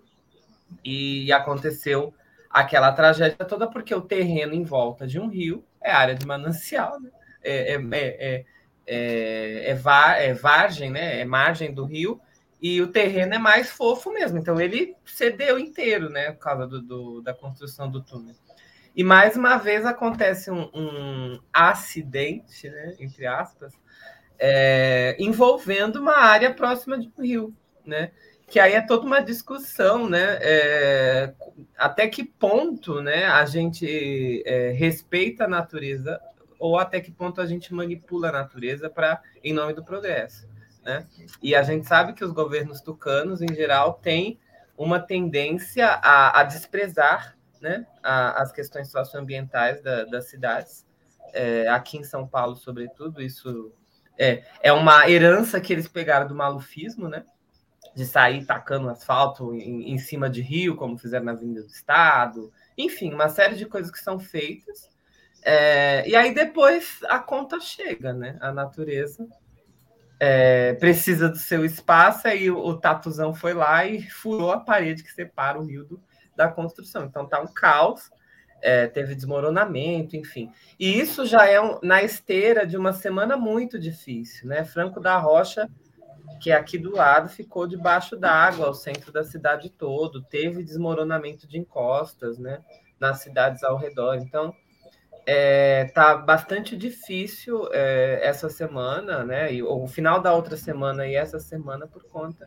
[0.84, 2.12] E aconteceu
[2.50, 7.00] aquela tragédia toda porque o terreno em volta de um rio é área de manancial,
[7.00, 7.10] né?
[7.42, 8.44] é, é, é,
[8.86, 11.20] é, é, var, é vargem, né?
[11.20, 12.20] é margem do rio,
[12.60, 14.38] e o terreno é mais fofo mesmo.
[14.38, 18.34] Então ele cedeu inteiro, né, por causa do, do da construção do túnel.
[18.96, 23.74] E mais uma vez acontece um, um acidente, né, entre aspas,
[24.38, 27.54] é, envolvendo uma área próxima de um rio,
[27.84, 28.10] né?
[28.46, 30.38] Que aí é toda uma discussão, né?
[30.40, 31.34] É,
[31.76, 36.18] até que ponto, né, a gente é, respeita a natureza
[36.58, 40.48] ou até que ponto a gente manipula a natureza para em nome do progresso,
[40.82, 41.06] né?
[41.42, 44.38] E a gente sabe que os governos tucanos, em geral, têm
[44.74, 50.86] uma tendência a, a desprezar né, a, as questões socioambientais da, das cidades,
[51.32, 53.72] é, aqui em São Paulo, sobretudo, isso
[54.18, 57.24] é, é uma herança que eles pegaram do malufismo, né,
[57.94, 62.52] de sair tacando asfalto em, em cima de rio, como fizeram na Avenida do Estado,
[62.76, 64.90] enfim, uma série de coisas que são feitas,
[65.42, 69.26] é, e aí depois a conta chega, né, a natureza
[70.18, 75.02] é, precisa do seu espaço, aí o, o Tatuzão foi lá e furou a parede
[75.02, 76.02] que separa o rio do,
[76.36, 77.04] da construção.
[77.04, 78.10] Então tá um caos,
[78.62, 80.50] é, teve desmoronamento, enfim.
[80.78, 84.64] E isso já é um, na esteira de uma semana muito difícil, né?
[84.64, 85.68] Franco da Rocha,
[86.40, 91.46] que é aqui do lado, ficou debaixo d'água, ao centro da cidade todo, teve desmoronamento
[91.46, 92.60] de encostas, né?
[92.98, 94.16] Nas cidades ao redor.
[94.16, 94.54] Então
[95.26, 99.52] é, tá bastante difícil é, essa semana, né?
[99.52, 102.46] E, o final da outra semana e essa semana por conta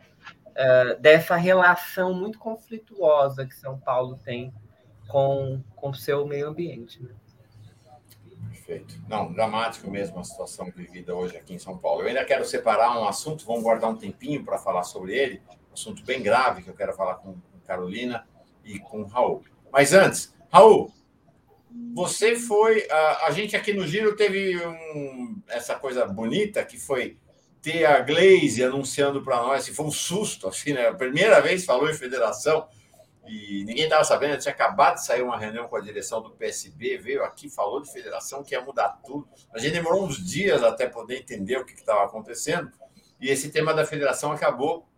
[0.60, 4.52] é, dessa relação muito conflituosa que São Paulo tem
[5.08, 7.02] com o seu meio ambiente.
[7.02, 7.10] Né?
[8.50, 8.94] Perfeito.
[9.08, 12.02] Não, dramático mesmo a situação vivida hoje aqui em São Paulo.
[12.02, 15.72] Eu ainda quero separar um assunto, vamos guardar um tempinho para falar sobre ele, um
[15.72, 18.28] assunto bem grave que eu quero falar com Carolina
[18.62, 19.42] e com Raul.
[19.72, 20.92] Mas antes, Raul,
[21.94, 22.86] você foi.
[22.90, 27.16] A, a, gente aqui no Giro teve um, essa coisa bonita que foi
[27.62, 30.88] ter a Glaze anunciando para nós, assim, foi um susto, assim, né?
[30.88, 32.66] A primeira vez falou em federação
[33.26, 36.98] e ninguém estava sabendo, tinha acabado de sair uma reunião com a direção do PSB,
[36.98, 39.28] veio aqui, falou de federação, que ia mudar tudo.
[39.54, 42.70] A gente demorou uns dias até poder entender o que estava acontecendo,
[43.20, 44.88] e esse tema da federação acabou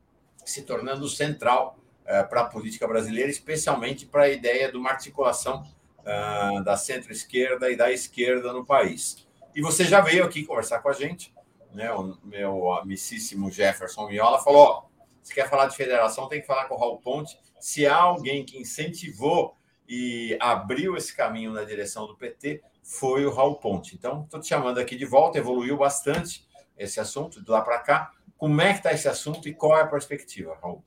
[0.44, 5.62] se tornando central uh, para a política brasileira, especialmente para a ideia de uma articulação
[6.00, 9.26] uh, da centro-esquerda e da esquerda no país.
[9.54, 11.34] E você já veio aqui conversar com a gente,
[11.74, 11.92] né?
[11.92, 14.82] O meu amicíssimo Jefferson Miola falou: ó,
[15.22, 17.38] se quer falar de federação, tem que falar com o Raul Ponte.
[17.60, 19.56] Se há alguém que incentivou
[19.88, 23.94] e abriu esse caminho na direção do PT, foi o Raul Ponte.
[23.94, 26.46] Então, estou te chamando aqui de volta, evoluiu bastante
[26.76, 28.12] esse assunto de lá para cá.
[28.36, 30.82] Como é que está esse assunto e qual é a perspectiva, Raul?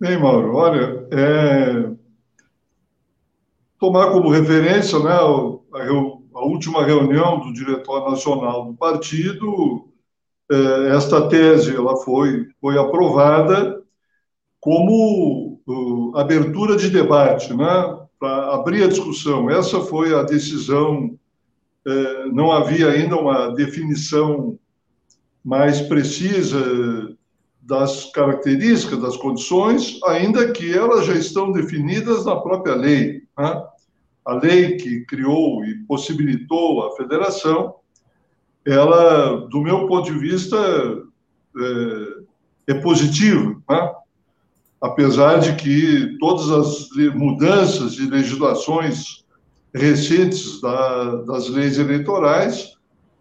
[0.00, 1.94] Bem, Mauro, olha, é...
[3.78, 5.84] tomar como referência né, a,
[6.44, 9.88] a última reunião do Diretório Nacional do Partido,
[10.52, 13.82] é, esta tese ela foi, foi aprovada
[14.60, 19.48] como uh, abertura de debate, né, para abrir a discussão.
[19.48, 21.18] Essa foi a decisão,
[21.86, 24.58] é, não havia ainda uma definição
[25.42, 27.14] mais precisa
[27.60, 33.22] das características, das condições, ainda que elas já estão definidas na própria lei.
[33.38, 33.62] Né?
[34.24, 37.74] A lei que criou e possibilitou a federação,
[38.66, 40.56] ela, do meu ponto de vista,
[42.66, 43.92] é, é positiva, né?
[44.80, 49.24] apesar de que todas as mudanças de legislações
[49.74, 52.74] recentes da, das leis eleitorais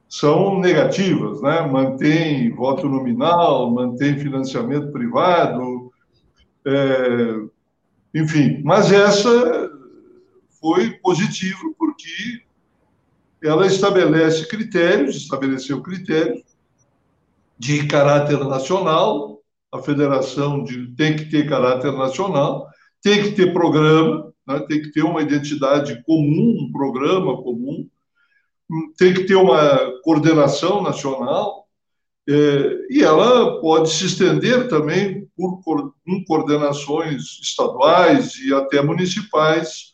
[0.07, 1.61] são negativas, né?
[1.61, 5.91] Mantém voto nominal, mantém financiamento privado,
[6.67, 7.39] é,
[8.13, 8.61] enfim.
[8.63, 9.62] Mas essa
[10.64, 12.41] foi positiva porque
[13.44, 16.41] ela estabelece critérios, estabeleceu critérios
[17.60, 19.41] de caráter nacional.
[19.73, 22.69] A federação de, tem que ter caráter nacional,
[23.02, 24.60] tem que ter programa, né?
[24.69, 27.90] tem que ter uma identidade comum, um programa comum
[28.98, 31.68] tem que ter uma coordenação nacional
[32.27, 32.34] é,
[32.90, 39.92] e ela pode se estender também por com coordenações estaduais e até municipais.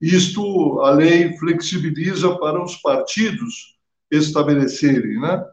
[0.00, 3.76] Isto a lei flexibiliza para os partidos
[4.10, 5.44] estabelecerem, né?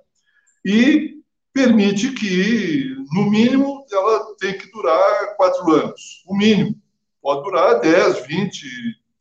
[0.66, 1.14] E
[1.54, 6.24] permite que, no mínimo, ela tem que durar quatro anos.
[6.28, 6.76] O mínimo.
[7.22, 8.66] Pode durar 10, 20,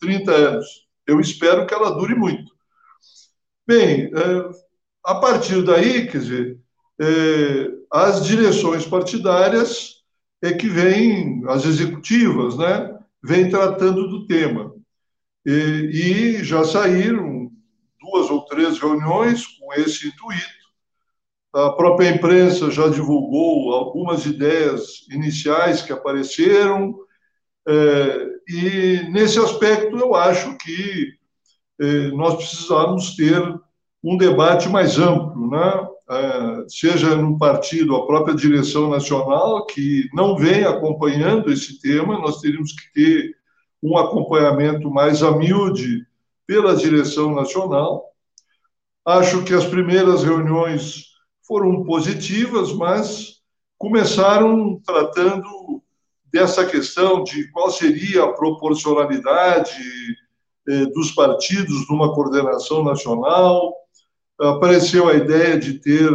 [0.01, 0.67] 30 anos.
[1.07, 2.53] Eu espero que ela dure muito.
[3.67, 4.51] Bem, é,
[5.05, 6.59] a partir daí, quer dizer,
[7.01, 10.03] é, as direções partidárias
[10.43, 14.72] é que vêm, as executivas, né, vêm tratando do tema.
[15.45, 17.51] E, e já saíram
[18.01, 20.63] duas ou três reuniões com esse intuito.
[21.55, 26.95] A própria imprensa já divulgou algumas ideias iniciais que apareceram,
[27.69, 31.13] é, e nesse aspecto eu acho que
[31.81, 33.41] eh, nós precisamos ter
[34.03, 35.89] um debate mais amplo, né?
[36.11, 42.41] Eh, seja no partido, a própria direção nacional, que não vem acompanhando esse tema, nós
[42.41, 43.35] teríamos que ter
[43.83, 46.07] um acompanhamento mais amiúde
[46.47, 48.13] pela direção nacional.
[49.05, 51.07] Acho que as primeiras reuniões
[51.47, 53.41] foram positivas, mas
[53.77, 55.83] começaram tratando
[56.33, 59.77] dessa questão de qual seria a proporcionalidade
[60.69, 63.75] eh, dos partidos numa coordenação nacional.
[64.41, 66.11] Apareceu a ideia de ter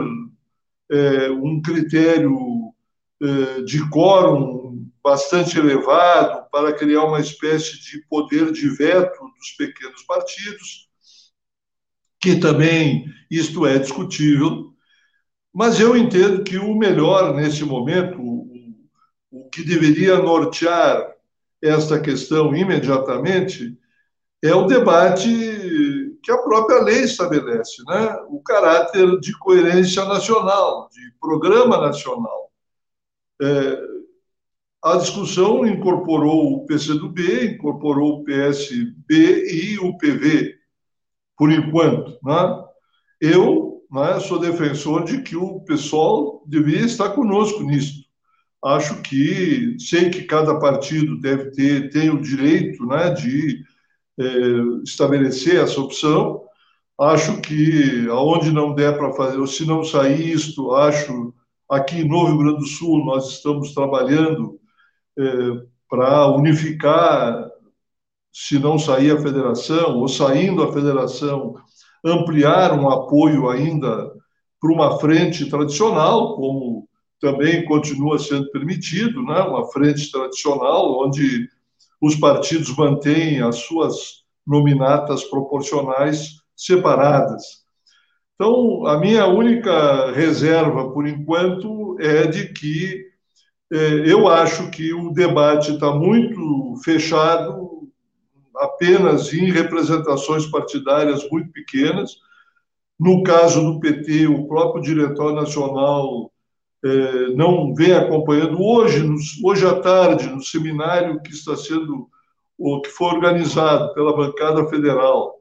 [0.90, 2.74] eh, um critério
[3.22, 4.67] eh, de quórum
[5.08, 10.90] bastante elevado para criar uma espécie de poder de veto dos pequenos partidos,
[12.20, 14.74] que também isto é discutível,
[15.54, 18.76] mas eu entendo que o melhor nesse momento, o,
[19.32, 21.16] o que deveria nortear
[21.62, 23.80] esta questão imediatamente,
[24.44, 28.14] é o debate que a própria lei estabelece, né?
[28.28, 32.52] o caráter de coerência nacional, de programa nacional.
[33.42, 33.97] É,
[34.88, 38.96] a discussão incorporou o PCdoB, incorporou o PSB
[39.52, 40.56] e o PV,
[41.38, 42.18] por enquanto.
[42.24, 42.64] Né?
[43.20, 48.06] Eu né, sou defensor de que o pessoal devia estar conosco nisso.
[48.64, 53.64] Acho que, sei que cada partido deve ter, tem o direito né, de
[54.18, 54.24] é,
[54.86, 56.44] estabelecer essa opção.
[56.98, 61.34] Acho que aonde não der para fazer, ou se não sair isto, acho
[61.70, 64.57] aqui no Rio Grande do Sul nós estamos trabalhando
[65.90, 67.50] para unificar
[68.32, 71.56] se não sair a federação, ou saindo a federação,
[72.06, 74.12] ampliar um apoio ainda
[74.60, 76.88] para uma frente tradicional, como
[77.20, 79.42] também continua sendo permitido, né?
[79.42, 81.50] uma frente tradicional, onde
[82.02, 87.44] os partidos mantêm as suas nominatas proporcionais separadas.
[88.36, 93.07] Então, a minha única reserva, por enquanto, é de que
[93.70, 97.90] eu acho que o debate está muito fechado,
[98.56, 102.18] apenas em representações partidárias muito pequenas.
[103.00, 106.32] No caso do PT, o próprio diretor nacional
[106.84, 108.62] é, não vem acompanhando.
[108.62, 109.04] Hoje,
[109.44, 112.08] hoje à tarde, no seminário que está sendo,
[112.58, 115.36] ou que foi organizado pela bancada federal,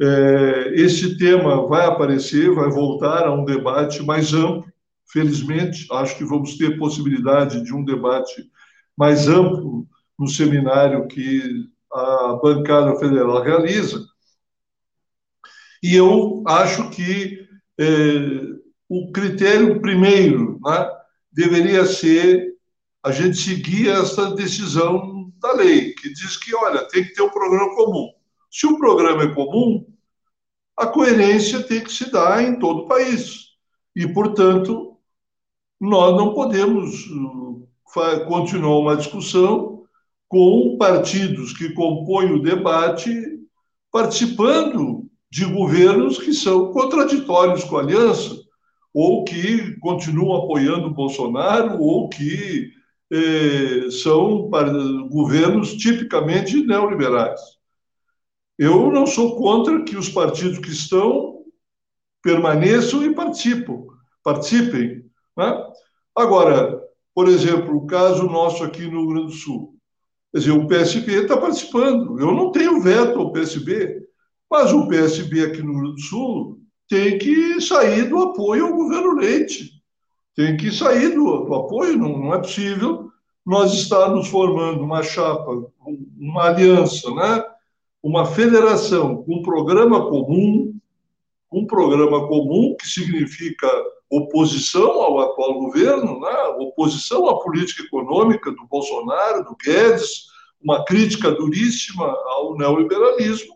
[0.00, 4.70] é, esse tema vai aparecer, vai voltar a um debate mais amplo.
[5.12, 8.50] Felizmente, acho que vamos ter possibilidade de um debate
[8.96, 9.86] mais amplo
[10.18, 14.04] no seminário que a bancada federal realiza.
[15.82, 17.46] E eu acho que
[17.78, 17.84] é,
[18.88, 20.90] o critério primeiro né,
[21.30, 22.54] deveria ser
[23.04, 27.30] a gente seguir essa decisão da lei, que diz que, olha, tem que ter um
[27.30, 28.10] programa comum.
[28.50, 29.86] Se o programa é comum,
[30.76, 33.46] a coerência tem que se dar em todo o país.
[33.94, 34.85] E, portanto,
[35.80, 37.68] nós não podemos uh,
[38.26, 39.84] continuar uma discussão
[40.28, 43.10] com partidos que compõem o debate
[43.92, 48.36] participando de governos que são contraditórios com a aliança,
[48.92, 52.70] ou que continuam apoiando o Bolsonaro, ou que
[53.12, 54.50] eh, são
[55.10, 57.40] governos tipicamente neoliberais.
[58.58, 61.44] Eu não sou contra que os partidos que estão
[62.22, 63.86] permaneçam e participem.
[64.24, 65.05] participem
[65.36, 65.66] né?
[66.14, 66.80] Agora,
[67.14, 69.74] por exemplo, o caso nosso aqui no Rio Grande do Sul.
[70.32, 72.18] Quer dizer, o PSB está participando.
[72.18, 74.02] Eu não tenho veto ao PSB,
[74.50, 78.76] mas o PSB aqui no Rio Grande do Sul tem que sair do apoio ao
[78.76, 79.70] governo Leite.
[80.34, 83.10] Tem que sair do, do apoio, não, não é possível
[83.46, 85.72] nós estarmos formando uma chapa,
[86.18, 87.44] uma aliança, né?
[88.02, 90.75] uma federação um programa comum,
[91.56, 93.66] um programa comum que significa
[94.10, 96.34] oposição ao atual governo, né?
[96.58, 100.26] oposição à política econômica do Bolsonaro, do Guedes,
[100.62, 103.54] uma crítica duríssima ao neoliberalismo,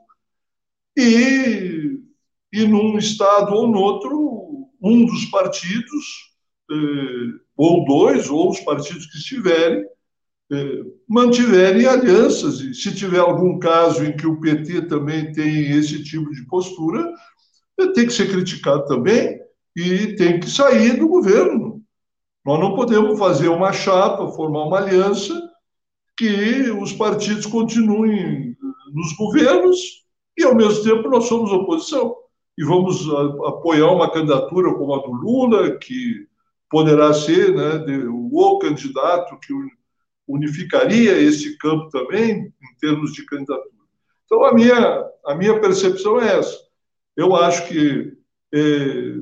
[0.97, 2.01] e,
[2.51, 6.33] e num estado ou no outro, um dos partidos,
[6.71, 9.85] eh, ou dois, ou os partidos que estiverem,
[10.53, 12.61] é, mantiverem alianças.
[12.61, 17.13] E se tiver algum caso em que o PT também tem esse tipo de postura,
[17.89, 19.40] tem que ser criticado também
[19.77, 21.82] e tem que sair do governo.
[22.44, 25.35] Nós não podemos fazer uma chapa, formar uma aliança
[26.16, 28.57] que os partidos continuem
[28.93, 29.78] nos governos
[30.36, 32.16] e, ao mesmo tempo, nós somos oposição.
[32.59, 33.09] E vamos
[33.47, 36.27] apoiar uma candidatura como a do Lula, que
[36.70, 39.52] poderá ser né, o candidato que
[40.28, 43.70] unificaria esse campo também em termos de candidatura.
[44.24, 46.70] Então, a minha, a minha percepção é essa.
[47.21, 48.13] Eu acho que
[48.55, 49.15] é,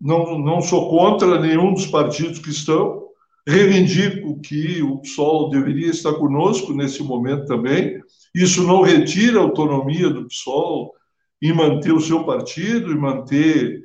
[0.00, 3.08] não, não sou contra nenhum dos partidos que estão,
[3.46, 8.02] reivindico que o PSOL deveria estar conosco nesse momento também.
[8.34, 10.92] Isso não retira a autonomia do PSOL
[11.40, 13.84] em manter o seu partido, em manter,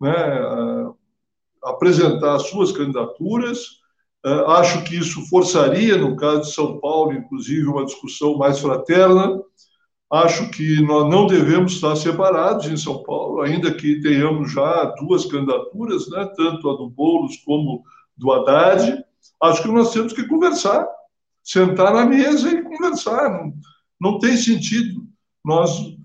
[0.00, 0.92] né,
[1.62, 3.80] apresentar as suas candidaturas,
[4.24, 9.40] é, acho que isso forçaria, no caso de São Paulo, inclusive, uma discussão mais fraterna.
[10.12, 15.24] Acho que nós não devemos estar separados em São Paulo, ainda que tenhamos já duas
[15.26, 17.84] candidaturas, né, tanto a do Boulos como
[18.16, 19.04] do Haddad.
[19.40, 20.84] Acho que nós temos que conversar,
[21.44, 23.30] sentar na mesa e conversar.
[23.30, 23.52] Não,
[24.00, 25.06] não tem sentido
[25.44, 25.96] nós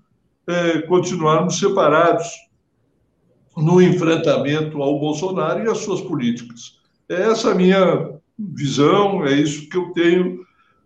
[0.46, 2.28] é, continuarmos separados
[3.56, 6.78] no enfrentamento ao Bolsonaro e às suas políticas.
[7.08, 10.44] Essa é a minha visão, é isso que eu tenho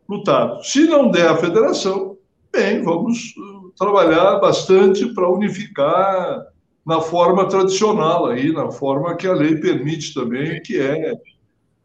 [0.09, 0.64] lutado.
[0.64, 2.09] Se não der a federação,
[2.52, 6.47] bem, vamos uh, trabalhar bastante para unificar
[6.85, 11.14] na forma tradicional aí, na forma que a lei permite também, que é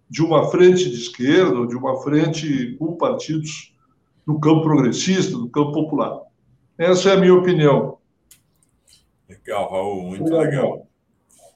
[0.09, 3.75] de uma frente de esquerda, ou de uma frente com partidos
[4.25, 6.21] no campo progressista, no campo popular.
[6.77, 7.97] Essa é a minha opinião.
[9.27, 10.87] Legal, Raul, muito legal.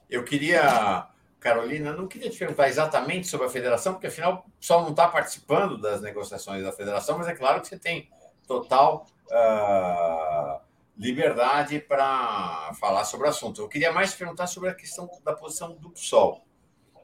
[0.08, 1.08] Eu queria
[1.40, 5.80] Carolina, não queria te perguntar exatamente sobre a federação, porque afinal só não está participando
[5.80, 8.08] das negociações da federação, mas é claro que você tem
[8.50, 10.60] total uh,
[10.98, 13.62] liberdade para falar sobre o assunto.
[13.62, 16.44] Eu queria mais perguntar sobre a questão da posição do PSOL.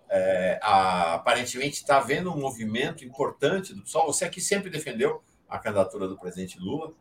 [0.09, 4.07] É, a, aparentemente está havendo um movimento importante do PSOL.
[4.07, 6.93] Você aqui sempre defendeu a candidatura do presidente Lula.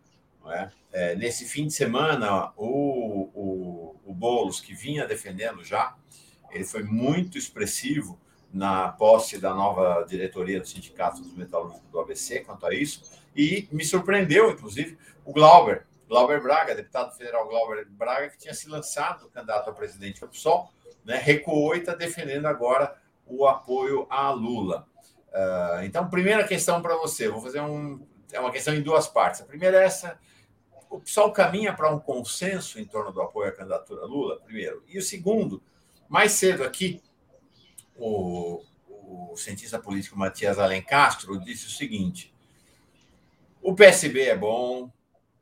[0.48, 0.70] É?
[0.92, 5.96] É, nesse fim de semana, o, o, o Boulos, que vinha defendendo já,
[6.52, 8.20] ele foi muito expressivo
[8.54, 13.68] na posse da nova diretoria do Sindicato dos Metalúrgicos do ABC quanto a isso, e
[13.72, 19.30] me surpreendeu, inclusive, o Glauber, Glauber Braga, deputado federal Glauber Braga, que tinha se lançado
[19.30, 20.72] candidato a presidente do PSOL,
[21.04, 22.96] né, recuou e está defendendo agora
[23.26, 24.88] o apoio a Lula.
[25.30, 29.42] Uh, então, primeira questão para você, vou fazer um, é uma questão em duas partes.
[29.42, 30.18] A primeira é essa:
[30.90, 34.84] o PSOL caminha para um consenso em torno do apoio à candidatura Lula, primeiro.
[34.88, 35.62] E o segundo,
[36.08, 37.02] mais cedo aqui,
[37.98, 42.34] o, o cientista político Matias Alencastro disse o seguinte:
[43.66, 44.92] o PSB é bom,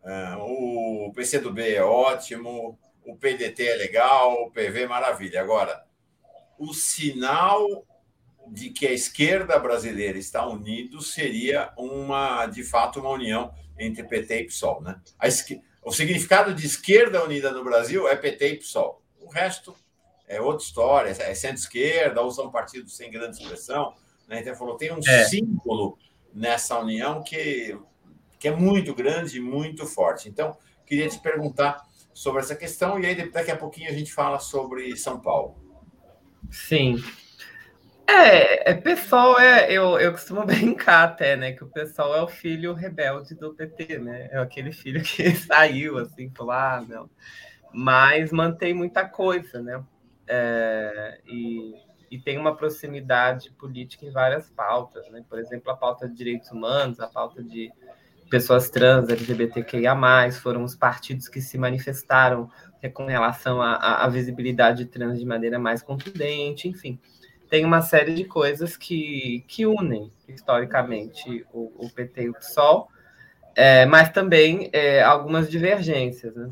[0.01, 5.41] uh, o PCdoB é ótimo, o PDT é legal, o PV é maravilha.
[5.41, 5.83] Agora,
[6.57, 7.85] o sinal
[8.47, 14.39] de que a esquerda brasileira está unida seria uma, de fato, uma união entre PT
[14.39, 15.01] e PSOL, né?
[15.21, 15.61] Esqui...
[15.83, 19.03] O significado de esquerda unida no Brasil é PT e PSOL.
[19.19, 19.75] O resto
[20.29, 23.93] é outra história, é centro-esquerda ou são partidos sem grande expressão.
[24.29, 24.39] Né?
[24.39, 25.25] Então, falou, tem um é.
[25.25, 25.97] símbolo
[26.33, 27.77] nessa união que,
[28.43, 30.27] que é muito grande e muito forte.
[30.27, 31.81] Então, queria te perguntar
[32.13, 35.55] sobre essa questão e aí daqui a pouquinho a gente fala sobre São Paulo.
[36.51, 37.01] Sim.
[38.05, 41.53] É, é pessoal, é, eu, eu costumo brincar até, né?
[41.53, 44.27] Que o pessoal é o filho rebelde do PT, né?
[44.29, 47.09] É aquele filho que saiu, assim, falou, ah, não.
[47.73, 49.81] Mas mantém muita coisa, né?
[50.27, 51.75] É, e,
[52.11, 55.23] e tem uma proximidade política em várias pautas, né?
[55.29, 57.71] Por exemplo, a pauta de direitos humanos, a pauta de
[58.33, 59.95] pessoas trans, LGBTQIA+,
[60.31, 62.49] foram os partidos que se manifestaram
[62.91, 66.99] com relação à, à visibilidade trans de maneira mais contundente, enfim
[67.53, 72.89] tem uma série de coisas que, que unem historicamente o, o PT e o PSOL,
[73.55, 76.49] é, mas também é, algumas divergências, né,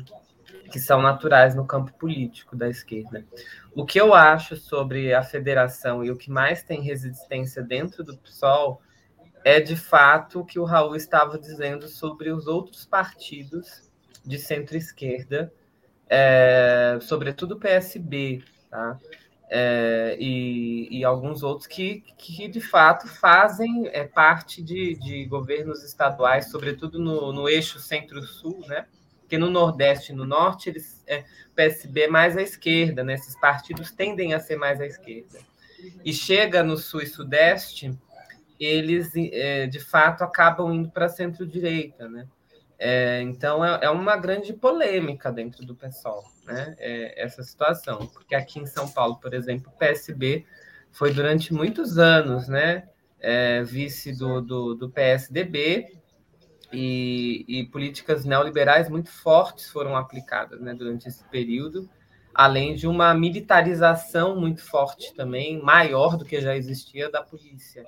[0.70, 3.26] que são naturais no campo político da esquerda.
[3.74, 8.16] O que eu acho sobre a federação e o que mais tem resistência dentro do
[8.18, 8.80] PSOL
[9.44, 13.90] é de fato o que o Raul estava dizendo sobre os outros partidos
[14.24, 15.52] de centro-esquerda,
[16.08, 18.98] é, sobretudo o PSB, tá?
[19.54, 25.84] é, e, e, alguns outros que, que de fato fazem é, parte de, de, governos
[25.84, 28.86] estaduais, sobretudo no, no eixo centro-sul, né?
[29.20, 31.24] Porque no Nordeste e no Norte, eles, é,
[31.54, 33.12] PSB é mais à esquerda, né?
[33.12, 35.38] Esses partidos tendem a ser mais à esquerda.
[36.02, 37.92] E chega no Sul e Sudeste,
[38.64, 42.26] eles é, de fato acabam indo para centro-direita, né?
[42.84, 48.34] É, então é, é, uma grande polêmica dentro do PSOL né, é, essa situação, porque
[48.34, 50.44] aqui em São Paulo, por exemplo, o PSB
[50.90, 52.88] foi durante muitos anos né,
[53.20, 55.96] é, vice do, do, do PSDB
[56.72, 61.88] e, e, políticas neoliberais muito fortes foram aplicadas né, durante esse período,
[62.34, 67.86] além de uma militarização muito forte também, maior do que já existia da polícia.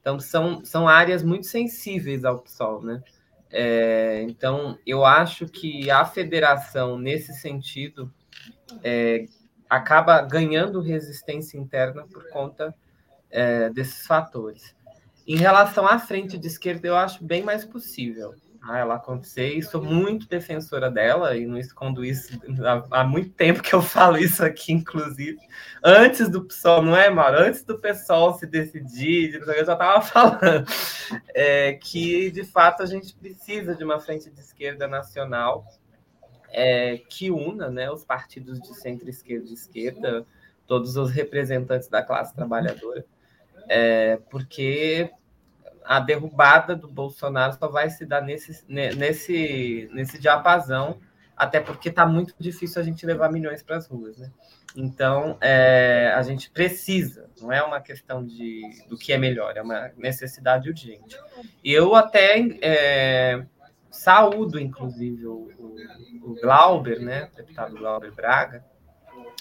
[0.00, 3.02] Então, são, são áreas muito sensíveis ao PSOL, né?
[3.50, 8.12] É, então, eu acho que a federação, nesse sentido,
[8.82, 9.26] é,
[9.68, 12.74] acaba ganhando resistência interna por conta
[13.30, 14.74] é, desses fatores.
[15.26, 19.62] Em relação à frente de esquerda, eu acho bem mais possível ah, ela acontecer e
[19.62, 24.18] sou muito defensora dela e não escondo isso há, há, muito tempo que eu falo
[24.18, 25.38] isso aqui, inclusive.
[25.82, 27.38] Antes do PSOL, não é, Mauro?
[27.38, 30.66] Antes do PSOL se decidir, eu já estava falando
[31.34, 35.64] é, que, de fato, a gente precisa de uma frente de esquerda nacional
[36.50, 40.26] é, que una né, os partidos de centro-esquerda e esquerda,
[40.66, 43.06] todos os representantes da classe trabalhadora,
[43.68, 45.10] é, porque
[45.90, 51.00] a derrubada do Bolsonaro só vai se dar nesse, nesse, nesse diapasão,
[51.36, 54.30] até porque está muito difícil a gente levar milhões para as ruas, né?
[54.76, 59.62] Então, é, a gente precisa, não é uma questão de, do que é melhor, é
[59.62, 61.18] uma necessidade urgente.
[61.64, 63.44] Eu até é,
[63.90, 65.50] saúdo, inclusive, o,
[66.22, 68.64] o, Glauber, né, o deputado Glauber Braga,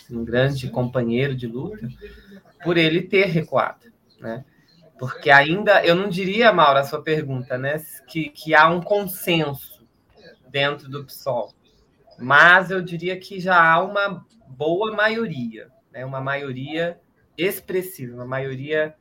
[0.09, 1.87] um grande companheiro de luta,
[2.63, 3.85] por ele ter recuado,
[4.19, 4.43] né?
[4.99, 7.81] Porque ainda, eu não diria, Maura, a sua pergunta, né?
[8.05, 9.87] Que, que há um consenso
[10.49, 11.53] dentro do PSOL.
[12.17, 16.03] Mas eu diria que já há uma boa maioria, né?
[16.03, 16.99] uma maioria
[17.37, 18.93] expressiva, uma maioria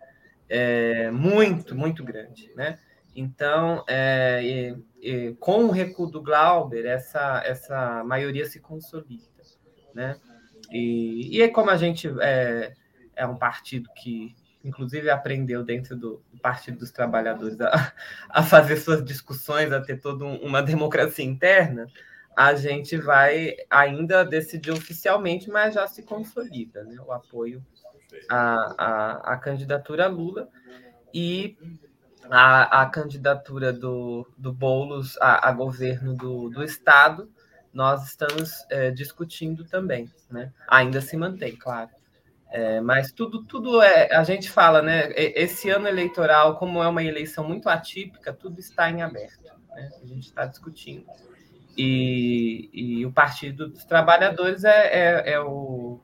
[0.48, 2.52] é, muito, muito grande.
[2.54, 2.78] Né?
[3.16, 9.24] Então, é, e, com o recuo do Glauber, essa, essa maioria se consolida.
[9.92, 10.16] Né?
[10.70, 12.72] E, e é como a gente é,
[13.16, 17.92] é um partido que inclusive aprendeu dentro do Partido dos Trabalhadores a,
[18.28, 21.86] a fazer suas discussões, a ter toda uma democracia interna,
[22.36, 27.64] a gente vai ainda decidir oficialmente, mas já se consolida né, o apoio
[28.30, 30.48] à, à, à candidatura Lula
[31.12, 31.56] e
[32.30, 37.30] a candidatura do, do Boulos a, a governo do, do Estado,
[37.72, 40.10] nós estamos é, discutindo também.
[40.30, 40.52] Né?
[40.68, 41.90] Ainda se mantém, claro.
[42.50, 44.14] É, mas tudo, tudo é.
[44.14, 45.10] A gente fala, né?
[45.14, 49.44] Esse ano eleitoral, como é uma eleição muito atípica, tudo está em aberto.
[49.74, 49.90] Né?
[50.02, 51.04] A gente está discutindo.
[51.76, 56.00] E, e, o Partido dos Trabalhadores é, é, é, o,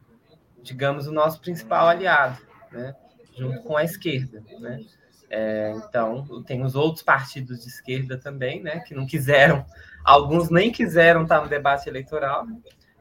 [0.62, 2.39] digamos, o nosso principal aliado,
[2.71, 2.95] né?
[3.37, 4.41] junto com a esquerda.
[4.61, 4.85] Né?
[5.29, 8.81] É, então, tem os outros partidos de esquerda também, né?
[8.81, 9.66] que não quiseram,
[10.05, 12.47] alguns nem quiseram estar no debate eleitoral,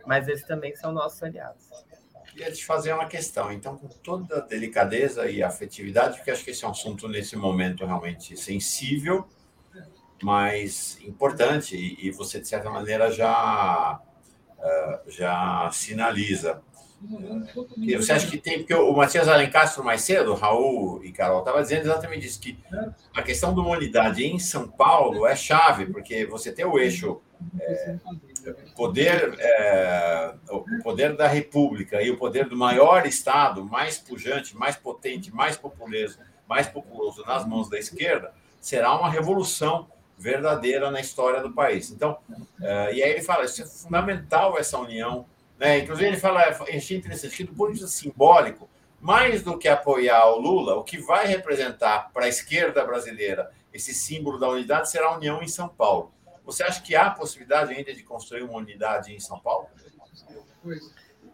[0.07, 1.69] mas eles também são nossos aliados
[2.33, 3.51] queria te fazer uma questão.
[3.51, 7.35] Então, com toda a delicadeza e afetividade, porque acho que esse é um assunto nesse
[7.35, 9.27] momento realmente sensível,
[10.21, 13.99] mas importante, e você, de certa maneira, já,
[14.59, 16.61] eh, já sinaliza.
[17.97, 18.59] Você acha que tem.
[18.59, 22.57] Porque o Matias Alencastro, mais cedo, Raul e Carol, estava dizendo exatamente isso: que
[23.13, 27.21] a questão da humanidade em São Paulo é chave, porque você tem o eixo
[27.59, 27.97] é,
[28.75, 34.75] poder, é, o poder da República e o poder do maior Estado, mais pujante, mais
[34.75, 39.87] potente, mais populoso, mais populoso nas mãos da esquerda, será uma revolução
[40.17, 41.91] verdadeira na história do país.
[41.91, 42.17] Então,
[42.61, 45.25] é, e aí ele fala, isso é fundamental essa união.
[45.59, 45.79] Né?
[45.79, 50.39] Inclusive ele fala, é interessante, do ponto de vista simbólico, mais do que apoiar o
[50.39, 55.17] Lula, o que vai representar para a esquerda brasileira esse símbolo da unidade será a
[55.17, 56.13] união em São Paulo.
[56.45, 59.67] Você acha que há possibilidade ainda de construir uma unidade em São Paulo?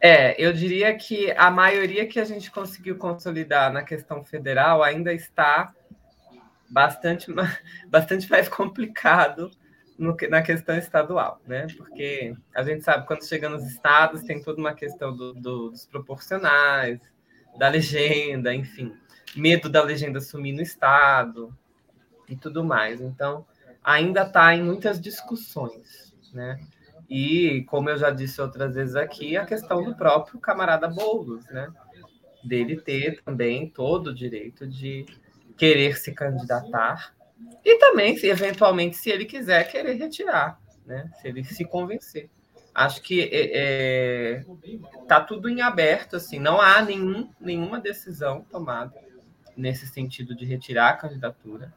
[0.01, 5.11] É, eu diria que a maioria que a gente conseguiu consolidar na questão federal ainda
[5.13, 5.73] está
[6.69, 7.27] bastante,
[7.87, 9.51] bastante mais complicado
[9.97, 11.67] no, na questão estadual, né?
[11.75, 15.85] Porque a gente sabe quando chega nos estados tem toda uma questão do, do, dos
[15.85, 16.99] proporcionais,
[17.57, 18.95] da legenda, enfim,
[19.35, 21.53] medo da legenda sumir no estado
[22.29, 23.01] e tudo mais.
[23.01, 23.45] Então,
[23.89, 26.59] ainda está em muitas discussões, né?
[27.09, 31.71] E, como eu já disse outras vezes aqui, a questão do próprio camarada Boulos, né?
[32.43, 35.05] Dele ter também todo o direito de
[35.57, 37.13] querer se candidatar
[37.65, 41.09] e também, se eventualmente, se ele quiser, querer retirar, né?
[41.19, 42.29] Se ele se convencer.
[42.75, 48.45] Acho que está é, é tá tudo em aberto, assim, não há nenhum, nenhuma decisão
[48.51, 48.93] tomada
[49.57, 51.73] nesse sentido de retirar a candidatura.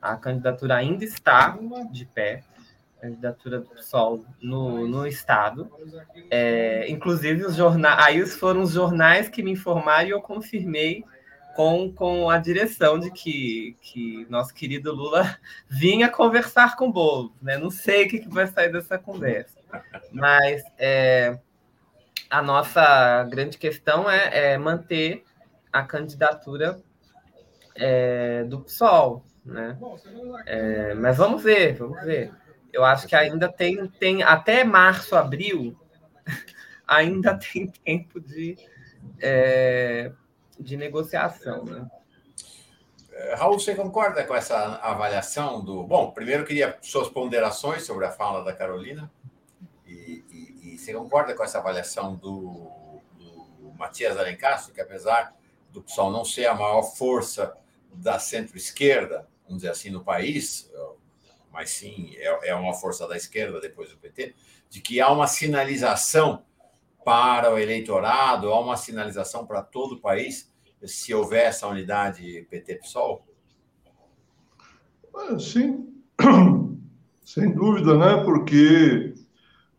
[0.00, 1.58] A candidatura ainda está
[1.90, 2.42] de pé,
[2.98, 5.70] a candidatura do PSOL no, no Estado.
[6.30, 11.04] É, inclusive, os jornais, aí foram os jornais que me informaram e eu confirmei
[11.56, 17.34] com, com a direção de que, que nosso querido Lula vinha conversar com o Bolo.
[17.40, 17.56] Né?
[17.56, 19.56] Não sei o que, que vai sair dessa conversa.
[20.12, 21.38] Mas é,
[22.28, 25.24] a nossa grande questão é, é manter
[25.72, 26.78] a candidatura
[27.74, 29.24] é, do PSOL.
[29.46, 29.78] Né?
[30.44, 32.32] É, mas vamos ver, vamos ver.
[32.72, 35.78] Eu acho que ainda tem, tem até março, abril,
[36.86, 38.56] ainda tem tempo de,
[39.20, 40.10] é,
[40.58, 41.64] de negociação.
[41.64, 41.88] Né?
[43.12, 45.84] É, Raul, você concorda com essa avaliação do.
[45.84, 49.10] Bom, primeiro eu queria suas ponderações sobre a fala da Carolina.
[49.86, 52.68] E, e, e você concorda com essa avaliação do,
[53.16, 55.36] do Matias Alencastro, que apesar
[55.70, 57.56] do PSOL não ser a maior força
[57.92, 60.70] da centro-esquerda, vamos dizer assim, no país,
[61.52, 64.34] mas sim é, é uma força da esquerda depois do PT,
[64.68, 66.44] de que há uma sinalização
[67.04, 70.52] para o eleitorado, há uma sinalização para todo o país,
[70.84, 73.24] se houver essa unidade PT-PSOL?
[75.38, 75.88] Sim,
[77.24, 78.22] sem dúvida, né?
[78.22, 79.14] Porque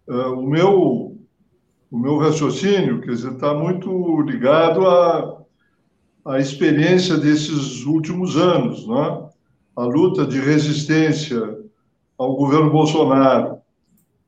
[0.07, 1.17] uh, o meu
[1.89, 5.41] o meu raciocínio, está muito ligado à,
[6.25, 9.26] à experiência desses últimos anos, né?
[9.77, 11.55] A luta de resistência
[12.17, 13.59] ao governo Bolsonaro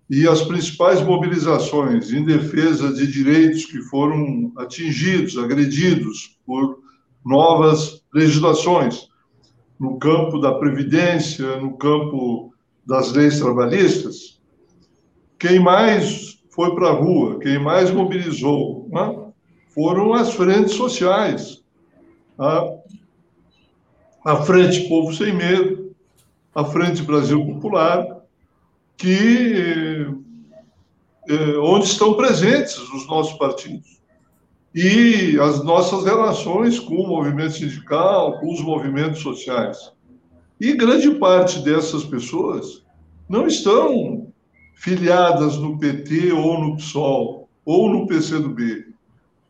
[0.07, 6.77] e as principais mobilizações em defesa de direitos que foram atingidos, agredidos por
[7.26, 9.09] novas legislações
[9.80, 12.53] no campo da previdência, no campo
[12.85, 14.39] das leis trabalhistas,
[15.39, 19.31] quem mais foi para a rua, quem mais mobilizou, né?
[19.73, 21.63] foram as frentes sociais.
[22.38, 22.78] A
[24.23, 25.95] a Frente Povo Sem Medo,
[26.53, 28.19] a Frente Brasil Popular,
[28.97, 30.07] que
[31.29, 33.99] eh, onde estão presentes os nossos partidos.
[34.75, 39.91] e as nossas relações com o movimento sindical, com os movimentos sociais.
[40.61, 42.83] E grande parte dessas pessoas
[43.27, 44.27] não estão
[44.75, 48.85] filiadas no PT ou no PSOL ou no PCdoB.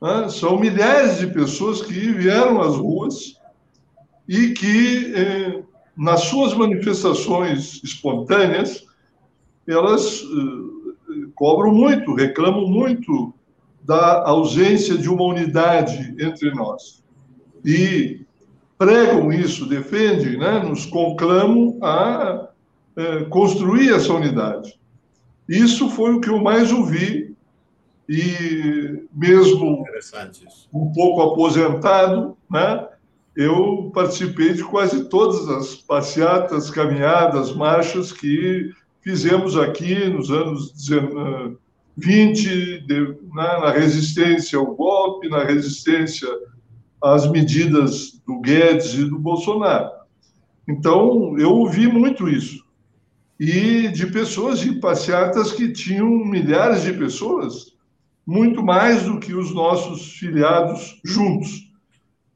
[0.02, 0.30] Né?
[0.30, 3.39] São milhares de pessoas que vieram às ruas
[4.30, 5.64] e que, eh,
[5.98, 8.86] nas suas manifestações espontâneas,
[9.68, 13.34] elas eh, cobram muito, reclamam muito
[13.84, 17.04] da ausência de uma unidade entre nós.
[17.66, 18.22] E
[18.78, 22.50] pregam isso, defendem, né, nos conclamam a
[22.96, 24.80] é, construir essa unidade.
[25.48, 27.36] Isso foi o que eu mais ouvi,
[28.08, 29.86] e mesmo
[30.74, 32.88] um pouco aposentado, né,
[33.40, 38.70] eu participei de quase todas as passeatas, caminhadas, marchas que
[39.02, 40.74] fizemos aqui nos anos
[41.96, 46.28] 20, de, na, na resistência ao golpe, na resistência
[47.02, 49.90] às medidas do Guedes e do Bolsonaro.
[50.68, 52.62] Então, eu ouvi muito isso.
[53.40, 57.74] E de pessoas, de passeatas que tinham milhares de pessoas,
[58.28, 61.69] muito mais do que os nossos filiados juntos.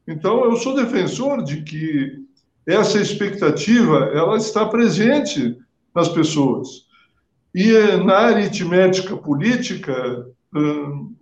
[0.06, 2.24] Então, eu sou defensor de que
[2.66, 5.56] essa expectativa ela está presente
[5.94, 6.84] nas pessoas.
[7.54, 7.72] E
[8.04, 10.26] na aritmética política,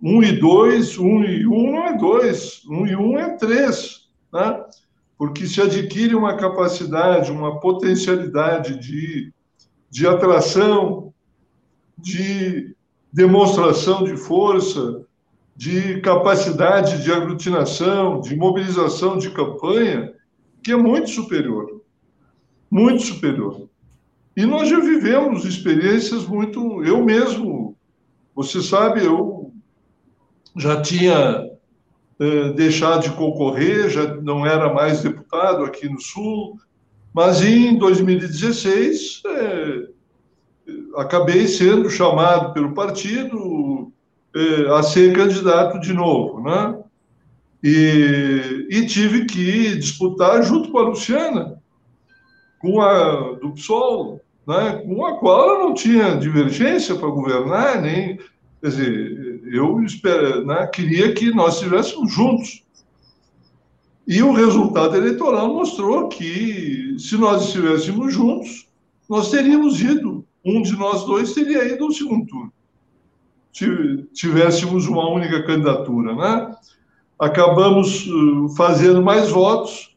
[0.01, 4.63] um e dois, um e um não é dois, um e um é três, né?
[5.17, 9.31] porque se adquire uma capacidade, uma potencialidade de,
[9.89, 11.13] de atração,
[11.97, 12.75] de
[13.11, 15.05] demonstração de força,
[15.55, 20.13] de capacidade de aglutinação, de mobilização de campanha,
[20.63, 21.81] que é muito superior.
[22.69, 23.69] Muito superior.
[24.35, 26.83] E nós já vivemos experiências muito.
[26.83, 27.77] Eu mesmo,
[28.33, 29.53] você sabe, eu
[30.57, 31.49] já tinha
[32.19, 36.59] é, deixado de concorrer, já não era mais deputado aqui no Sul,
[37.13, 39.87] mas em 2016 é,
[40.95, 43.92] acabei sendo chamado pelo partido
[44.75, 46.79] a ser candidato de novo, né?
[47.63, 51.61] E, e tive que disputar junto com a Luciana,
[52.59, 58.17] com a do PSOL, né, com a qual ela não tinha divergência para governar, nem.
[58.61, 62.63] Quer dizer, eu espero, né, queria que nós estivéssemos juntos.
[64.05, 68.67] E o resultado eleitoral mostrou que, se nós estivéssemos juntos,
[69.09, 72.53] nós teríamos ido, um de nós dois teria ido ao segundo turno.
[73.53, 76.55] Se tivéssemos uma única candidatura, né?
[77.19, 79.95] Acabamos uh, fazendo mais votos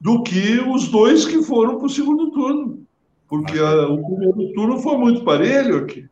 [0.00, 2.84] do que os dois que foram para o segundo turno
[3.34, 6.08] porque a, o primeiro turno foi muito parelho aqui.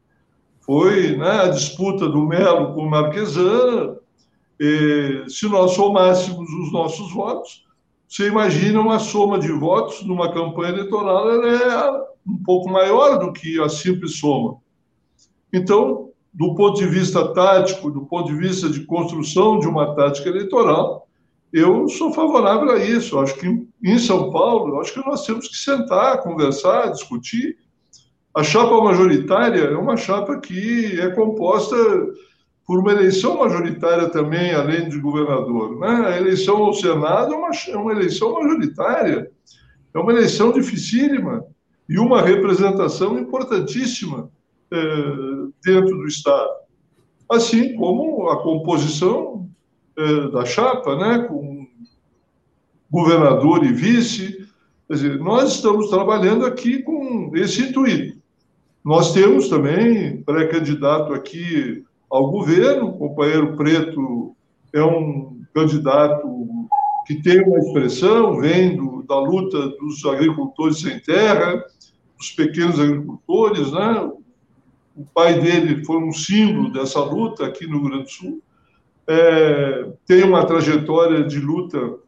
[0.60, 3.96] Foi né, a disputa do Melo com o Marquesan.
[4.58, 7.64] E, se nós somássemos os nossos votos,
[8.08, 13.32] você imagina uma soma de votos numa campanha eleitoral, ela é um pouco maior do
[13.32, 14.58] que a simples soma.
[15.52, 20.30] Então, do ponto de vista tático, do ponto de vista de construção de uma tática
[20.30, 21.06] eleitoral,
[21.52, 23.18] eu sou favorável a isso.
[23.18, 27.58] Acho que em São Paulo, acho que nós temos que sentar, conversar, discutir.
[28.34, 31.76] A chapa majoritária é uma chapa que é composta
[32.66, 35.78] por uma eleição majoritária também, além de governador.
[35.78, 36.06] Né?
[36.06, 39.30] A eleição ao Senado é uma, é uma eleição majoritária,
[39.92, 41.44] é uma eleição dificílima
[41.86, 44.30] e uma representação importantíssima
[45.64, 46.50] dentro do Estado.
[47.30, 49.48] Assim como a composição
[49.96, 51.66] é, da chapa, né, com
[52.92, 54.46] governador e vice.
[54.86, 58.20] Quer dizer, nós estamos trabalhando aqui com esse intuito.
[58.84, 64.36] Nós temos também pré-candidato aqui ao governo, o companheiro Preto
[64.72, 66.28] é um candidato
[67.06, 71.64] que tem uma expressão, vem do, da luta dos agricultores sem terra,
[72.18, 74.10] dos pequenos agricultores, né?
[74.96, 78.42] O pai dele foi um símbolo dessa luta aqui no Rio Grande do Sul
[79.06, 81.98] é, tem uma trajetória de luta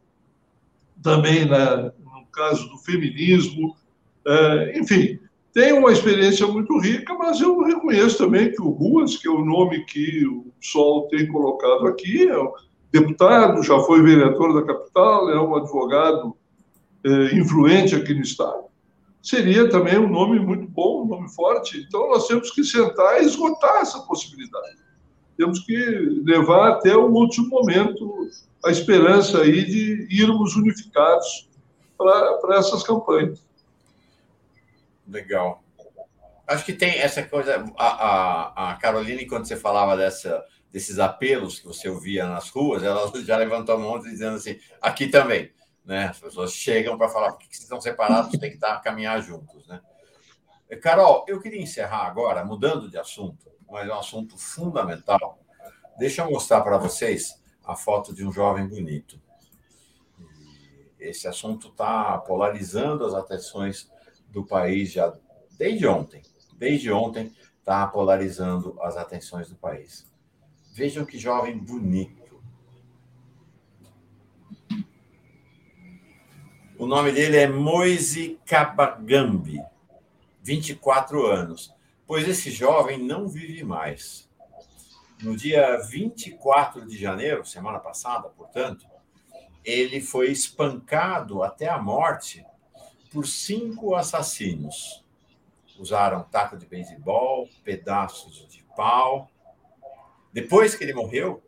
[1.01, 3.75] também na, no caso do feminismo,
[4.25, 5.19] é, enfim,
[5.53, 9.45] tem uma experiência muito rica, mas eu reconheço também que o Ruas, que é o
[9.45, 12.51] nome que o Sol tem colocado aqui, é um
[12.91, 16.35] deputado, já foi vereador da capital, é um advogado
[17.03, 18.65] é, influente aqui no Estado.
[19.25, 21.83] Seria também um nome muito bom, um nome forte.
[21.87, 24.85] Então, nós temos que sentar e esgotar essa possibilidade
[25.37, 25.75] temos que
[26.23, 28.29] levar até o último momento
[28.63, 31.49] a esperança aí de irmos unificados
[31.97, 33.45] para essas campanhas.
[35.07, 35.63] Legal.
[36.47, 41.59] Acho que tem essa coisa, a, a, a Caroline, quando você falava dessa, desses apelos
[41.59, 45.51] que você ouvia nas ruas, ela já levantou a mão dizendo assim: aqui também.
[45.85, 46.05] Né?
[46.05, 49.67] As pessoas chegam para falar que vocês estão separados, tem que estar, caminhar juntos.
[49.67, 49.79] Né?
[50.81, 55.39] Carol, eu queria encerrar agora, mudando de assunto, mas é um assunto fundamental.
[55.97, 59.21] Deixa eu mostrar para vocês a foto de um jovem bonito.
[60.99, 63.89] Esse assunto está polarizando as atenções
[64.27, 65.13] do país já
[65.57, 66.23] desde ontem.
[66.57, 70.11] Desde ontem está polarizando as atenções do país.
[70.73, 72.24] Vejam que jovem bonito.
[76.77, 79.63] O nome dele é Moise Kabagambi,
[80.43, 81.73] 24 anos.
[82.05, 84.29] Pois esse jovem não vive mais.
[85.21, 88.85] No dia 24 de janeiro, semana passada, portanto,
[89.63, 92.45] ele foi espancado até a morte
[93.09, 95.01] por cinco assassinos.
[95.79, 99.31] Usaram taco de beisebol, pedaços de pau.
[100.33, 101.41] Depois que ele morreu,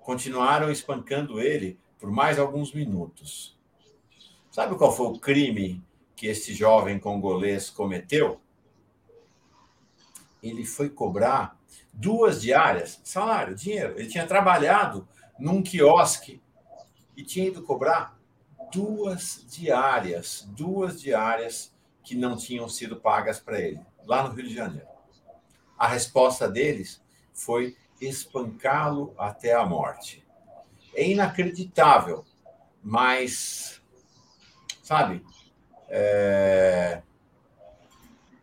[0.00, 3.54] continuaram espancando ele por mais alguns minutos.
[4.54, 8.40] Sabe qual foi o crime que esse jovem congolês cometeu?
[10.40, 11.58] Ele foi cobrar
[11.92, 13.98] duas diárias, salário, dinheiro.
[13.98, 15.08] Ele tinha trabalhado
[15.40, 16.40] num quiosque
[17.16, 18.16] e tinha ido cobrar
[18.72, 21.74] duas diárias, duas diárias
[22.04, 24.86] que não tinham sido pagas para ele, lá no Rio de Janeiro.
[25.76, 27.02] A resposta deles
[27.32, 30.24] foi espancá-lo até a morte.
[30.94, 32.24] É inacreditável,
[32.80, 33.82] mas,
[34.84, 35.24] sabe,
[35.88, 37.02] é...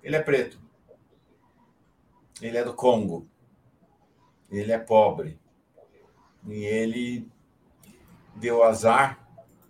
[0.02, 0.60] ele é preto,
[2.42, 3.28] ele é do Congo,
[4.50, 5.40] ele é pobre,
[6.48, 7.30] e ele
[8.36, 9.20] deu azar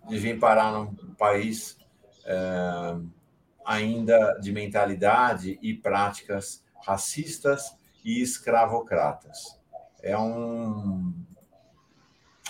[0.08, 1.76] de vir parar num país
[2.24, 2.96] é,
[3.64, 9.60] ainda de mentalidade e práticas racistas e escravocratas.
[10.02, 11.12] É um,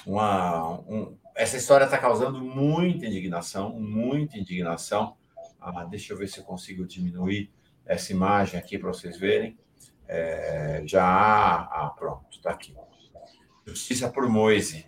[0.06, 5.16] uma, um, essa história está causando muita indignação, muita indignação.
[5.60, 7.50] Ah, deixa eu ver se eu consigo diminuir
[7.84, 9.58] essa imagem aqui para vocês verem.
[10.06, 12.74] É, já ah, pronto, está aqui.
[13.66, 14.86] Justiça por Moise.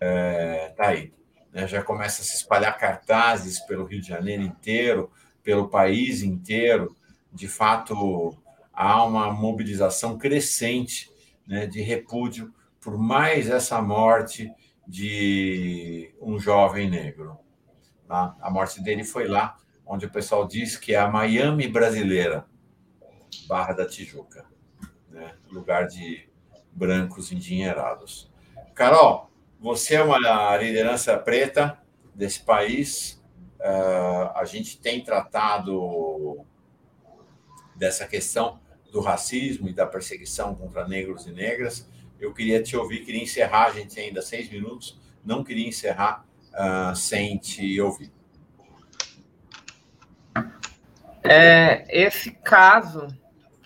[0.00, 1.12] É, tá aí
[1.52, 5.10] né, já começa a se espalhar cartazes pelo Rio de Janeiro inteiro,
[5.42, 6.96] pelo país inteiro.
[7.32, 8.36] De fato,
[8.72, 11.10] há uma mobilização crescente
[11.46, 14.50] né, de repúdio por mais essa morte
[14.90, 17.38] de um jovem negro.
[18.08, 18.36] Tá?
[18.40, 19.56] A morte dele foi lá,
[19.86, 22.44] onde o pessoal diz que é a Miami brasileira,
[23.46, 24.44] Barra da Tijuca,
[25.08, 25.36] né?
[25.48, 26.28] lugar de
[26.72, 28.28] brancos endinheirados.
[28.74, 29.30] Carol,
[29.60, 31.78] você é uma liderança preta
[32.12, 33.22] desse país.
[33.60, 36.44] Uh, a gente tem tratado
[37.76, 38.58] dessa questão
[38.90, 41.88] do racismo e da perseguição contra negros e negras.
[42.20, 46.94] Eu queria te ouvir, queria encerrar, a gente ainda seis minutos, não queria encerrar uh,
[46.94, 48.12] sem te ouvir.
[51.22, 53.06] É, esse caso,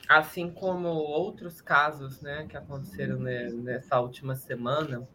[0.08, 5.08] assim como outros casos né, que aconteceram nessa última semana,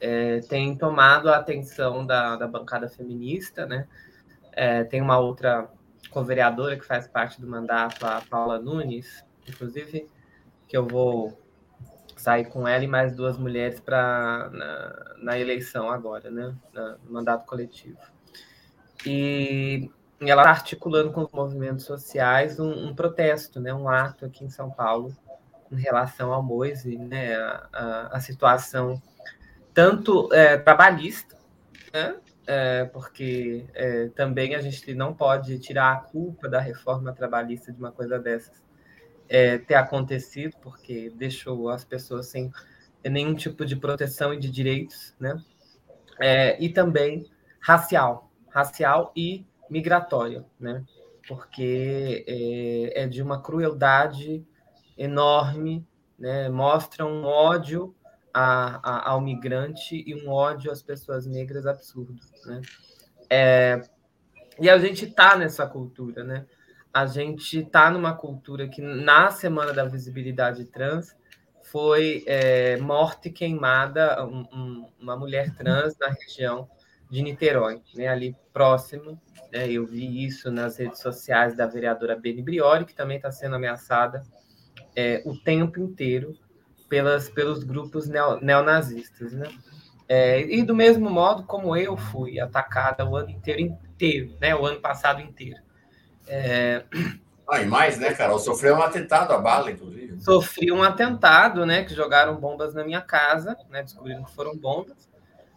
[0.00, 3.86] é, tem tomado a atenção da, da bancada feminista, né?
[4.52, 5.70] É, tem uma outra
[6.10, 10.08] co-vereadora que faz parte do mandato, a Paula Nunes, inclusive,
[10.66, 11.45] que eu vou
[12.16, 16.54] sair com ela e mais duas mulheres para na, na, eleição agora, né?
[16.72, 17.98] no mandato coletivo.
[19.04, 19.90] E
[20.20, 23.72] ela está articulando com os movimentos sociais um, um, protesto, né?
[23.72, 25.14] um ato aqui em São Paulo
[25.70, 27.36] em relação ao Moise, né?
[27.36, 29.00] a, a, a situação
[29.74, 31.36] tanto é, trabalhista,
[31.92, 32.16] né?
[32.48, 37.78] É, porque é, também a gente não pode tirar a culpa da reforma trabalhista de
[37.78, 38.62] uma coisa dessas
[39.28, 42.50] é, ter acontecido, porque deixou as pessoas sem
[43.04, 45.40] nenhum tipo de proteção e de direitos, né?
[46.20, 47.26] É, e também
[47.60, 50.84] racial, racial e migratório, né?
[51.28, 54.44] Porque é, é de uma crueldade
[54.96, 55.86] enorme,
[56.18, 56.48] né?
[56.48, 57.94] Mostra um ódio
[58.32, 62.60] a, a, ao migrante e um ódio às pessoas negras absurdo, né?
[63.28, 63.82] É,
[64.58, 66.46] e a gente está nessa cultura, né?
[66.96, 71.14] A gente está numa cultura que na semana da visibilidade trans
[71.64, 76.66] foi é, morte queimada um, um, uma mulher trans na região
[77.10, 78.08] de Niterói, né?
[78.08, 79.20] Ali próximo.
[79.52, 79.70] Né?
[79.70, 84.22] Eu vi isso nas redes sociais da vereadora Beni Brioli, que também está sendo ameaçada
[84.96, 86.34] é, o tempo inteiro
[86.88, 89.50] pelas, pelos grupos neo, neonazistas, né?
[90.08, 94.56] É, e do mesmo modo como eu fui atacada o ano inteiro inteiro, né?
[94.56, 95.65] O ano passado inteiro.
[96.26, 96.82] É,
[97.48, 98.38] Ah, e mais, né, Carol?
[98.38, 100.20] Sofreu um atentado a bala, inclusive.
[100.20, 101.84] Sofri um atentado, né?
[101.84, 103.82] Que jogaram bombas na minha casa, né?
[103.82, 105.08] Descobriram que foram bombas.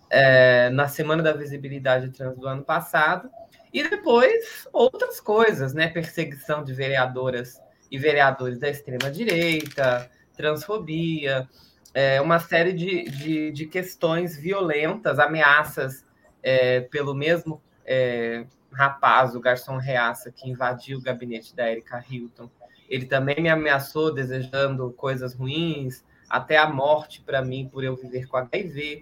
[0.09, 3.29] É, na semana da visibilidade trans do ano passado.
[3.73, 5.87] E depois outras coisas, né?
[5.87, 7.59] Perseguição de vereadoras
[7.89, 11.47] e vereadores da extrema-direita, transfobia,
[11.93, 16.05] é, uma série de, de, de, questões violentas, ameaças
[16.43, 22.49] é, pelo mesmo é, rapaz, o garçom reaça, que invadiu o gabinete da Erika Hilton.
[22.89, 28.27] Ele também me ameaçou desejando coisas ruins, até a morte para mim por eu viver
[28.27, 29.01] com HIV.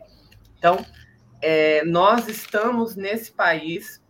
[0.57, 0.85] Então,
[1.41, 4.01] é, nós estamos nesse país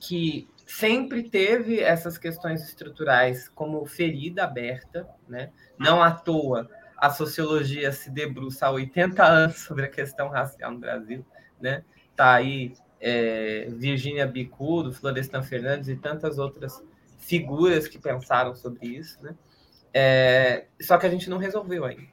[0.00, 5.50] que sempre teve essas questões estruturais como ferida aberta, né?
[5.78, 6.68] Não à toa
[6.98, 11.24] a sociologia se debruça há 80 anos sobre a questão racial no Brasil,
[11.60, 11.84] né?
[12.16, 16.82] Tá aí é, Virginia Bicudo, Florestan Fernandes e tantas outras
[17.18, 19.34] figuras que pensaram sobre isso, né?
[19.92, 22.12] É, só que a gente não resolveu ainda.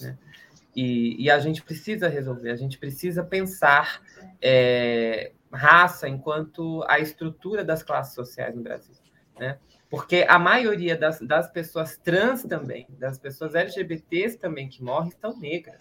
[0.00, 0.16] Né?
[0.74, 4.02] E, e, a gente precisa resolver, a gente precisa pensar
[4.40, 8.94] é, raça enquanto a estrutura das classes sociais no Brasil.
[9.38, 9.58] Né?
[9.88, 15.38] Porque a maioria das, das pessoas trans também, das pessoas LGBTs também que morrem, estão
[15.38, 15.78] negras.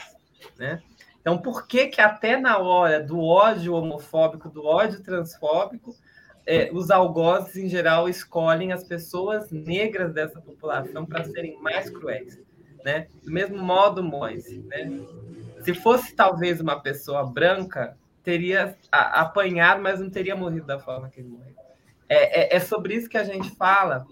[0.57, 0.81] Né?
[1.22, 5.96] Então, por que que até na hora do ódio homofóbico, do ódio transfóbico,
[6.46, 12.40] é, os algozes, em geral, escolhem as pessoas negras dessa população para serem mais cruéis?
[12.84, 13.08] Né?
[13.24, 14.90] Do mesmo modo, Moise, né?
[15.62, 21.20] se fosse talvez uma pessoa branca, teria apanhado, mas não teria morrido da forma que
[21.20, 21.56] ele morreu.
[22.08, 24.06] É, é, é sobre isso que a gente fala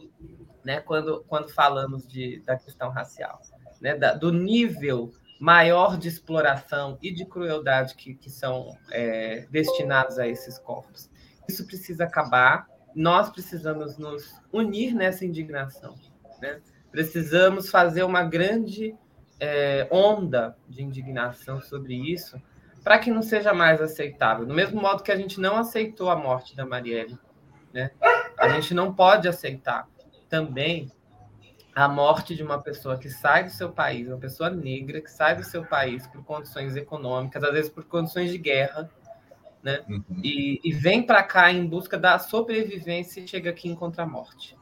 [0.63, 3.41] né, quando, quando falamos de, da questão racial,
[3.81, 10.17] né, da, do nível maior de exploração e de crueldade que, que são é, destinados
[10.17, 11.09] a esses corpos.
[11.47, 12.67] Isso precisa acabar.
[12.95, 15.95] Nós precisamos nos unir nessa indignação.
[16.41, 16.59] Né?
[16.91, 18.95] Precisamos fazer uma grande
[19.39, 22.41] é, onda de indignação sobre isso
[22.83, 24.45] para que não seja mais aceitável.
[24.45, 27.17] Do mesmo modo que a gente não aceitou a morte da Marielle,
[27.73, 27.91] né?
[28.37, 29.87] a gente não pode aceitar
[30.29, 30.91] também
[31.83, 35.35] a morte de uma pessoa que sai do seu país, uma pessoa negra que sai
[35.35, 38.89] do seu país por condições econômicas, às vezes por condições de guerra,
[39.61, 39.83] né?
[39.87, 40.03] Uhum.
[40.23, 44.07] E, e, vem para cá em busca da sobrevivência e chega aqui e encontra a
[44.07, 44.57] morte.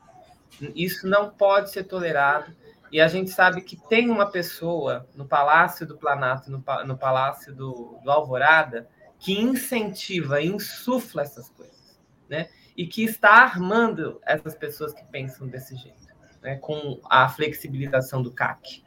[0.76, 2.54] Isso não pode ser tolerado.
[2.92, 7.56] E a gente sabe que tem uma pessoa no Palácio do Planalto, no, no Palácio
[7.56, 8.90] do, do Alvorada,
[9.20, 11.98] que incentiva, insufla essas coisas,
[12.28, 12.50] né?
[12.76, 16.05] E que está armando essas pessoas que pensam desse jeito
[16.46, 18.84] né, com a flexibilização do CAC.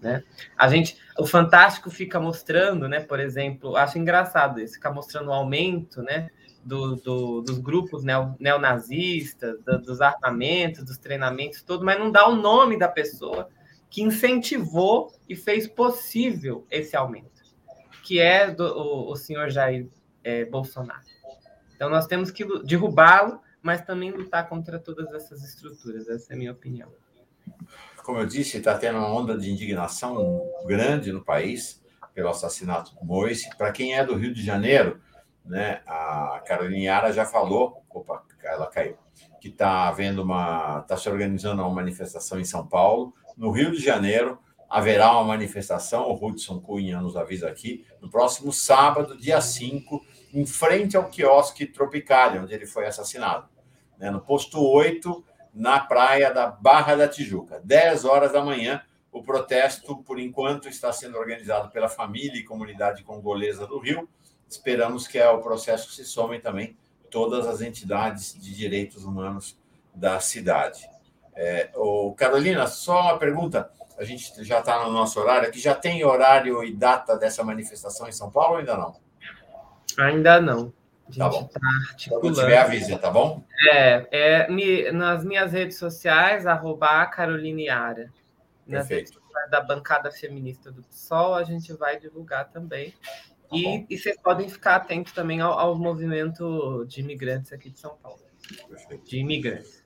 [0.00, 0.22] Né?
[0.56, 5.32] A gente, o Fantástico fica mostrando, né, por exemplo, acho engraçado isso, fica mostrando o
[5.32, 6.30] aumento, né,
[6.64, 12.28] do, do, dos grupos neo, neonazistas, do, dos armamentos, dos treinamentos, tudo, mas não dá
[12.28, 13.48] o nome da pessoa
[13.90, 17.42] que incentivou e fez possível esse aumento,
[18.04, 19.88] que é do, o, o senhor Jair
[20.22, 21.02] é, Bolsonaro.
[21.74, 26.08] Então nós temos que derrubá-lo mas também lutar contra todas essas estruturas.
[26.08, 26.90] Essa é a minha opinião.
[28.04, 31.82] Como eu disse, está tendo uma onda de indignação grande no país
[32.14, 33.48] pelo assassinato do Moise.
[33.56, 35.00] Para quem é do Rio de Janeiro,
[35.44, 38.96] né, a Carolina Yara já falou, opa, ela caiu,
[39.40, 43.14] que está havendo uma, está se organizando uma manifestação em São Paulo.
[43.36, 44.38] No Rio de Janeiro
[44.68, 50.00] haverá uma manifestação, o Hudson Cunha nos avisa aqui, no próximo sábado, dia 5,
[50.32, 53.48] em frente ao quiosque Tropicália, onde ele foi assassinado,
[53.98, 57.60] né, no posto 8, na praia da Barra da Tijuca.
[57.64, 63.02] 10 horas da manhã, o protesto, por enquanto, está sendo organizado pela família e comunidade
[63.02, 64.08] congolesa do Rio.
[64.48, 66.76] Esperamos que ao processo se somem também
[67.10, 69.58] todas as entidades de direitos humanos
[69.92, 70.88] da cidade.
[71.34, 73.70] É, o Carolina, só uma pergunta.
[73.98, 75.58] A gente já está no nosso horário aqui.
[75.58, 78.96] Já tem horário e data dessa manifestação em São Paulo ou ainda não?
[79.98, 80.72] Ainda não.
[81.18, 81.60] A tá está
[81.90, 82.20] articulando.
[82.20, 83.44] Quando tiver, avisa, tá bom?
[83.68, 88.12] É, é me, nas minhas redes sociais, arroba Caroliniara.
[88.66, 89.18] Nas Perfeito.
[89.18, 92.90] redes da bancada feminista do PSOL, a gente vai divulgar também.
[92.90, 97.80] Tá e, e, vocês podem ficar atentos também ao, ao, movimento de imigrantes aqui de
[97.80, 98.20] São Paulo.
[98.68, 99.04] Perfeito.
[99.04, 99.84] De imigrantes.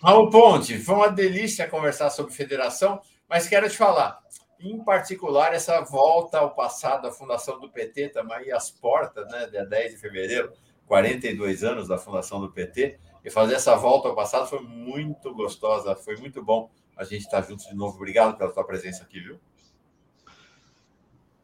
[0.00, 4.20] Raul Ponte, foi uma delícia conversar sobre federação, mas quero te falar,
[4.60, 9.64] em particular, essa volta ao passado da fundação do PT, também às portas, né, dia
[9.64, 10.52] 10 de fevereiro,
[10.86, 15.94] 42 anos da fundação do PT, e fazer essa volta ao passado foi muito gostosa,
[15.96, 17.96] foi muito bom a gente estar juntos de novo.
[17.96, 19.38] Obrigado pela tua presença aqui, viu?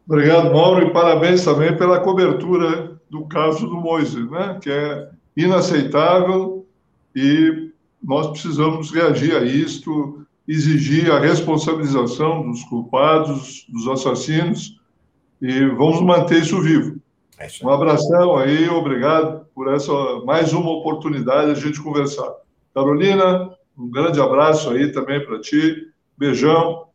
[0.06, 6.66] Obrigado, Mauro, e parabéns também pela cobertura do caso do Moisés, né, que é inaceitável
[7.14, 7.72] e
[8.02, 10.19] nós precisamos reagir a isto,
[10.50, 14.80] exigir a responsabilização dos culpados, dos assassinos,
[15.40, 17.00] e vamos manter isso vivo.
[17.38, 19.92] É um abração aí, obrigado por essa
[20.24, 22.34] mais uma oportunidade de a gente conversar.
[22.74, 25.88] Carolina, um grande abraço aí também para ti.
[26.18, 26.88] Beijão.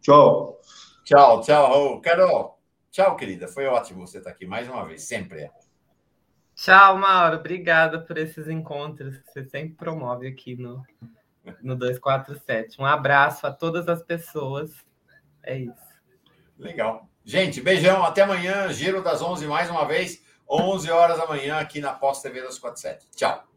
[0.00, 0.60] Tchau.
[1.04, 2.00] Tchau, tchau.
[2.00, 2.58] Carol,
[2.92, 3.48] tchau, querida.
[3.48, 5.50] Foi ótimo você estar aqui mais uma vez, sempre.
[6.54, 7.38] Tchau, Mauro.
[7.38, 10.82] Obrigada por esses encontros que você sempre promove aqui no,
[11.62, 12.80] no 247.
[12.80, 14.70] Um abraço a todas as pessoas.
[15.42, 15.74] É isso.
[16.58, 17.08] Legal.
[17.24, 18.04] Gente, beijão.
[18.04, 18.72] Até amanhã.
[18.72, 20.24] Giro das 11 mais uma vez.
[20.48, 23.08] 11 horas da manhã aqui na Pós TV 247.
[23.14, 23.51] Tchau.